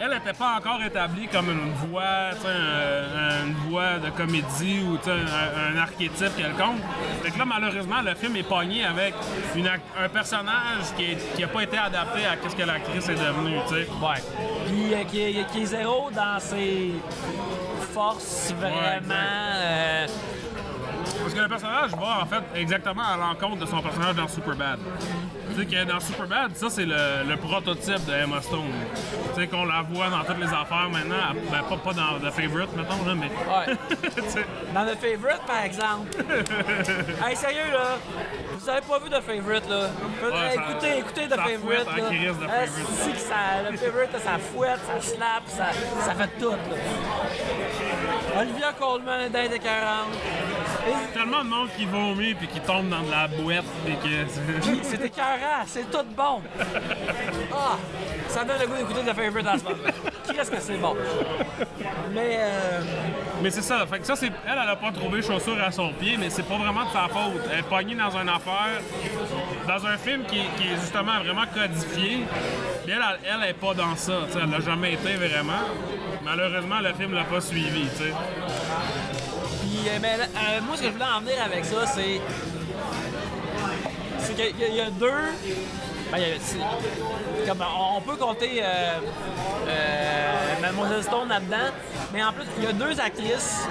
elle 0.00 0.10
n'était 0.10 0.32
pas 0.32 0.56
encore 0.58 0.82
établie 0.82 1.28
comme 1.28 1.48
une 1.50 1.72
voix, 1.88 2.30
tu 2.32 2.42
sais, 2.42 2.48
un- 2.48 3.46
une 3.46 3.54
voix 3.70 3.98
de 3.98 4.10
comédie 4.10 4.80
ou 4.84 4.98
un, 5.08 5.74
un 5.74 5.78
archétype 5.78 6.36
quelconque. 6.36 6.80
Fait 7.22 7.30
que 7.30 7.38
là, 7.38 7.44
malheureusement, 7.46 8.02
le 8.04 8.14
film 8.14 8.34
est 8.36 8.42
pogné 8.42 8.84
avec 8.84 9.14
une 9.54 9.68
un 9.68 10.08
personnage 10.08 10.84
qui 10.96 11.40
n'a 11.40 11.46
pas 11.48 11.62
été 11.62 11.78
adapté 11.78 12.20
à 12.26 12.36
ce 12.50 12.54
que 12.56 12.62
l'actrice 12.64 13.08
est 13.08 13.14
devenue, 13.14 13.58
tu 13.68 13.74
sais. 13.74 13.86
Ouais. 14.02 14.20
Puis 14.66 14.94
euh, 14.94 15.04
qui, 15.04 15.20
est, 15.40 15.46
qui 15.52 15.62
est 15.62 15.66
zéro 15.66 16.10
dans 16.10 16.38
ses 16.40 16.90
force 17.94 18.52
vraiment. 18.58 19.14
Parce 21.24 21.32
que 21.32 21.40
le 21.40 21.48
personnage 21.48 21.90
va 21.92 22.20
en 22.22 22.26
fait 22.26 22.42
exactement 22.60 23.02
à 23.02 23.16
l'encontre 23.16 23.56
de 23.56 23.64
son 23.66 23.80
personnage 23.80 24.14
dans 24.14 24.28
Superbad. 24.28 24.78
Tu 25.54 25.60
sais 25.60 25.66
que 25.66 25.84
dans 25.90 25.98
Superbad, 25.98 26.54
ça 26.54 26.68
c'est 26.68 26.84
le, 26.84 27.24
le 27.26 27.36
prototype 27.38 28.04
de 28.04 28.12
Emma 28.12 28.42
Stone. 28.42 28.70
Tu 29.34 29.40
sais 29.40 29.46
qu'on 29.46 29.64
la 29.64 29.80
voit 29.80 30.10
dans 30.10 30.22
toutes 30.22 30.38
les 30.38 30.52
affaires 30.52 30.90
maintenant, 30.92 31.32
ben 31.50 31.62
pas, 31.66 31.76
pas 31.78 31.92
dans 31.94 32.18
The 32.20 32.30
Favorite 32.30 32.76
mettons 32.76 33.06
là, 33.06 33.14
mais. 33.14 33.28
ouais. 33.28 33.74
Dans 34.74 34.84
The 34.84 34.96
Favorite, 34.98 35.40
par 35.46 35.62
exemple. 35.64 36.08
hey, 37.26 37.36
sérieux, 37.36 37.70
là. 37.72 37.96
Vous 38.64 38.70
avez 38.70 38.80
pas 38.80 38.98
vu 38.98 39.10
The 39.10 39.20
Favorite, 39.20 39.68
là? 39.68 39.76
Ouais, 39.78 40.30
ça- 40.32 40.54
écoutez, 40.54 40.98
écoutez 40.98 41.28
Favorite, 41.36 41.60
fouette 41.84 41.86
là. 41.86 42.08
crise, 42.08 42.32
The 42.32 42.48
Ah, 42.48 42.66
Favorite. 42.66 43.12
que 43.14 43.20
ça, 43.20 43.70
le 43.70 43.76
Favorite, 43.76 44.12
là, 44.14 44.18
ça 44.20 44.38
fouette, 44.38 44.80
ça 44.86 45.00
slap, 45.06 45.42
ça, 45.48 45.66
ça 46.02 46.14
fait 46.14 46.30
tout, 46.40 46.50
là. 46.50 48.40
Olivia 48.40 48.72
Colman, 48.72 49.28
d'être 49.30 49.52
écœurante. 49.52 50.14
Et- 50.88 51.12
tellement 51.12 51.44
de 51.44 51.48
monde 51.50 51.68
qui 51.76 51.84
vomit 51.84 52.32
puis 52.34 52.46
qui 52.48 52.60
tombe 52.60 52.88
dans 52.88 53.02
de 53.02 53.10
la 53.10 53.28
boîte 53.28 53.64
et 53.86 53.96
que. 53.96 54.60
Puis 54.62 54.80
c'est 54.82 55.04
écœurant, 55.04 55.64
c'est 55.66 55.90
tout 55.90 56.04
bon. 56.16 56.40
Ah, 57.52 57.76
ça 58.34 58.44
donne 58.44 58.60
le 58.60 58.66
goût 58.66 58.76
d'écouter 58.76 59.00
The 59.02 59.14
Favorite 59.14 59.46
en 59.46 59.58
ce 59.58 59.62
moment. 59.64 59.76
Qui 60.24 60.36
reste 60.36 60.50
que 60.50 60.60
c'est 60.60 60.76
bon? 60.76 60.96
Mais, 62.12 62.38
euh, 62.40 62.80
Mais 63.40 63.50
c'est 63.50 63.62
ça, 63.62 63.86
fait 63.86 64.00
que 64.00 64.06
ça 64.06 64.16
c'est. 64.16 64.26
Elle, 64.26 64.58
elle 64.60 64.68
a 64.68 64.76
pas 64.76 64.90
trouvé 64.90 65.22
chaussure 65.22 65.62
à 65.62 65.70
son 65.70 65.92
pied, 65.92 66.16
mais 66.18 66.30
c'est 66.30 66.42
pas 66.42 66.56
vraiment 66.56 66.84
de 66.84 66.90
sa 66.90 67.06
faute. 67.08 67.42
Elle 67.52 67.60
est 67.60 67.62
pognée 67.62 67.94
dans 67.94 68.10
une 68.10 68.28
affaire, 68.28 68.80
dans 69.68 69.86
un 69.86 69.96
film 69.96 70.24
qui, 70.24 70.40
qui 70.56 70.68
est 70.68 70.80
justement 70.80 71.20
vraiment 71.20 71.44
codifié. 71.46 72.24
Puis 72.84 72.92
elle, 72.92 73.02
elle, 73.24 73.38
elle 73.42 73.50
est 73.50 73.54
pas 73.54 73.74
dans 73.74 73.94
ça, 73.94 74.14
tu 74.26 74.32
sais, 74.32 74.38
elle 74.42 74.50
l'a 74.50 74.60
jamais 74.60 74.94
été 74.94 75.14
vraiment. 75.14 75.64
Malheureusement, 76.24 76.80
le 76.80 76.92
film 76.94 77.14
l'a 77.14 77.24
pas 77.24 77.40
suivi. 77.40 77.86
Puis, 77.86 78.12
euh, 79.88 79.98
ben, 80.00 80.20
euh, 80.20 80.60
moi, 80.62 80.76
ce 80.76 80.82
que 80.82 80.88
je 80.88 80.92
voulais 80.92 81.04
en 81.04 81.20
venir 81.20 81.36
avec 81.44 81.64
ça, 81.64 81.86
c'est. 81.86 82.20
C'est 84.18 84.34
qu'il 84.34 84.74
y 84.74 84.80
a 84.80 84.90
deux. 84.90 85.06
Ben, 86.14 86.22
il 86.22 86.28
y 86.28 86.32
a- 86.32 86.40
c'est- 86.40 87.46
comme, 87.46 87.60
on 87.62 87.96
on 87.96 88.00
peut 88.00 88.16
compter 88.16 88.60
euh, 88.62 88.98
euh, 89.68 90.32
Mademoiselle 90.60 91.02
Stone 91.02 91.28
là-dedans, 91.28 91.72
mais 92.12 92.22
en 92.24 92.32
plus, 92.32 92.44
il 92.58 92.64
y 92.64 92.66
a 92.66 92.72
deux 92.72 93.00
actrices 93.00 93.66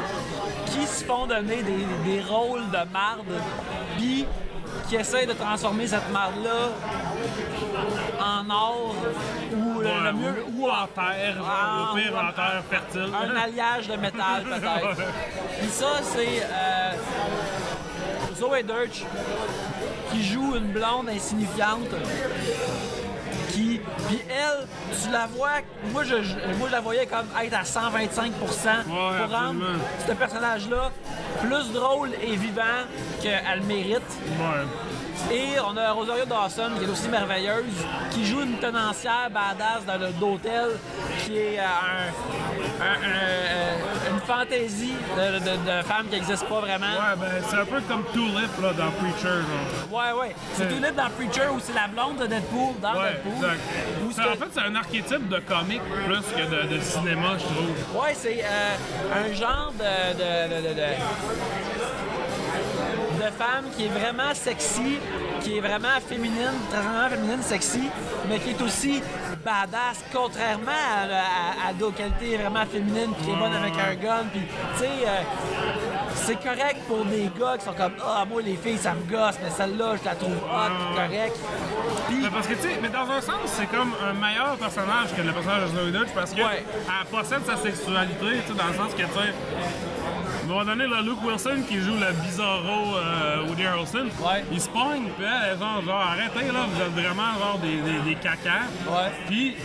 qui 0.68 0.86
se 0.88 1.04
font 1.06 1.26
donner 1.28 1.62
des, 1.64 1.86
des 2.06 2.22
rôles 2.22 2.70
de 2.70 2.92
marde, 2.92 3.26
puis 3.98 4.26
qui 4.88 4.96
essayent 4.96 5.28
de 5.28 5.34
transformer 5.34 5.88
cette 5.88 6.10
marde-là 6.12 6.70
en 8.20 8.50
or 8.50 8.96
ou 9.54 9.80
le, 9.80 9.84
le 9.88 9.90
Ouais, 9.92 10.14
mieux. 10.14 10.46
ou, 10.58 10.66
ou 10.66 10.70
en 10.70 10.88
terre, 10.88 11.36
Ah, 11.46 11.92
au 11.92 11.96
pire 11.96 12.12
ou- 12.14 12.18
en 12.18 12.32
terre 12.32 12.64
fertile. 12.70 13.10
un 13.14 13.36
alliage 13.44 13.88
de 13.88 13.96
métal 13.96 14.44
peut-être. 14.44 14.98
Puis 15.60 15.70
ça, 15.70 15.88
c'est 16.02 16.42
euh, 16.44 16.92
Zoé 18.36 18.64
Deutsch 18.64 19.04
qui 20.14 20.24
joue 20.24 20.56
une 20.56 20.72
blonde 20.72 21.10
insignifiante. 21.10 21.90
Qui, 23.52 23.80
puis 24.08 24.20
elle, 24.30 24.66
tu 25.04 25.12
la 25.12 25.28
vois, 25.28 25.62
moi 25.92 26.04
je, 26.04 26.16
moi 26.58 26.68
je 26.68 26.72
la 26.72 26.82
voyais 26.82 27.06
comme 27.06 27.28
être 27.44 27.54
à 27.56 27.64
125 27.64 28.32
pour 28.34 28.50
rendre 29.32 29.64
ce 30.08 30.12
personnage-là 30.14 30.92
plus 31.40 31.72
drôle 31.72 32.10
et 32.22 32.36
vivant 32.36 32.62
qu'elle 33.22 33.62
mérite. 33.68 34.02
Ouais. 34.40 35.36
Et 35.36 35.60
on 35.66 35.78
a 35.78 35.92
Rosario 35.92 36.26
Dawson, 36.26 36.72
qui 36.80 36.86
est 36.86 36.90
aussi 36.90 37.08
merveilleuse, 37.10 37.64
qui 38.10 38.26
joue 38.26 38.42
une 38.42 38.58
tenancière 38.58 39.30
badass 39.30 39.86
dans 39.86 39.98
le 40.04 40.12
d'hôtel, 40.14 40.70
qui 41.24 41.38
est 41.38 41.60
euh, 41.60 41.64
un- 41.64 42.84
un- 42.84 42.86
un- 42.86 43.06
euh, 43.06 43.73
fantaisie 44.26 44.94
de, 45.18 45.40
de- 45.40 45.78
de 45.80 45.84
femme 45.84 46.06
qui 46.10 46.16
n'existe 46.16 46.46
pas 46.46 46.60
vraiment. 46.62 46.86
Ouais, 46.86 47.16
ben 47.18 47.28
c'est 47.50 47.58
un 47.58 47.66
peu 47.66 47.82
comme 47.82 48.04
Tulip 48.14 48.50
là, 48.62 48.74
dans 48.74 48.92
Preacher. 48.92 49.42
Genre. 49.42 49.92
Ouais, 49.92 50.12
ouais. 50.22 50.36
C'est 50.56 50.70
libre 50.70 50.92
dans 50.96 51.10
Preacher 51.10 51.48
où 51.54 51.60
c'est 51.62 51.74
la 51.74 51.88
blonde 51.88 52.18
de 52.18 52.28
Deadpool, 52.28 52.74
dans 52.82 52.94
Ouais, 52.94 53.12
Deadpool. 53.24 53.50
exact. 54.10 54.28
En 54.30 54.36
fait, 54.36 54.50
c'est 54.54 54.62
un 54.62 54.76
archétype 54.76 55.30
de 55.30 55.40
comique 55.40 55.82
plus 56.06 56.22
que 56.36 56.44
de, 56.68 56.76
de 56.76 56.82
cinéma, 56.82 57.34
je 57.38 57.44
trouve. 57.44 58.02
Ouais, 58.04 58.14
c'est 58.14 58.44
euh, 58.44 58.76
un 59.30 59.34
genre 59.34 59.74
de- 59.78 60.14
de- 60.18 60.84
de 63.26 63.32
femme 63.38 63.66
qui 63.76 63.86
est 63.86 63.90
vraiment 63.90 64.34
sexy, 64.34 64.98
qui 65.44 65.58
est 65.58 65.62
vraiment 65.62 66.00
féminine, 66.08 66.54
très 66.72 66.82
vraiment 66.82 67.10
féminine, 67.10 67.42
sexy, 67.44 67.84
mais 68.30 68.40
qui 68.40 68.52
est 68.52 68.62
aussi 68.62 69.04
badass, 69.44 70.04
contrairement 70.14 70.72
à, 70.72 71.68
à, 71.68 71.70
à 71.70 71.74
d'autres 71.74 71.98
qualités 71.98 72.38
vraiment 72.38 72.66
féminines, 72.66 73.14
puis 73.16 73.26
qui 73.26 73.32
est 73.32 73.36
bonne 73.36 73.54
avec 73.54 73.74
un 73.74 73.96
gun, 73.96 74.24
puis 74.32 74.42
tu 74.42 74.80
sais, 74.80 74.90
euh, 75.06 75.22
c'est 76.16 76.36
correct 76.42 76.78
pour 76.88 77.04
des 77.06 77.30
gars 77.38 77.58
qui 77.58 77.66
sont 77.66 77.74
comme 77.74 77.92
ah 78.06 78.24
moi 78.30 78.42
les 78.42 78.56
filles 78.56 78.78
ça 78.78 78.94
me 78.94 79.02
gosse, 79.12 79.36
mais 79.44 79.50
celle-là 79.50 79.96
je 80.02 80.06
la 80.06 80.16
trouve 80.16 80.38
hot, 80.38 80.96
correct. 80.96 81.36
Mais 82.10 82.30
parce 82.30 82.48
que, 82.48 82.54
tu 82.54 82.62
sais, 82.62 82.80
mais 82.82 82.90
dans 82.90 83.10
un 83.10 83.20
sens, 83.22 83.42
c'est 83.46 83.66
comme 83.66 83.92
un 84.02 84.14
meilleur 84.14 84.56
personnage 84.58 85.14
que 85.16 85.22
le 85.22 85.34
personnage 85.34 85.72
de 85.72 85.78
Zoe 85.78 85.92
Deutsch 85.92 86.10
parce 86.16 86.32
qu'elle 86.32 86.46
Ouais. 86.46 86.64
possède 87.12 87.46
sa 87.46 87.58
sexualité, 87.58 88.16
tu 88.48 88.54
sais, 88.54 88.58
dans 88.58 88.68
le 88.68 88.74
sens 88.76 88.94
que, 88.94 89.02
tu 89.02 89.08
sais, 89.08 89.34
à 90.44 90.46
un 90.46 90.50
moment 90.50 90.66
donné, 90.66 90.88
là, 90.88 91.02
Luke 91.02 91.24
Wilson 91.24 91.64
qui 91.70 91.80
joue 91.80 91.94
le 91.94 92.12
bizarro 92.26 92.98
euh, 92.98 93.48
Woody 93.48 93.66
Harrelson, 93.66 94.08
Ouais. 94.22 94.44
il 94.52 94.60
se 94.60 94.68
pogne, 94.68 95.08
puis 95.18 95.26
elle 95.26 95.56
est 95.56 95.60
genre, 95.60 95.82
genre, 95.86 96.02
arrêtez 96.02 96.52
là, 96.52 96.66
vous 96.70 96.82
êtes 96.82 97.06
vraiment 97.06 97.32
genre 97.40 97.60
des, 97.62 97.78
des, 97.78 98.00
des 98.10 98.16
cacas. 98.16 98.68
Ouais. 98.88 99.12
Puis, 99.28 99.56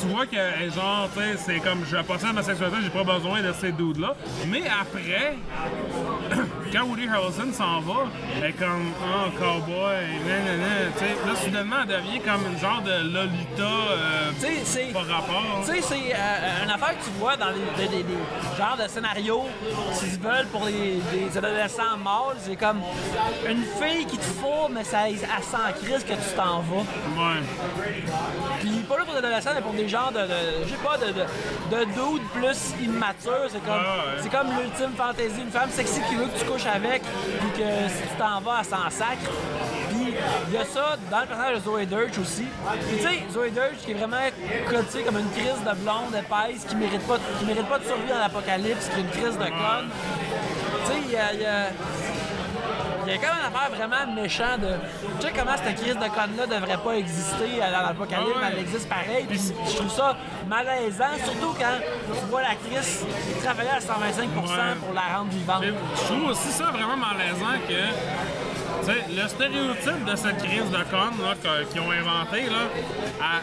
tu 0.00 0.06
vois 0.08 0.26
qu'elle 0.26 0.62
est 0.62 0.70
genre, 0.70 1.08
tu 1.14 1.20
sais, 1.20 1.36
c'est 1.38 1.60
comme, 1.60 1.84
je 1.90 1.96
possède 2.02 2.34
ma 2.34 2.42
sexualité, 2.42 2.76
j'ai 2.82 2.90
pas 2.90 3.04
besoin 3.04 3.40
de 3.42 3.52
ces 3.58 3.72
dudes-là. 3.72 4.14
Mais 4.48 4.62
après, 4.68 5.36
quand 6.72 6.84
Woody 6.84 7.08
Harrelson 7.08 7.52
s'en 7.52 7.80
va, 7.80 8.06
elle 8.36 8.50
est 8.50 8.52
comme, 8.52 8.92
oh, 9.02 9.30
cowboy, 9.38 10.04
nanana, 10.26 10.92
tu 10.92 10.98
sais, 10.98 11.16
là, 11.26 11.34
soudainement, 11.42 11.76
elle 11.82 11.88
devient 11.88 12.20
comme 12.20 12.52
une 12.52 12.58
genre 12.58 12.82
de 12.82 13.14
Lolita 13.14 13.62
euh, 13.62 14.30
c'est 14.64 14.92
par 14.92 15.06
rapport. 15.06 15.62
Tu 15.64 15.72
sais, 15.72 15.80
c'est 15.80 16.14
euh, 16.14 16.64
une 16.64 16.70
affaire 16.70 16.98
que 16.98 17.04
tu 17.04 17.10
vois 17.18 17.36
dans 17.36 17.48
les, 17.50 18.04
genres 18.56 18.76
de 18.76 18.88
scénarios 18.88 19.44
veulent 20.18 20.46
pour 20.52 20.64
les, 20.66 21.00
des 21.12 21.36
adolescents 21.38 21.96
mâles. 22.02 22.36
C'est 22.40 22.56
comme 22.56 22.80
une 23.48 23.62
fille 23.64 24.06
qui 24.06 24.18
te 24.18 24.24
fourre, 24.24 24.68
mais 24.70 24.84
ça, 24.84 25.08
elle 25.08 25.16
s'en 25.18 25.72
crise 25.82 26.04
que 26.04 26.12
tu 26.12 26.34
t'en 26.36 26.60
vas. 26.60 26.76
Ouais. 27.16 27.40
Puis 28.60 28.70
pas 28.88 28.98
là 28.98 29.04
pour 29.04 29.12
les 29.14 29.18
adolescents, 29.18 29.50
mais 29.54 29.60
pour 29.62 29.72
des 29.72 29.88
genres 29.88 30.12
de, 30.12 30.20
de 30.20 30.64
je 30.64 30.68
sais 30.70 30.76
pas, 30.84 30.96
de, 30.98 31.06
de, 31.12 31.76
de 31.76 31.84
dudes 31.86 32.28
plus 32.34 32.84
immatures. 32.84 33.48
C'est 33.48 33.64
comme, 33.64 33.74
Ouais, 33.74 33.80
ouais. 33.80 34.20
c'est 34.22 34.30
comme 34.30 34.48
l'ultime 34.58 34.92
fantaisie. 34.96 35.40
Une 35.42 35.50
femme 35.50 35.70
sexy 35.70 36.00
qui 36.08 36.14
veut 36.16 36.26
que 36.26 36.38
tu 36.38 36.44
couches 36.44 36.66
avec, 36.66 37.02
puis 37.02 37.50
que 37.62 37.68
si 37.88 38.02
tu 38.02 38.16
t'en 38.18 38.40
vas, 38.40 38.58
elle 38.60 38.64
s'en 38.64 38.90
sacre. 38.90 39.30
Il 40.48 40.54
y 40.54 40.56
a 40.56 40.64
ça 40.64 40.96
dans 41.10 41.20
le 41.20 41.26
personnage 41.26 41.56
de 41.56 41.60
Zoé 41.64 41.86
Deutsch 41.86 42.18
aussi. 42.18 42.46
Puis 42.88 42.96
tu 42.96 43.02
sais, 43.02 43.22
Zoé 43.32 43.50
Deutsch 43.50 43.78
qui 43.84 43.90
est 43.92 43.94
vraiment 43.94 44.16
cotée 44.68 45.02
comme 45.02 45.18
une 45.18 45.30
crise 45.30 45.60
de 45.64 45.74
blonde 45.82 46.14
épaisse 46.14 46.64
qui 46.68 46.76
mérite 46.76 47.06
pas, 47.06 47.16
qui 47.38 47.44
mérite 47.44 47.66
pas 47.68 47.78
de 47.78 47.84
survie 47.84 48.08
dans 48.08 48.18
l'apocalypse, 48.18 48.88
qui 48.88 49.00
est 49.00 49.02
une 49.02 49.10
crise 49.10 49.38
de 49.38 49.44
conne. 49.44 49.88
Tu 50.86 50.92
sais, 50.92 50.98
il 51.04 51.10
y 51.12 51.16
a- 51.16 51.32
il 51.34 51.40
y 51.40 51.46
a 51.46 51.66
il 53.06 53.14
y 53.14 53.16
a 53.16 53.20
quand 53.20 53.28
même 53.34 53.40
une 53.48 53.56
affaire 53.56 53.70
vraiment 53.74 54.12
méchant 54.20 54.58
de. 54.60 54.68
Tu 55.18 55.26
sais 55.26 55.32
comment 55.34 55.56
cette 55.56 55.80
crise 55.80 55.94
de 55.96 56.08
conne-là 56.12 56.46
devrait 56.46 56.76
pas 56.76 56.92
exister 56.92 57.56
dans 57.58 57.80
l'apocalypse, 57.88 58.32
Ah 58.36 58.40
ouais. 58.40 58.48
elle 58.52 58.58
existe 58.58 58.86
pareil. 58.86 59.24
Puis 59.26 59.40
je 59.66 59.76
trouve 59.76 59.90
ça 59.90 60.14
malaisant, 60.46 61.16
surtout 61.24 61.54
quand 61.58 61.78
tu 61.80 62.26
vois 62.28 62.42
l'actrice 62.42 63.04
travailler 63.42 63.70
à 63.70 63.80
125 63.80 64.28
pour 64.28 64.92
la 64.92 65.16
rendre 65.16 65.30
vivante. 65.30 65.60
Mais 65.62 65.72
je 65.96 66.02
trouve 66.04 66.30
aussi 66.32 66.48
ça 66.48 66.64
vraiment 66.66 66.98
malaisant 66.98 67.56
que 67.66 67.80
le 68.86 69.28
stéréotype 69.28 70.04
de 70.04 70.16
cette 70.16 70.38
crise 70.38 70.70
de 70.70 70.76
que- 70.78 71.64
qu'ils 71.70 71.80
ont 71.80 71.90
inventé, 71.90 72.42
là, 72.44 72.68
à- 73.20 73.42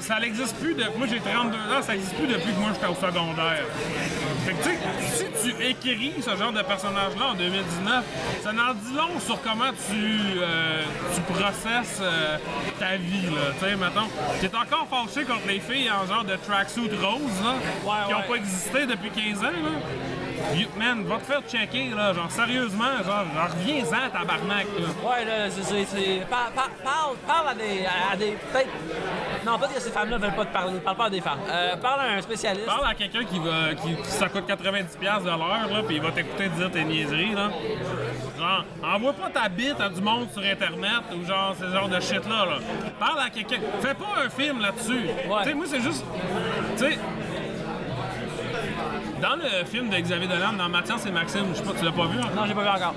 ça 0.00 0.18
n'existe 0.20 0.56
plus 0.56 0.74
de. 0.74 0.84
Moi 0.96 1.06
j'ai 1.08 1.20
32 1.20 1.56
ans, 1.58 1.82
ça 1.82 1.92
n'existe 1.92 2.14
plus 2.16 2.26
depuis 2.26 2.52
que 2.52 2.58
moi 2.58 2.70
j'étais 2.74 2.86
au 2.86 2.94
secondaire. 2.94 3.64
Fait 4.44 4.52
que 4.52 4.64
si 5.04 5.50
tu 5.54 5.64
écris 5.64 6.14
ce 6.20 6.36
genre 6.36 6.52
de 6.52 6.62
personnage-là 6.62 7.26
en 7.32 7.34
2019, 7.34 8.04
ça 8.42 8.52
n'en 8.52 8.72
dit 8.74 8.94
long 8.96 9.20
sur 9.20 9.40
comment 9.42 9.70
tu, 9.88 10.40
euh, 10.40 10.82
tu 11.14 11.20
processes 11.32 11.98
euh, 12.00 12.36
ta 12.78 12.96
vie, 12.96 13.26
là. 13.26 13.52
Tu 13.60 13.64
sais, 13.66 13.76
mettons, 13.76 14.08
t'es 14.40 14.50
encore 14.56 14.86
fâché 14.90 15.24
contre 15.26 15.46
les 15.46 15.60
filles 15.60 15.90
en 15.90 16.06
genre 16.06 16.24
de 16.24 16.36
tracksuit 16.36 16.90
rose, 17.00 17.20
là, 17.44 17.54
Ouais, 17.84 17.92
qui 18.06 18.12
n'ont 18.12 18.18
ouais. 18.20 18.24
pas 18.28 18.34
existé 18.36 18.86
depuis 18.86 19.10
15 19.10 19.38
ans, 19.44 19.50
là. 19.52 19.70
You- 20.54 20.68
man, 20.78 21.04
va 21.04 21.16
te 21.16 21.24
faire 21.24 21.42
checker, 21.48 21.90
là, 21.94 22.12
genre 22.12 22.30
sérieusement, 22.30 22.96
genre, 23.04 23.24
genre 23.34 23.48
reviens-en, 23.58 24.10
tabarnak, 24.10 24.66
là. 24.78 25.08
Ouais, 25.10 25.24
là, 25.24 25.50
c'est. 25.50 25.62
c'est- 25.64 25.84
c'est- 25.86 26.26
par- 26.30 26.50
par- 26.54 26.68
Parle, 26.82 27.16
parle 27.26 27.48
à 27.50 27.54
des. 27.54 27.84
à 28.12 28.16
des 28.16 28.36
peut-être. 28.52 28.68
Non, 29.44 29.58
pas 29.58 29.68
que 29.68 29.80
ces 29.80 29.90
femmes-là 29.90 30.16
veulent 30.18 30.34
pas 30.34 30.44
te 30.44 30.52
parler. 30.52 30.78
Parle 30.80 30.96
pas 30.96 31.04
à 31.06 31.10
des 31.10 31.20
femmes. 31.20 31.38
Euh, 31.50 31.76
parle 31.76 32.00
à 32.00 32.04
un 32.14 32.20
spécialiste. 32.22 32.66
Parle 32.66 32.86
à 32.86 32.94
quelqu'un 32.94 33.24
qui 33.24 33.38
va. 33.38 33.74
Qui, 33.74 33.94
qui- 33.96 34.10
ça 34.10 34.28
coûte 34.28 34.46
90$ 34.46 35.22
de 35.24 35.28
l'heure, 35.28 35.38
là, 35.70 35.82
puis 35.86 35.96
il 35.96 36.02
va 36.02 36.10
t'écouter 36.12 36.48
dire 36.48 36.70
tes 36.70 36.84
niaiseries, 36.84 37.34
là. 37.34 37.50
Genre, 38.38 38.64
envoie 38.82 39.12
pas 39.12 39.30
ta 39.30 39.48
bite 39.48 39.80
à 39.80 39.88
du 39.88 40.00
monde 40.00 40.28
sur 40.32 40.42
Internet 40.42 41.02
ou 41.14 41.26
genre 41.26 41.54
ce 41.60 41.68
genre 41.70 41.88
de 41.88 42.00
shit-là, 42.00 42.46
là. 42.46 42.58
Parle 42.98 43.20
à 43.20 43.30
quelqu'un. 43.30 43.58
Fais 43.80 43.94
pas 43.94 44.24
un 44.24 44.28
film 44.30 44.60
là-dessus. 44.60 45.08
Tu 45.42 45.44
sais, 45.48 45.54
moi, 45.54 45.64
c'est 45.68 45.80
juste. 45.80 46.04
Tu 46.76 46.84
sais. 46.84 46.98
Dans 49.20 49.34
le 49.34 49.64
film 49.64 49.90
de 49.90 49.96
Xavier 49.96 50.28
Dolan, 50.28 50.52
dans 50.56 50.68
Mathias 50.68 51.04
et 51.06 51.10
Maxime, 51.10 51.46
je 51.50 51.56
sais 51.56 51.62
pas, 51.64 51.72
tu 51.76 51.84
l'as 51.84 51.92
pas 51.92 52.06
vu 52.06 52.18
encore? 52.18 52.34
Non, 52.36 52.46
j'ai 52.46 52.54
pas 52.54 52.62
vu 52.62 52.68
encore. 52.68 52.94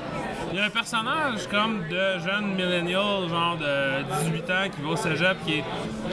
Il 0.51 0.59
y 0.59 0.61
a 0.61 0.65
un 0.65 0.69
personnage 0.69 1.47
comme 1.49 1.88
de 1.89 2.19
jeune 2.19 2.53
millennial, 2.55 3.28
genre 3.30 3.57
de 3.57 4.03
18 4.24 4.49
ans, 4.51 4.69
qui 4.76 4.82
va 4.82 4.89
au 4.89 4.95
cégep, 4.95 5.38
qui 5.45 5.59
est, 5.59 5.63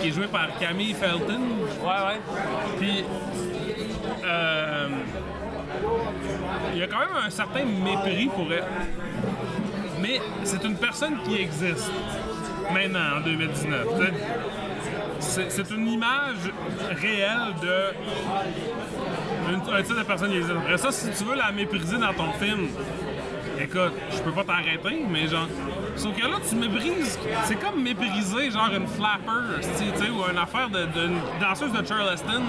qui 0.01 0.09
est 0.09 0.13
joué 0.13 0.27
par 0.29 0.47
Camille 0.59 0.95
Felton. 0.95 1.41
Ouais, 1.83 1.89
ouais. 1.89 2.21
Puis, 2.79 3.05
euh, 4.25 4.89
il 6.73 6.79
y 6.79 6.83
a 6.83 6.87
quand 6.87 7.01
même 7.01 7.25
un 7.27 7.31
certain 7.31 7.65
mépris 7.65 8.27
pour 8.29 8.47
elle. 8.53 8.65
Mais 10.01 10.21
c'est 10.45 10.65
une 10.65 10.77
personne 10.77 11.19
qui 11.25 11.37
existe 11.43 11.91
maintenant, 12.73 13.19
en 13.19 13.21
2019. 13.21 13.87
tu 13.99 14.07
sais. 15.21 15.47
C'est 15.49 15.71
une 15.71 15.89
image 15.89 16.53
réelle 16.91 17.55
de 17.61 17.93
un 19.49 19.83
type 19.83 19.97
de 19.97 20.03
personne 20.03 20.31
qui 20.31 20.79
ça, 20.79 20.93
si 20.93 21.11
tu 21.11 21.25
veux 21.25 21.37
la 21.37 21.53
mépriser 21.53 21.99
dans 21.99 22.13
ton 22.13 22.33
film, 22.33 22.69
écoute, 23.61 23.93
je 24.11 24.19
peux 24.23 24.33
pas 24.33 24.45
t'arrêter, 24.45 25.05
mais 25.09 25.27
genre. 25.27 25.49
Sauf 25.99 26.15
que 26.17 26.23
là, 26.23 26.37
tu 26.49 26.55
méprises. 26.55 27.19
C'est 27.45 27.57
comme 27.57 27.83
mépriser, 27.83 28.51
genre, 28.51 28.71
une 28.75 28.87
flapper, 28.87 29.61
tu 29.61 29.99
sais, 30.05 30.11
ou 30.11 30.31
une 30.31 30.39
affaire 30.39 30.69
de, 30.71 30.87
de 30.87 31.07
une 31.07 31.21
danseuse 31.41 31.73
de 31.73 31.85
Charleston, 31.87 32.43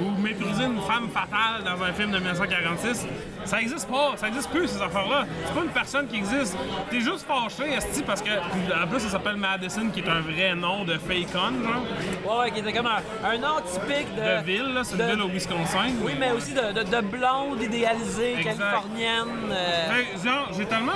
ou 0.00 0.20
mépriser 0.20 0.64
une 0.64 0.80
femme 0.82 1.08
fatale 1.12 1.64
dans 1.64 1.82
un 1.84 1.92
film 1.92 2.10
de 2.12 2.18
1946. 2.18 3.06
Ça 3.44 3.60
existe 3.60 3.88
pas, 3.88 4.14
ça 4.16 4.26
existe 4.28 4.50
plus, 4.50 4.66
ces 4.68 4.82
affaires-là. 4.82 5.24
C'est 5.46 5.54
pas 5.54 5.62
une 5.64 5.70
personne 5.70 6.06
qui 6.08 6.16
existe. 6.16 6.56
T'es 6.90 7.00
juste 7.00 7.26
fâché, 7.26 7.72
esti, 7.74 8.02
parce 8.02 8.20
que. 8.22 8.30
En 8.30 8.86
plus, 8.88 9.00
ça 9.00 9.10
s'appelle 9.10 9.36
Madison, 9.36 9.88
qui 9.92 10.00
est 10.00 10.08
un 10.08 10.20
vrai 10.20 10.54
nom 10.54 10.84
de 10.84 10.94
fake 10.94 11.28
on, 11.34 11.64
genre. 11.64 11.82
Ouais, 12.24 12.38
ouais, 12.44 12.50
qui 12.50 12.60
était 12.60 12.72
comme 12.72 12.86
un, 12.86 13.28
un 13.28 13.38
nom 13.38 13.56
typique 13.64 14.14
de. 14.16 14.40
De 14.40 14.44
ville, 14.44 14.74
là, 14.74 14.82
c'est 14.84 14.96
une 14.96 15.06
ville 15.10 15.22
au 15.22 15.28
Wisconsin. 15.28 15.90
Oui, 16.02 16.12
mais 16.18 16.32
aussi 16.32 16.52
de, 16.54 16.72
de, 16.72 16.82
de 16.82 17.00
blonde 17.02 17.62
idéalisée, 17.62 18.34
Exact. 18.38 18.58
californienne. 18.58 19.50
euh, 19.50 19.90
Fait, 19.92 20.28
genre, 20.28 20.48
j'ai 20.56 20.66
tellement 20.66 20.92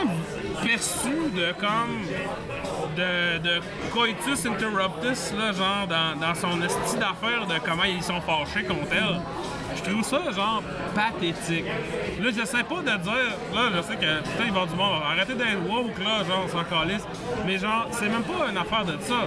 perçu 0.65 1.31
de 1.35 1.53
comme 1.59 2.05
de, 2.97 3.61
coitus 3.93 4.47
interruptus 4.47 5.33
là, 5.37 5.53
genre 5.53 5.87
dans, 5.89 6.21
dans 6.21 6.35
son 6.35 6.61
esti 6.63 6.97
d'affaires 6.97 7.47
de 7.47 7.59
comment 7.65 7.85
ils 7.85 8.03
sont 8.03 8.21
fâchés 8.21 8.65
contre 8.65 8.93
elle. 8.93 9.21
Je 9.77 9.91
trouve 9.91 10.05
ça 10.05 10.31
genre 10.31 10.63
pathétique. 10.95 11.65
Là, 12.21 12.31
j'essaie 12.35 12.63
pas 12.65 12.81
de 12.81 13.03
dire, 13.03 13.31
là, 13.55 13.71
je 13.75 13.83
sais 13.83 13.95
que 13.95 14.01
peut-être 14.01 14.47
il 14.47 14.53
va 14.53 14.67
du 14.67 14.75
monde, 14.75 15.03
arrêtez 15.07 15.35
d'être 15.35 15.69
woke 15.69 15.99
là, 15.99 16.25
genre, 16.25 16.45
on 16.45 16.49
s'en 16.49 16.65
calisse. 16.65 17.07
Mais 17.47 17.59
genre, 17.59 17.89
c'est 17.93 18.09
même 18.09 18.23
pas 18.23 18.51
une 18.51 18.59
affaire 18.59 18.85
de 18.85 18.97
ça. 19.01 19.27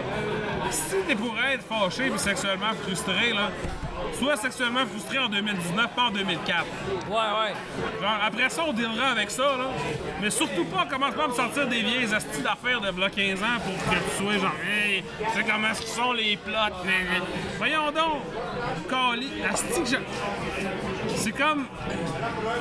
Si 0.73 0.95
t'es 1.07 1.15
pour 1.15 1.35
être 1.39 1.63
fâché 1.63 2.09
puis 2.09 2.19
sexuellement 2.19 2.73
frustré, 2.81 3.31
là, 3.33 3.49
sois 4.19 4.35
sexuellement 4.37 4.85
frustré 4.87 5.19
en 5.19 5.29
2019, 5.29 5.89
pas 5.95 6.01
en 6.03 6.11
2004. 6.11 6.65
Ouais, 7.09 7.15
ouais. 7.15 7.53
Genre, 8.01 8.19
après 8.25 8.49
ça, 8.49 8.63
on 8.67 8.73
dealera 8.73 9.09
avec 9.11 9.29
ça, 9.29 9.43
là. 9.57 9.67
Mais 10.21 10.29
surtout 10.31 10.65
pas, 10.65 10.85
commence 10.89 11.13
pas 11.13 11.25
à 11.25 11.27
me 11.27 11.33
sortir 11.33 11.67
des 11.67 11.81
vieilles 11.81 12.13
astis 12.13 12.41
d'affaires 12.41 12.81
de 12.81 12.89
v'là 12.89 13.09
15 13.09 13.41
ans 13.43 13.59
pour 13.63 13.75
que 13.93 13.99
tu 13.99 14.23
sois 14.23 14.33
genre, 14.39 14.55
hey, 14.67 15.03
tu 15.19 15.37
sais 15.39 15.45
comment 15.49 15.73
qu'ils 15.73 15.87
sont 15.87 16.13
les 16.13 16.37
plots. 16.37 16.53
Voyons 17.57 17.91
donc, 17.91 18.21
Cali, 18.89 19.29
asti 19.51 19.81
que 19.83 19.87
je- 19.89 19.95
C'est 21.15 21.31
comme. 21.31 21.65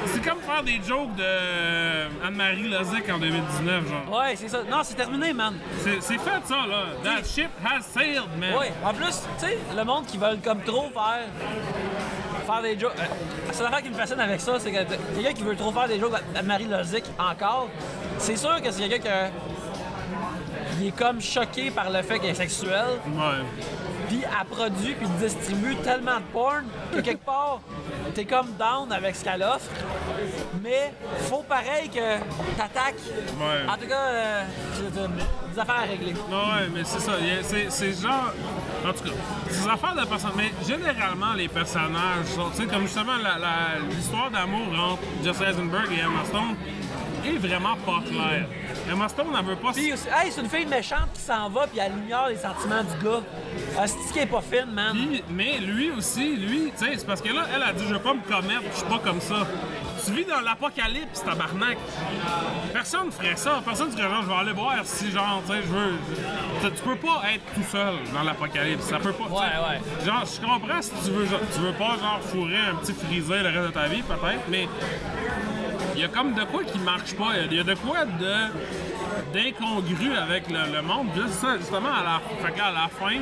C'est 0.06 0.22
comme 0.22 0.40
faire 0.40 0.62
des 0.62 0.80
jokes 0.86 1.14
de 1.16 1.22
euh, 1.22 2.08
Anne-Marie 2.24 2.68
Lozic 2.68 3.08
en 3.10 3.18
2019, 3.18 3.88
genre. 3.88 4.18
Ouais, 4.20 4.34
c'est 4.36 4.48
ça. 4.48 4.58
Non, 4.70 4.78
c'est 4.82 4.94
terminé, 4.94 5.32
man. 5.32 5.54
C'est 5.80 6.00
c'est 6.00 6.18
fait, 6.18 6.40
ça, 6.44 6.66
là. 6.68 6.84
That 7.02 7.24
ship 7.24 7.50
has 7.64 7.82
sailed, 7.82 8.22
man. 8.38 8.54
Ouais. 8.58 8.72
En 8.84 8.92
plus, 8.94 9.22
tu 9.38 9.46
sais, 9.46 9.58
le 9.76 9.84
monde 9.84 10.06
qui 10.06 10.18
veulent 10.18 10.40
comme 10.44 10.62
trop 10.62 10.90
faire. 10.92 11.26
Faire 12.46 12.62
des 12.62 12.78
jokes. 12.78 12.92
Euh, 12.98 13.02
la 13.48 13.52
seule 13.52 13.66
affaire 13.66 13.82
qui 13.82 13.90
me 13.90 13.94
fascine 13.94 14.20
avec 14.20 14.40
ça, 14.40 14.58
c'est 14.58 14.72
que 14.72 14.84
quelqu'un 15.14 15.32
qui 15.32 15.42
veut 15.42 15.56
trop 15.56 15.72
faire 15.72 15.88
des 15.88 15.98
jokes 16.00 16.14
à 16.34 16.42
Marie 16.42 16.66
Lozic 16.66 17.04
encore, 17.18 17.68
c'est 18.18 18.36
sûr 18.36 18.60
que 18.62 18.70
c'est 18.70 18.88
quelqu'un 18.88 19.28
que. 19.28 19.32
Il 20.80 20.88
est 20.88 20.96
comme 20.96 21.20
choqué 21.20 21.70
par 21.70 21.90
le 21.90 22.02
fait 22.02 22.18
qu'elle 22.18 22.30
est 22.30 22.34
sexuelle, 22.34 22.98
Ouais. 23.06 23.44
Puis 24.08 24.22
elle 24.22 24.46
produit 24.46 24.94
puis 24.94 25.08
distribue 25.20 25.76
tellement 25.76 26.16
de 26.16 26.24
porn 26.32 26.64
que 26.94 27.00
quelque 27.00 27.24
part, 27.24 27.60
t'es 28.14 28.24
comme 28.24 28.48
down 28.58 28.92
avec 28.92 29.16
ce 29.16 29.24
qu'elle 29.24 29.42
offre, 29.42 29.70
mais 30.62 30.92
faut 31.28 31.42
pareil 31.48 31.88
que 31.88 32.18
t'attaques. 32.56 32.94
Ouais. 33.38 33.68
En 33.68 33.76
tout 33.76 33.88
cas, 33.88 33.94
euh, 33.94 34.44
c'est 34.74 35.54
des 35.54 35.58
affaires 35.60 35.74
à 35.74 35.82
régler. 35.82 36.12
Ouais, 36.12 36.68
mais 36.74 36.84
c'est 36.84 37.00
ça. 37.00 37.12
C'est 37.42 37.70
c'est 37.70 37.92
genre. 37.92 38.32
En 38.86 38.92
tout 38.92 39.04
cas, 39.04 39.10
ces 39.48 39.68
affaires 39.68 39.94
de 39.94 40.04
personnages. 40.06 40.36
Mais 40.36 40.52
généralement, 40.66 41.34
les 41.34 41.48
personnages 41.48 42.26
sont. 42.34 42.50
Tu 42.50 42.62
sais, 42.62 42.66
comme 42.66 42.82
justement, 42.82 43.16
l'histoire 43.90 44.30
d'amour 44.30 44.66
entre 44.78 45.02
Jesse 45.24 45.40
Eisenberg 45.40 45.92
et 45.92 46.00
Emma 46.00 46.24
Stone 46.24 46.56
est 47.24 47.38
vraiment 47.38 47.76
pas 47.76 48.00
claire. 48.08 48.46
Emma 48.90 49.08
Stone, 49.08 49.26
elle 49.38 49.44
veut 49.44 49.56
pas. 49.56 49.72
Puis, 49.72 49.90
hey, 49.90 50.30
c'est 50.30 50.40
une 50.40 50.48
fille 50.48 50.66
méchante 50.66 51.12
qui 51.14 51.20
s'en 51.20 51.48
va 51.48 51.66
puis 51.66 51.78
elle 51.78 51.92
ignore 52.04 52.28
les 52.28 52.36
sentiments 52.36 52.82
du 52.82 53.04
gars. 53.04 53.20
Ah, 53.78 53.86
c'est 53.86 54.12
qui 54.12 54.18
est 54.18 54.26
pas 54.26 54.40
fine, 54.40 54.72
man? 54.72 54.92
Puis, 54.94 55.24
mais 55.30 55.58
lui 55.58 55.90
aussi, 55.90 56.36
lui, 56.36 56.72
tu 56.76 56.84
sais, 56.84 56.92
c'est 56.96 57.06
parce 57.06 57.22
que 57.22 57.32
là, 57.32 57.46
elle 57.54 57.62
a 57.62 57.72
dit 57.72 57.84
Je 57.88 57.94
veux 57.94 58.00
pas 58.00 58.14
me 58.14 58.22
commettre, 58.22 58.62
je 58.70 58.76
suis 58.76 58.86
pas 58.86 58.98
comme 58.98 59.20
ça. 59.20 59.46
Tu 60.04 60.10
vis 60.12 60.24
dans 60.24 60.40
l'apocalypse, 60.40 61.22
tabarnak. 61.22 61.78
Personne 62.72 63.12
ferait 63.12 63.36
ça. 63.36 63.62
Personne 63.64 63.90
dirait 63.90 64.08
genre, 64.08 64.22
je 64.22 64.28
vais 64.28 64.34
aller 64.34 64.52
voir 64.52 64.74
si, 64.82 65.10
genre, 65.12 65.42
tu 65.46 65.52
sais, 65.52 65.60
je 65.62 65.68
veux. 65.68 65.92
Tu, 66.60 66.72
tu 66.72 66.82
peux 66.82 66.96
pas 66.96 67.22
être 67.32 67.44
tout 67.54 67.62
seul 67.70 67.94
dans 68.12 68.22
l'apocalypse. 68.24 68.84
Ça 68.84 68.98
peut 68.98 69.12
pas. 69.12 69.24
Ouais, 69.24 69.40
ouais. 69.40 70.04
Genre, 70.04 70.24
je 70.24 70.40
comprends 70.44 70.82
si 70.82 70.90
tu 71.04 71.10
veux, 71.12 71.26
genre, 71.26 71.40
tu 71.54 71.60
veux 71.60 71.72
pas, 71.72 71.96
genre, 71.98 72.20
fourrer 72.20 72.58
un 72.72 72.74
petit 72.76 72.92
frisé 72.94 73.42
le 73.42 73.48
reste 73.48 73.68
de 73.68 73.72
ta 73.72 73.86
vie, 73.86 74.02
peut-être, 74.02 74.42
mais. 74.48 74.68
Il 75.94 76.00
y 76.00 76.04
a 76.04 76.08
comme 76.08 76.34
de 76.34 76.44
quoi 76.44 76.64
qui 76.64 76.78
marche 76.78 77.14
pas. 77.14 77.32
Il 77.50 77.56
y 77.56 77.60
a 77.60 77.64
de 77.64 77.74
quoi 77.74 78.04
de 78.04 78.50
d'incongru 79.32 80.14
avec 80.16 80.50
le, 80.50 80.74
le 80.74 80.82
monde. 80.82 81.08
Juste 81.14 81.34
ça, 81.40 81.56
justement, 81.56 81.88
à 81.88 82.02
la, 82.02 82.20
fait 82.46 82.60
à 82.60 82.70
la 82.70 82.88
fin, 82.88 83.16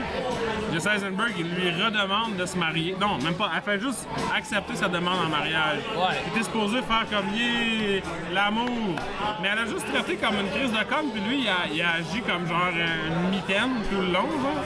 Jesse 0.73 0.87
Eisenberg, 0.87 1.33
il 1.39 1.47
lui 1.47 1.71
redemande 1.71 2.37
de 2.37 2.47
se 2.47 2.57
marier. 2.57 2.97
Non, 3.01 3.19
même 3.19 3.35
pas. 3.35 3.51
Elle 3.55 3.63
fait 3.63 3.81
juste 3.81 4.09
accepter 4.37 4.75
sa 4.77 4.89
demande 4.89 5.19
en 5.27 5.29
mariage. 5.29 5.79
Ouais. 5.97 6.17
Il 6.27 6.33
était 6.33 6.45
supposé 6.45 6.83
faire 6.83 7.07
comme 7.11 7.35
yeah, 7.35 8.03
l'amour. 8.33 8.97
Mais 9.41 9.49
elle 9.53 9.59
a 9.61 9.67
juste 9.67 9.87
traité 9.93 10.17
comme 10.17 10.35
une 10.41 10.51
crise 10.51 10.73
de 10.73 10.85
com, 10.85 11.07
puis 11.13 11.23
lui, 11.23 11.43
il 11.43 11.49
a, 11.49 11.73
il 11.73 11.83
a 11.83 11.91
agi 11.95 12.21
comme 12.23 12.47
genre 12.47 12.71
une 12.73 13.31
mitaine 13.31 13.83
tout 13.91 14.01
le 14.01 14.13
long, 14.13 14.29
genre. 14.43 14.65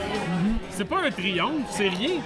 C'est 0.77 0.83
pas 0.83 1.03
un 1.05 1.09
triomphe, 1.09 1.67
c'est 1.69 1.87
rien. 1.87 2.19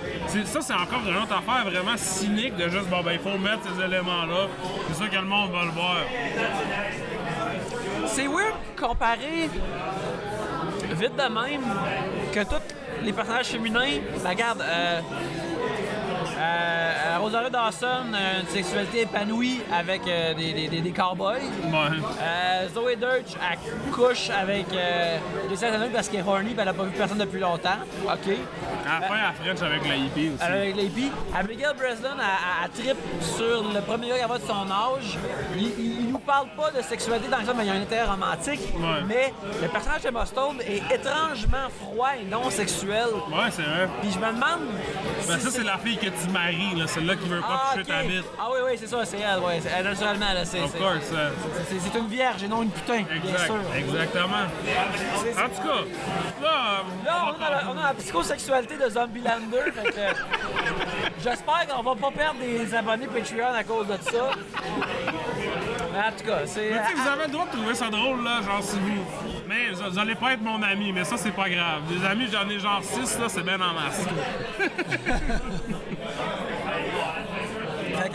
Ça, 0.46 0.62
c'est 0.62 0.74
encore 0.74 1.02
une 1.08 1.16
autre 1.16 1.36
affaire 1.38 1.70
vraiment 1.70 1.96
cynique 1.96 2.56
de 2.56 2.68
juste, 2.68 2.88
bon, 2.88 3.04
ben, 3.04 3.12
il 3.14 3.20
faut 3.20 3.38
mettre 3.38 3.60
ces 3.64 3.84
éléments-là. 3.84 4.48
C'est 4.88 5.04
ça 5.04 5.08
que 5.08 5.16
le 5.16 5.22
monde 5.22 5.52
va 5.52 5.66
le 5.66 5.72
voir. 5.72 5.98
C'est 8.08 8.26
weird 8.28 8.56
comparer 8.76 9.52
vite 10.96 11.16
de 11.16 11.32
même 11.32 11.62
que 12.34 12.40
tous 12.44 12.76
les 13.04 13.14
personnages 13.14 13.46
féminins, 13.46 14.00
ben, 14.24 14.30
regarde, 14.30 14.62
euh, 14.64 15.02
euh, 16.40 17.18
Rosario 17.20 17.50
Dawson, 17.50 18.14
a 18.14 18.40
une 18.42 18.48
sexualité 18.48 19.02
épanouie 19.02 19.62
avec 19.74 20.02
euh, 20.08 20.34
des, 20.34 20.54
des, 20.54 20.68
des, 20.70 20.82
des 20.82 20.92
cowboys. 20.92 21.36
Ouais. 21.66 21.98
Euh, 22.22 22.68
Zoé 22.74 22.96
Deutsch, 22.96 23.34
elle 23.52 23.92
couche 23.92 24.30
avec 24.30 24.66
euh, 24.74 25.18
Jesse 25.50 25.64
Eisenberg 25.64 25.92
parce 25.92 26.08
qu'elle 26.08 26.22
est 26.22 26.28
horny 26.28 26.52
et 26.52 26.56
elle 26.58 26.68
a 26.68 26.74
pas 26.74 26.84
vu 26.84 26.92
personne 26.92 27.18
depuis 27.18 27.40
longtemps. 27.40 27.80
OK. 28.06 28.34
À 28.88 29.00
la 29.02 29.08
fin, 29.08 29.16
elle 29.16 29.36
French 29.56 29.62
avec 29.70 29.88
la 29.88 29.96
hippie 29.96 30.32
aussi. 30.34 30.44
avec 30.44 30.76
les 30.76 30.86
hippies. 30.86 31.12
Abigail 31.38 31.74
Breslin, 31.78 32.16
elle, 32.18 32.70
elle- 32.90 32.96
sur 33.22 33.64
le 33.74 33.82
premier 33.82 34.10
gars 34.10 34.18
qu'elle 34.20 34.28
va 34.30 34.38
de 34.38 34.44
son 34.44 34.72
âge. 34.72 35.18
Il, 35.58 35.64
il, 35.78 36.09
parle 36.30 36.48
pas 36.56 36.70
de 36.70 36.84
sexualité 36.84 37.28
dans 37.28 37.40
le 37.40 37.46
sens, 37.46 37.56
mais 37.58 37.64
il 37.66 37.68
y 37.68 37.72
a 37.72 37.74
un 37.74 37.82
intérêt 37.82 38.06
romantique. 38.06 38.60
Ouais. 38.76 39.02
Mais 39.08 39.34
le 39.64 39.68
personnage 39.68 40.04
de 40.04 40.26
Stone 40.26 40.62
est 40.62 40.84
étrangement 40.94 41.68
froid 41.82 42.10
et 42.22 42.26
non 42.26 42.50
sexuel. 42.52 43.08
Ouais, 43.32 43.50
c'est 43.50 43.64
vrai. 43.64 43.90
Puis 44.02 44.12
je 44.12 44.20
me 44.20 44.28
demande. 44.28 44.68
Ben, 45.28 45.40
si 45.40 45.46
ça, 45.46 45.50
c'est 45.52 45.64
la 45.64 45.78
fille 45.80 45.98
que 45.98 46.06
tu 46.08 46.30
maries, 46.32 46.76
là. 46.76 46.86
Celle-là 46.88 47.16
qui 47.16 47.28
veut 47.28 47.40
pas 47.42 47.48
Ah, 47.64 47.72
toucher 47.74 47.86
ta 47.86 48.04
bite. 48.04 48.26
Ah 48.40 48.48
oui, 48.52 48.60
oui, 48.66 48.72
c'est 48.80 48.86
ça, 48.88 49.04
c'est 49.06 49.18
elle. 49.20 49.40
Ouais, 49.40 49.60
c'est- 49.62 49.72
elle, 49.76 49.86
naturellement, 49.86 50.34
là, 50.34 50.46
c'est, 50.46 50.62
Of 50.62 50.72
c'est- 50.72 50.78
course. 50.78 51.12
c'est- 51.70 51.80
c'est 51.80 51.98
une 51.98 52.08
vierge 52.08 52.44
et 52.44 52.48
non 52.48 52.62
une 52.62 52.70
putain, 52.72 53.02
bien 53.02 53.16
exact. 53.34 53.46
sûr. 53.46 53.56
Exactement. 53.76 54.44
En 54.46 55.50
tout 55.50 55.68
cas, 55.68 55.82
là, 56.44 56.84
Là, 57.06 57.26
on 57.40 57.44
a, 57.44 57.50
la, 57.50 57.62
on 57.74 57.78
a 57.80 57.84
la 57.88 57.94
psychosexualité 57.96 58.78
de 58.78 58.88
Zombieland 58.90 59.40
2, 59.52 59.72
fait 59.72 59.90
que 59.90 60.00
j'espère 61.24 61.66
qu'on 61.68 61.82
va 61.82 61.96
pas 61.96 62.12
perdre 62.12 62.40
des 62.40 62.76
abonnés 62.76 63.08
Patreon 63.08 63.54
à 63.58 63.64
cause 63.64 63.88
de 63.88 63.98
ça. 64.12 64.30
En 66.08 66.12
tout 66.18 66.24
cas, 66.26 66.40
c'est... 66.46 66.70
Mais 66.72 66.80
tu 66.82 66.88
sais, 66.88 67.02
vous 67.02 67.08
avez 67.10 67.26
le 67.26 67.32
droit 67.32 67.46
de 67.46 67.52
trouver 67.58 67.76
ça 67.76 67.90
drôle, 67.90 68.24
là, 68.24 68.42
genre 68.42 68.62
si 68.64 68.78
vous. 68.78 69.04
Mais 69.48 69.70
vous, 69.74 69.90
vous 69.92 70.00
allez 70.00 70.16
pas 70.16 70.34
être 70.34 70.42
mon 70.42 70.62
ami, 70.64 70.92
mais 70.94 71.04
ça, 71.04 71.18
c'est 71.18 71.32
pas 71.32 71.50
grave. 71.50 71.82
Des 71.90 72.06
amis, 72.06 72.28
j'en 72.32 72.48
ai 72.50 72.58
genre 72.60 72.82
6, 72.82 73.20
là, 73.20 73.26
c'est 73.28 73.44
bien 73.44 73.56
en 73.56 73.74
masse. 73.74 74.06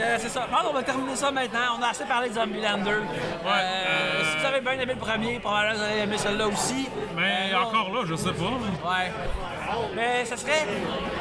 Euh, 0.01 0.17
c'est 0.19 0.29
ça. 0.29 0.47
Pense 0.51 0.63
qu'on 0.63 0.73
va 0.73 0.83
terminer 0.83 1.15
ça 1.15 1.31
maintenant. 1.31 1.77
On 1.79 1.83
a 1.83 1.89
assez 1.89 2.05
parlé 2.05 2.29
de 2.29 2.35
Zombieland 2.35 2.79
2. 2.79 2.91
Euh, 2.91 3.01
euh, 3.47 4.23
Si 4.33 4.39
vous 4.39 4.47
avez 4.47 4.61
bien 4.61 4.73
aimé 4.73 4.95
le 4.95 4.97
premier, 4.99 5.39
probablement 5.39 5.77
vous 5.79 5.83
allez 5.85 6.01
aimer 6.01 6.19
celui-là 6.19 6.49
aussi. 6.49 6.89
Mais 7.17 7.53
Euh, 7.53 7.59
encore 7.63 7.91
là, 7.95 8.01
je 8.07 8.15
sais 8.17 8.33
pas. 8.33 8.45
Ouais. 8.89 9.13
Mais 9.95 10.25
ça 10.25 10.37
serait. 10.37 10.67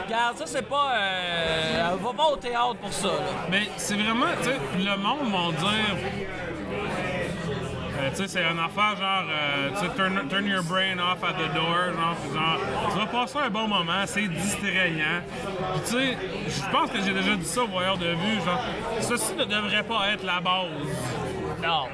Regarde, 0.06 0.38
ça, 0.38 0.46
c'est 0.48 0.68
pas. 0.68 0.92
Euh, 0.96 1.90
on 1.94 2.08
va 2.08 2.14
pas 2.14 2.30
au 2.32 2.36
théâtre 2.38 2.76
pour 2.82 2.92
ça, 2.94 3.08
là. 3.10 3.14
Mais 3.50 3.70
c'est 3.78 3.96
vraiment, 3.96 4.26
tu 4.42 4.50
sais, 4.50 4.58
le 4.80 4.98
monde 4.98 5.32
va 5.32 5.52
dire. 5.60 5.96
Euh, 8.04 8.10
tu 8.12 8.16
sais, 8.18 8.28
c'est 8.28 8.44
une 8.44 8.60
affaire 8.60 8.96
genre, 8.98 9.26
euh, 9.30 9.70
tu 9.74 9.86
sais, 9.86 9.94
turn, 9.96 10.28
turn 10.30 10.46
your 10.46 10.64
brain 10.64 10.98
off 11.00 11.24
at 11.24 11.34
the 11.34 11.54
door, 11.54 11.94
genre, 11.96 12.16
genre, 12.34 12.60
tu 12.92 12.98
vas 13.00 13.06
passer 13.06 13.40
un 13.46 13.50
bon 13.50 13.68
moment, 13.68 14.04
c'est 14.06 14.28
distrayant. 14.28 15.22
Tu 15.86 15.92
sais, 15.92 16.18
je 16.48 16.72
pense 16.72 16.90
que 16.92 17.02
j'ai 17.02 17.14
déjà 17.14 17.36
dit 17.36 17.46
ça 17.46 17.64
au 17.64 17.68
voyeur 17.68 17.98
de 17.98 18.08
vue, 18.08 18.42
genre, 18.46 18.60
ceci 19.02 19.34
ne 19.36 19.46
devrait 19.46 19.84
pas 19.84 20.10
être 20.14 20.24
la 20.24 20.40
base. 20.40 20.68
Non. 21.62 21.86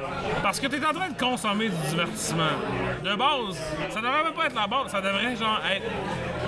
Parce 0.42 0.60
que 0.60 0.66
tu 0.68 0.78
es 0.78 0.86
en 0.86 0.94
train 0.94 1.10
de 1.10 1.18
consommer 1.20 1.70
du 1.70 1.76
divertissement. 1.90 2.44
De 3.04 3.16
base, 3.16 3.56
ça 3.90 4.02
devrait 4.02 4.24
même 4.24 4.34
pas 4.34 4.46
être 4.48 4.56
la 4.56 4.66
base, 4.68 4.88
ça 4.92 5.00
devrait 5.02 5.36
genre 5.36 5.62
être. 5.72 5.86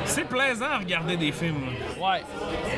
C'est 0.06 0.28
plaisant 0.28 0.66
à 0.74 0.80
regarder 0.80 1.18
des 1.18 1.32
films. 1.32 1.62
là. 1.68 2.04
Ouais. 2.04 2.24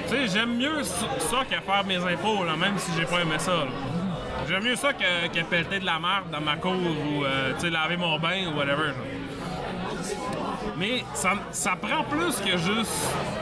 Tu 0.10 0.16
sais, 0.16 0.28
j'aime 0.28 0.58
mieux 0.58 0.84
ça 0.84 1.06
ça 1.20 1.38
qu'à 1.50 1.62
faire 1.62 1.86
mes 1.86 1.96
impôts, 1.96 2.44
là, 2.44 2.58
même 2.58 2.78
si 2.78 2.92
j'ai 2.98 3.06
pas 3.06 3.22
aimé 3.22 3.36
ça. 3.38 3.52
là. 3.52 3.66
J'aime 4.48 4.64
mieux 4.64 4.76
ça 4.76 4.94
que, 4.94 5.28
que 5.28 5.80
de 5.80 5.86
la 5.86 6.00
merde 6.00 6.30
dans 6.32 6.42
ma 6.42 6.56
cour 6.58 6.74
ou 6.74 7.24
euh, 7.24 7.54
laver 7.70 7.98
mon 7.98 8.20
bain 8.20 8.48
ou 8.48 8.58
whatever. 8.58 8.92
Mais 10.78 11.04
ça, 11.14 11.34
ça 11.52 11.76
prend 11.76 12.04
plus 12.04 12.38
que 12.42 12.58
juste 12.58 12.92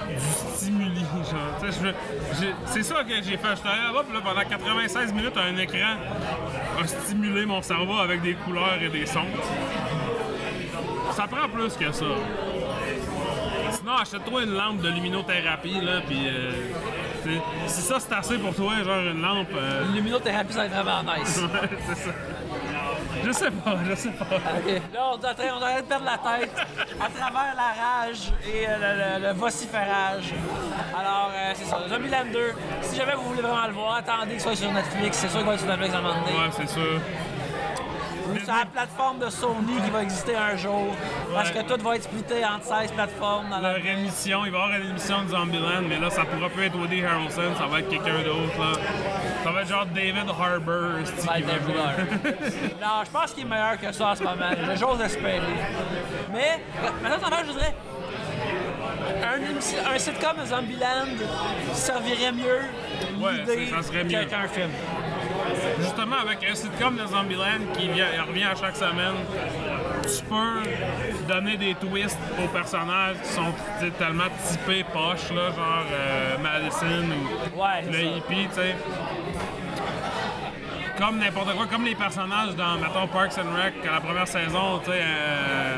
du 0.07 0.57
stimuli. 0.57 1.01
C'est 2.65 2.83
ça 2.83 3.03
que 3.03 3.15
j'ai 3.15 3.37
fait. 3.37 3.55
J'étais 3.55 3.69
puis 4.03 4.13
là, 4.13 4.21
pendant 4.23 4.43
96 4.47 5.13
minutes, 5.13 5.37
un 5.37 5.57
écran 5.57 5.97
a 6.81 6.87
stimulé 6.87 7.45
mon 7.45 7.61
cerveau 7.61 7.97
avec 7.97 8.21
des 8.21 8.33
couleurs 8.33 8.81
et 8.81 8.89
des 8.89 9.05
sons. 9.05 9.27
Ça 11.13 11.27
prend 11.27 11.49
plus 11.49 11.75
que 11.75 11.91
ça. 11.91 12.05
Sinon, 13.71 13.93
achète-toi 13.93 14.43
une 14.43 14.53
lampe 14.53 14.81
de 14.81 14.89
luminothérapie, 14.89 15.81
là, 15.81 16.01
puis... 16.07 16.27
euh, 16.27 16.51
si 17.67 17.81
ça, 17.81 17.99
c'est 17.99 18.13
assez 18.13 18.37
pour 18.37 18.53
toi, 18.55 18.73
genre 18.83 18.99
une 18.99 19.21
lampe... 19.21 19.47
euh, 19.55 19.83
L'immunothérapie, 19.93 20.53
ça 20.53 20.59
va 20.59 20.65
être 20.65 20.71
vraiment 20.85 21.13
nice. 21.17 21.37
ouais, 21.61 21.69
c'est 21.87 21.95
ça. 21.95 22.11
Je 23.23 23.31
sais 23.31 23.51
pas, 23.51 23.75
je 23.87 23.95
sais 23.95 24.09
pas. 24.09 24.25
OK. 24.35 24.81
Là, 24.93 25.11
on 25.11 25.19
est 25.21 25.29
en 25.29 25.33
train 25.35 25.53
on 25.53 25.81
de 25.81 25.81
perdre 25.85 26.05
la 26.05 26.17
tête 26.39 26.51
à 26.99 27.09
travers 27.09 27.55
la 27.55 27.69
rage 27.83 28.31
et 28.47 28.67
euh, 28.67 28.77
le, 29.19 29.21
le- 29.21 29.27
le 29.27 29.33
vociférage. 29.33 30.33
Alors, 30.97 31.29
euh, 31.33 31.51
c'est 31.55 31.65
ça. 31.65 31.77
Zombieland 31.87 32.25
2, 32.33 32.39
si 32.81 32.95
jamais 32.95 33.13
vous 33.15 33.23
voulez 33.29 33.41
vraiment 33.41 33.67
le 33.67 33.73
voir, 33.73 33.95
attendez 33.97 34.31
qu'il 34.31 34.41
soit 34.41 34.55
sur 34.55 34.71
Netflix. 34.71 35.17
C'est 35.17 35.29
sûr 35.29 35.39
qu'il 35.39 35.47
va 35.47 35.53
être 35.53 35.59
sur 35.59 35.69
Netflix 35.69 35.93
à 35.93 35.97
un 35.97 36.01
moment 36.01 36.15
donné. 36.21 36.31
Ouais, 36.37 36.49
c'est 36.51 36.69
sûr. 36.69 36.99
Sur 38.43 38.53
la 38.53 38.65
plateforme 38.65 39.19
de 39.19 39.29
Sony 39.29 39.81
qui 39.83 39.89
va 39.89 40.03
exister 40.03 40.35
un 40.35 40.55
jour. 40.57 40.95
Parce 41.33 41.51
que 41.51 41.59
tout 41.61 41.81
va 41.83 41.95
être 41.95 42.03
splitté 42.03 42.45
entre 42.45 42.65
16 42.65 42.91
plateformes. 42.91 43.49
Dans 43.49 43.59
la... 43.59 43.77
Leur 43.77 43.85
émission, 43.85 44.45
il 44.45 44.51
va 44.51 44.57
y 44.57 44.61
avoir 44.61 44.79
une 44.79 44.89
émission 44.89 45.23
de 45.23 45.29
Zombieland, 45.29 45.81
mais 45.87 45.99
là, 45.99 46.09
ça 46.09 46.25
pourra 46.25 46.49
plus 46.49 46.65
être 46.65 46.75
Woody 46.77 47.03
Harrelson, 47.03 47.55
ça 47.57 47.65
va 47.67 47.79
être 47.79 47.89
quelqu'un 47.89 48.21
d'autre, 48.23 48.59
là. 48.59 48.73
Ça 49.43 49.51
va 49.51 49.61
être 49.61 49.69
genre 49.69 49.85
David 49.87 50.15
Harbour, 50.29 51.05
Ça 51.17 51.31
va 51.31 51.39
être 51.39 51.47
non, 52.81 53.03
je 53.05 53.09
pense 53.11 53.31
qu'il 53.33 53.43
est 53.45 53.49
meilleur 53.49 53.79
que 53.79 53.91
ça 53.91 54.07
en 54.09 54.15
ce 54.15 54.23
moment. 54.23 54.51
J'ose 54.75 55.01
espérer. 55.01 55.41
Mais, 56.31 56.59
maintenant, 57.01 57.27
en 57.27 57.31
fait, 57.31 57.45
je 57.47 57.51
dirais, 57.51 57.75
un, 59.23 59.93
un 59.95 59.97
sitcom 59.99 60.45
Zombieland 60.45 61.07
servirait 61.73 62.31
mieux 62.31 62.61
Ouais, 63.19 63.33
l'idée 63.39 63.67
ça- 63.67 63.77
ça 63.77 63.83
serait 63.83 64.03
mieux. 64.03 64.25
qu'un 64.25 64.47
film. 64.47 64.69
Justement, 65.79 66.17
avec 66.21 66.39
un 66.49 66.55
sitcom 66.55 66.95
de 66.95 67.05
Zombieland 67.05 67.65
qui 67.77 67.87
vient, 67.89 68.05
revient 68.27 68.43
à 68.45 68.55
chaque 68.55 68.75
semaine, 68.75 69.15
tu 70.03 70.23
peux 70.25 70.61
donner 71.33 71.57
des 71.57 71.73
twists 71.75 72.17
aux 72.43 72.47
personnages 72.47 73.15
qui 73.23 73.29
sont 73.29 73.53
tellement 73.97 74.25
typés 74.47 74.83
poches, 74.91 75.31
là, 75.35 75.51
genre 75.51 75.85
euh, 75.91 76.37
Madison 76.37 77.07
ou 77.55 77.59
Ouais, 77.61 77.81
le 77.87 77.93
ça. 77.93 77.99
hippie, 78.17 78.47
tu 78.49 78.55
sais. 78.55 78.75
Comme 80.97 81.17
n'importe 81.17 81.55
quoi, 81.55 81.65
comme 81.65 81.85
les 81.85 81.95
personnages 81.95 82.55
dans, 82.55 82.75
mettons, 82.75 83.07
Parks 83.07 83.37
and 83.39 83.55
Rec, 83.55 83.73
à 83.89 83.93
la 83.95 84.01
première 84.01 84.27
saison, 84.27 84.79
tu 84.83 84.91
sais, 84.91 84.99
euh, 85.01 85.75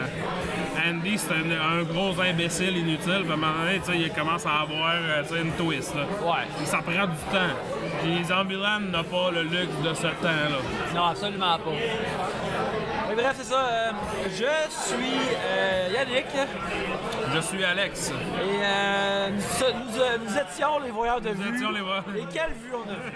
Andy, 0.86 1.18
c'est 1.18 1.32
un, 1.34 1.80
un 1.80 1.84
gros 1.84 2.20
imbécile 2.22 2.78
inutile, 2.78 3.22
puis 3.24 3.32
à 3.32 3.34
un 3.34 3.38
moment 3.38 3.54
donné, 3.64 3.82
il 4.06 4.12
commence 4.12 4.46
à 4.46 4.62
avoir 4.62 4.94
euh, 4.96 5.24
une 5.42 5.52
twist, 5.54 5.96
là. 5.96 6.02
Ouais. 6.22 6.44
Et 6.62 6.66
ça 6.66 6.80
prend 6.80 6.92
du 6.92 7.18
temps. 7.32 7.56
Puis 8.02 8.24
Zombieland 8.26 8.80
n'a 8.92 9.04
pas 9.04 9.32
le 9.32 9.44
luxe 9.44 9.78
de 9.84 9.94
ce 9.94 10.08
temps-là. 10.08 10.60
Non, 10.94 11.06
absolument 11.06 11.58
pas. 11.58 11.72
Mais 13.10 13.16
bref, 13.16 13.34
c'est 13.38 13.44
ça. 13.46 13.60
euh, 13.60 13.92
je 14.30 14.36
suis 14.72 15.14
euh, 15.46 15.90
Yannick 15.94 16.26
Je 17.34 17.40
suis 17.40 17.64
Alex. 17.64 18.10
et 18.12 18.14
euh, 18.64 19.30
nous, 19.30 19.40
nous- 19.40 20.26
nous 20.30 20.38
étions 20.38 20.80
les 20.84 20.92
voyeurs 20.92 21.22
de 21.22 21.30
vue. 21.30 21.56
étions 21.56 21.72
les 21.72 21.82
voyeurs. 21.82 22.04
Et 22.18 22.26
quelle 22.34 22.52
vue 22.54 22.74
on 22.74 22.90
a 22.90 22.94
vu! 22.96 23.12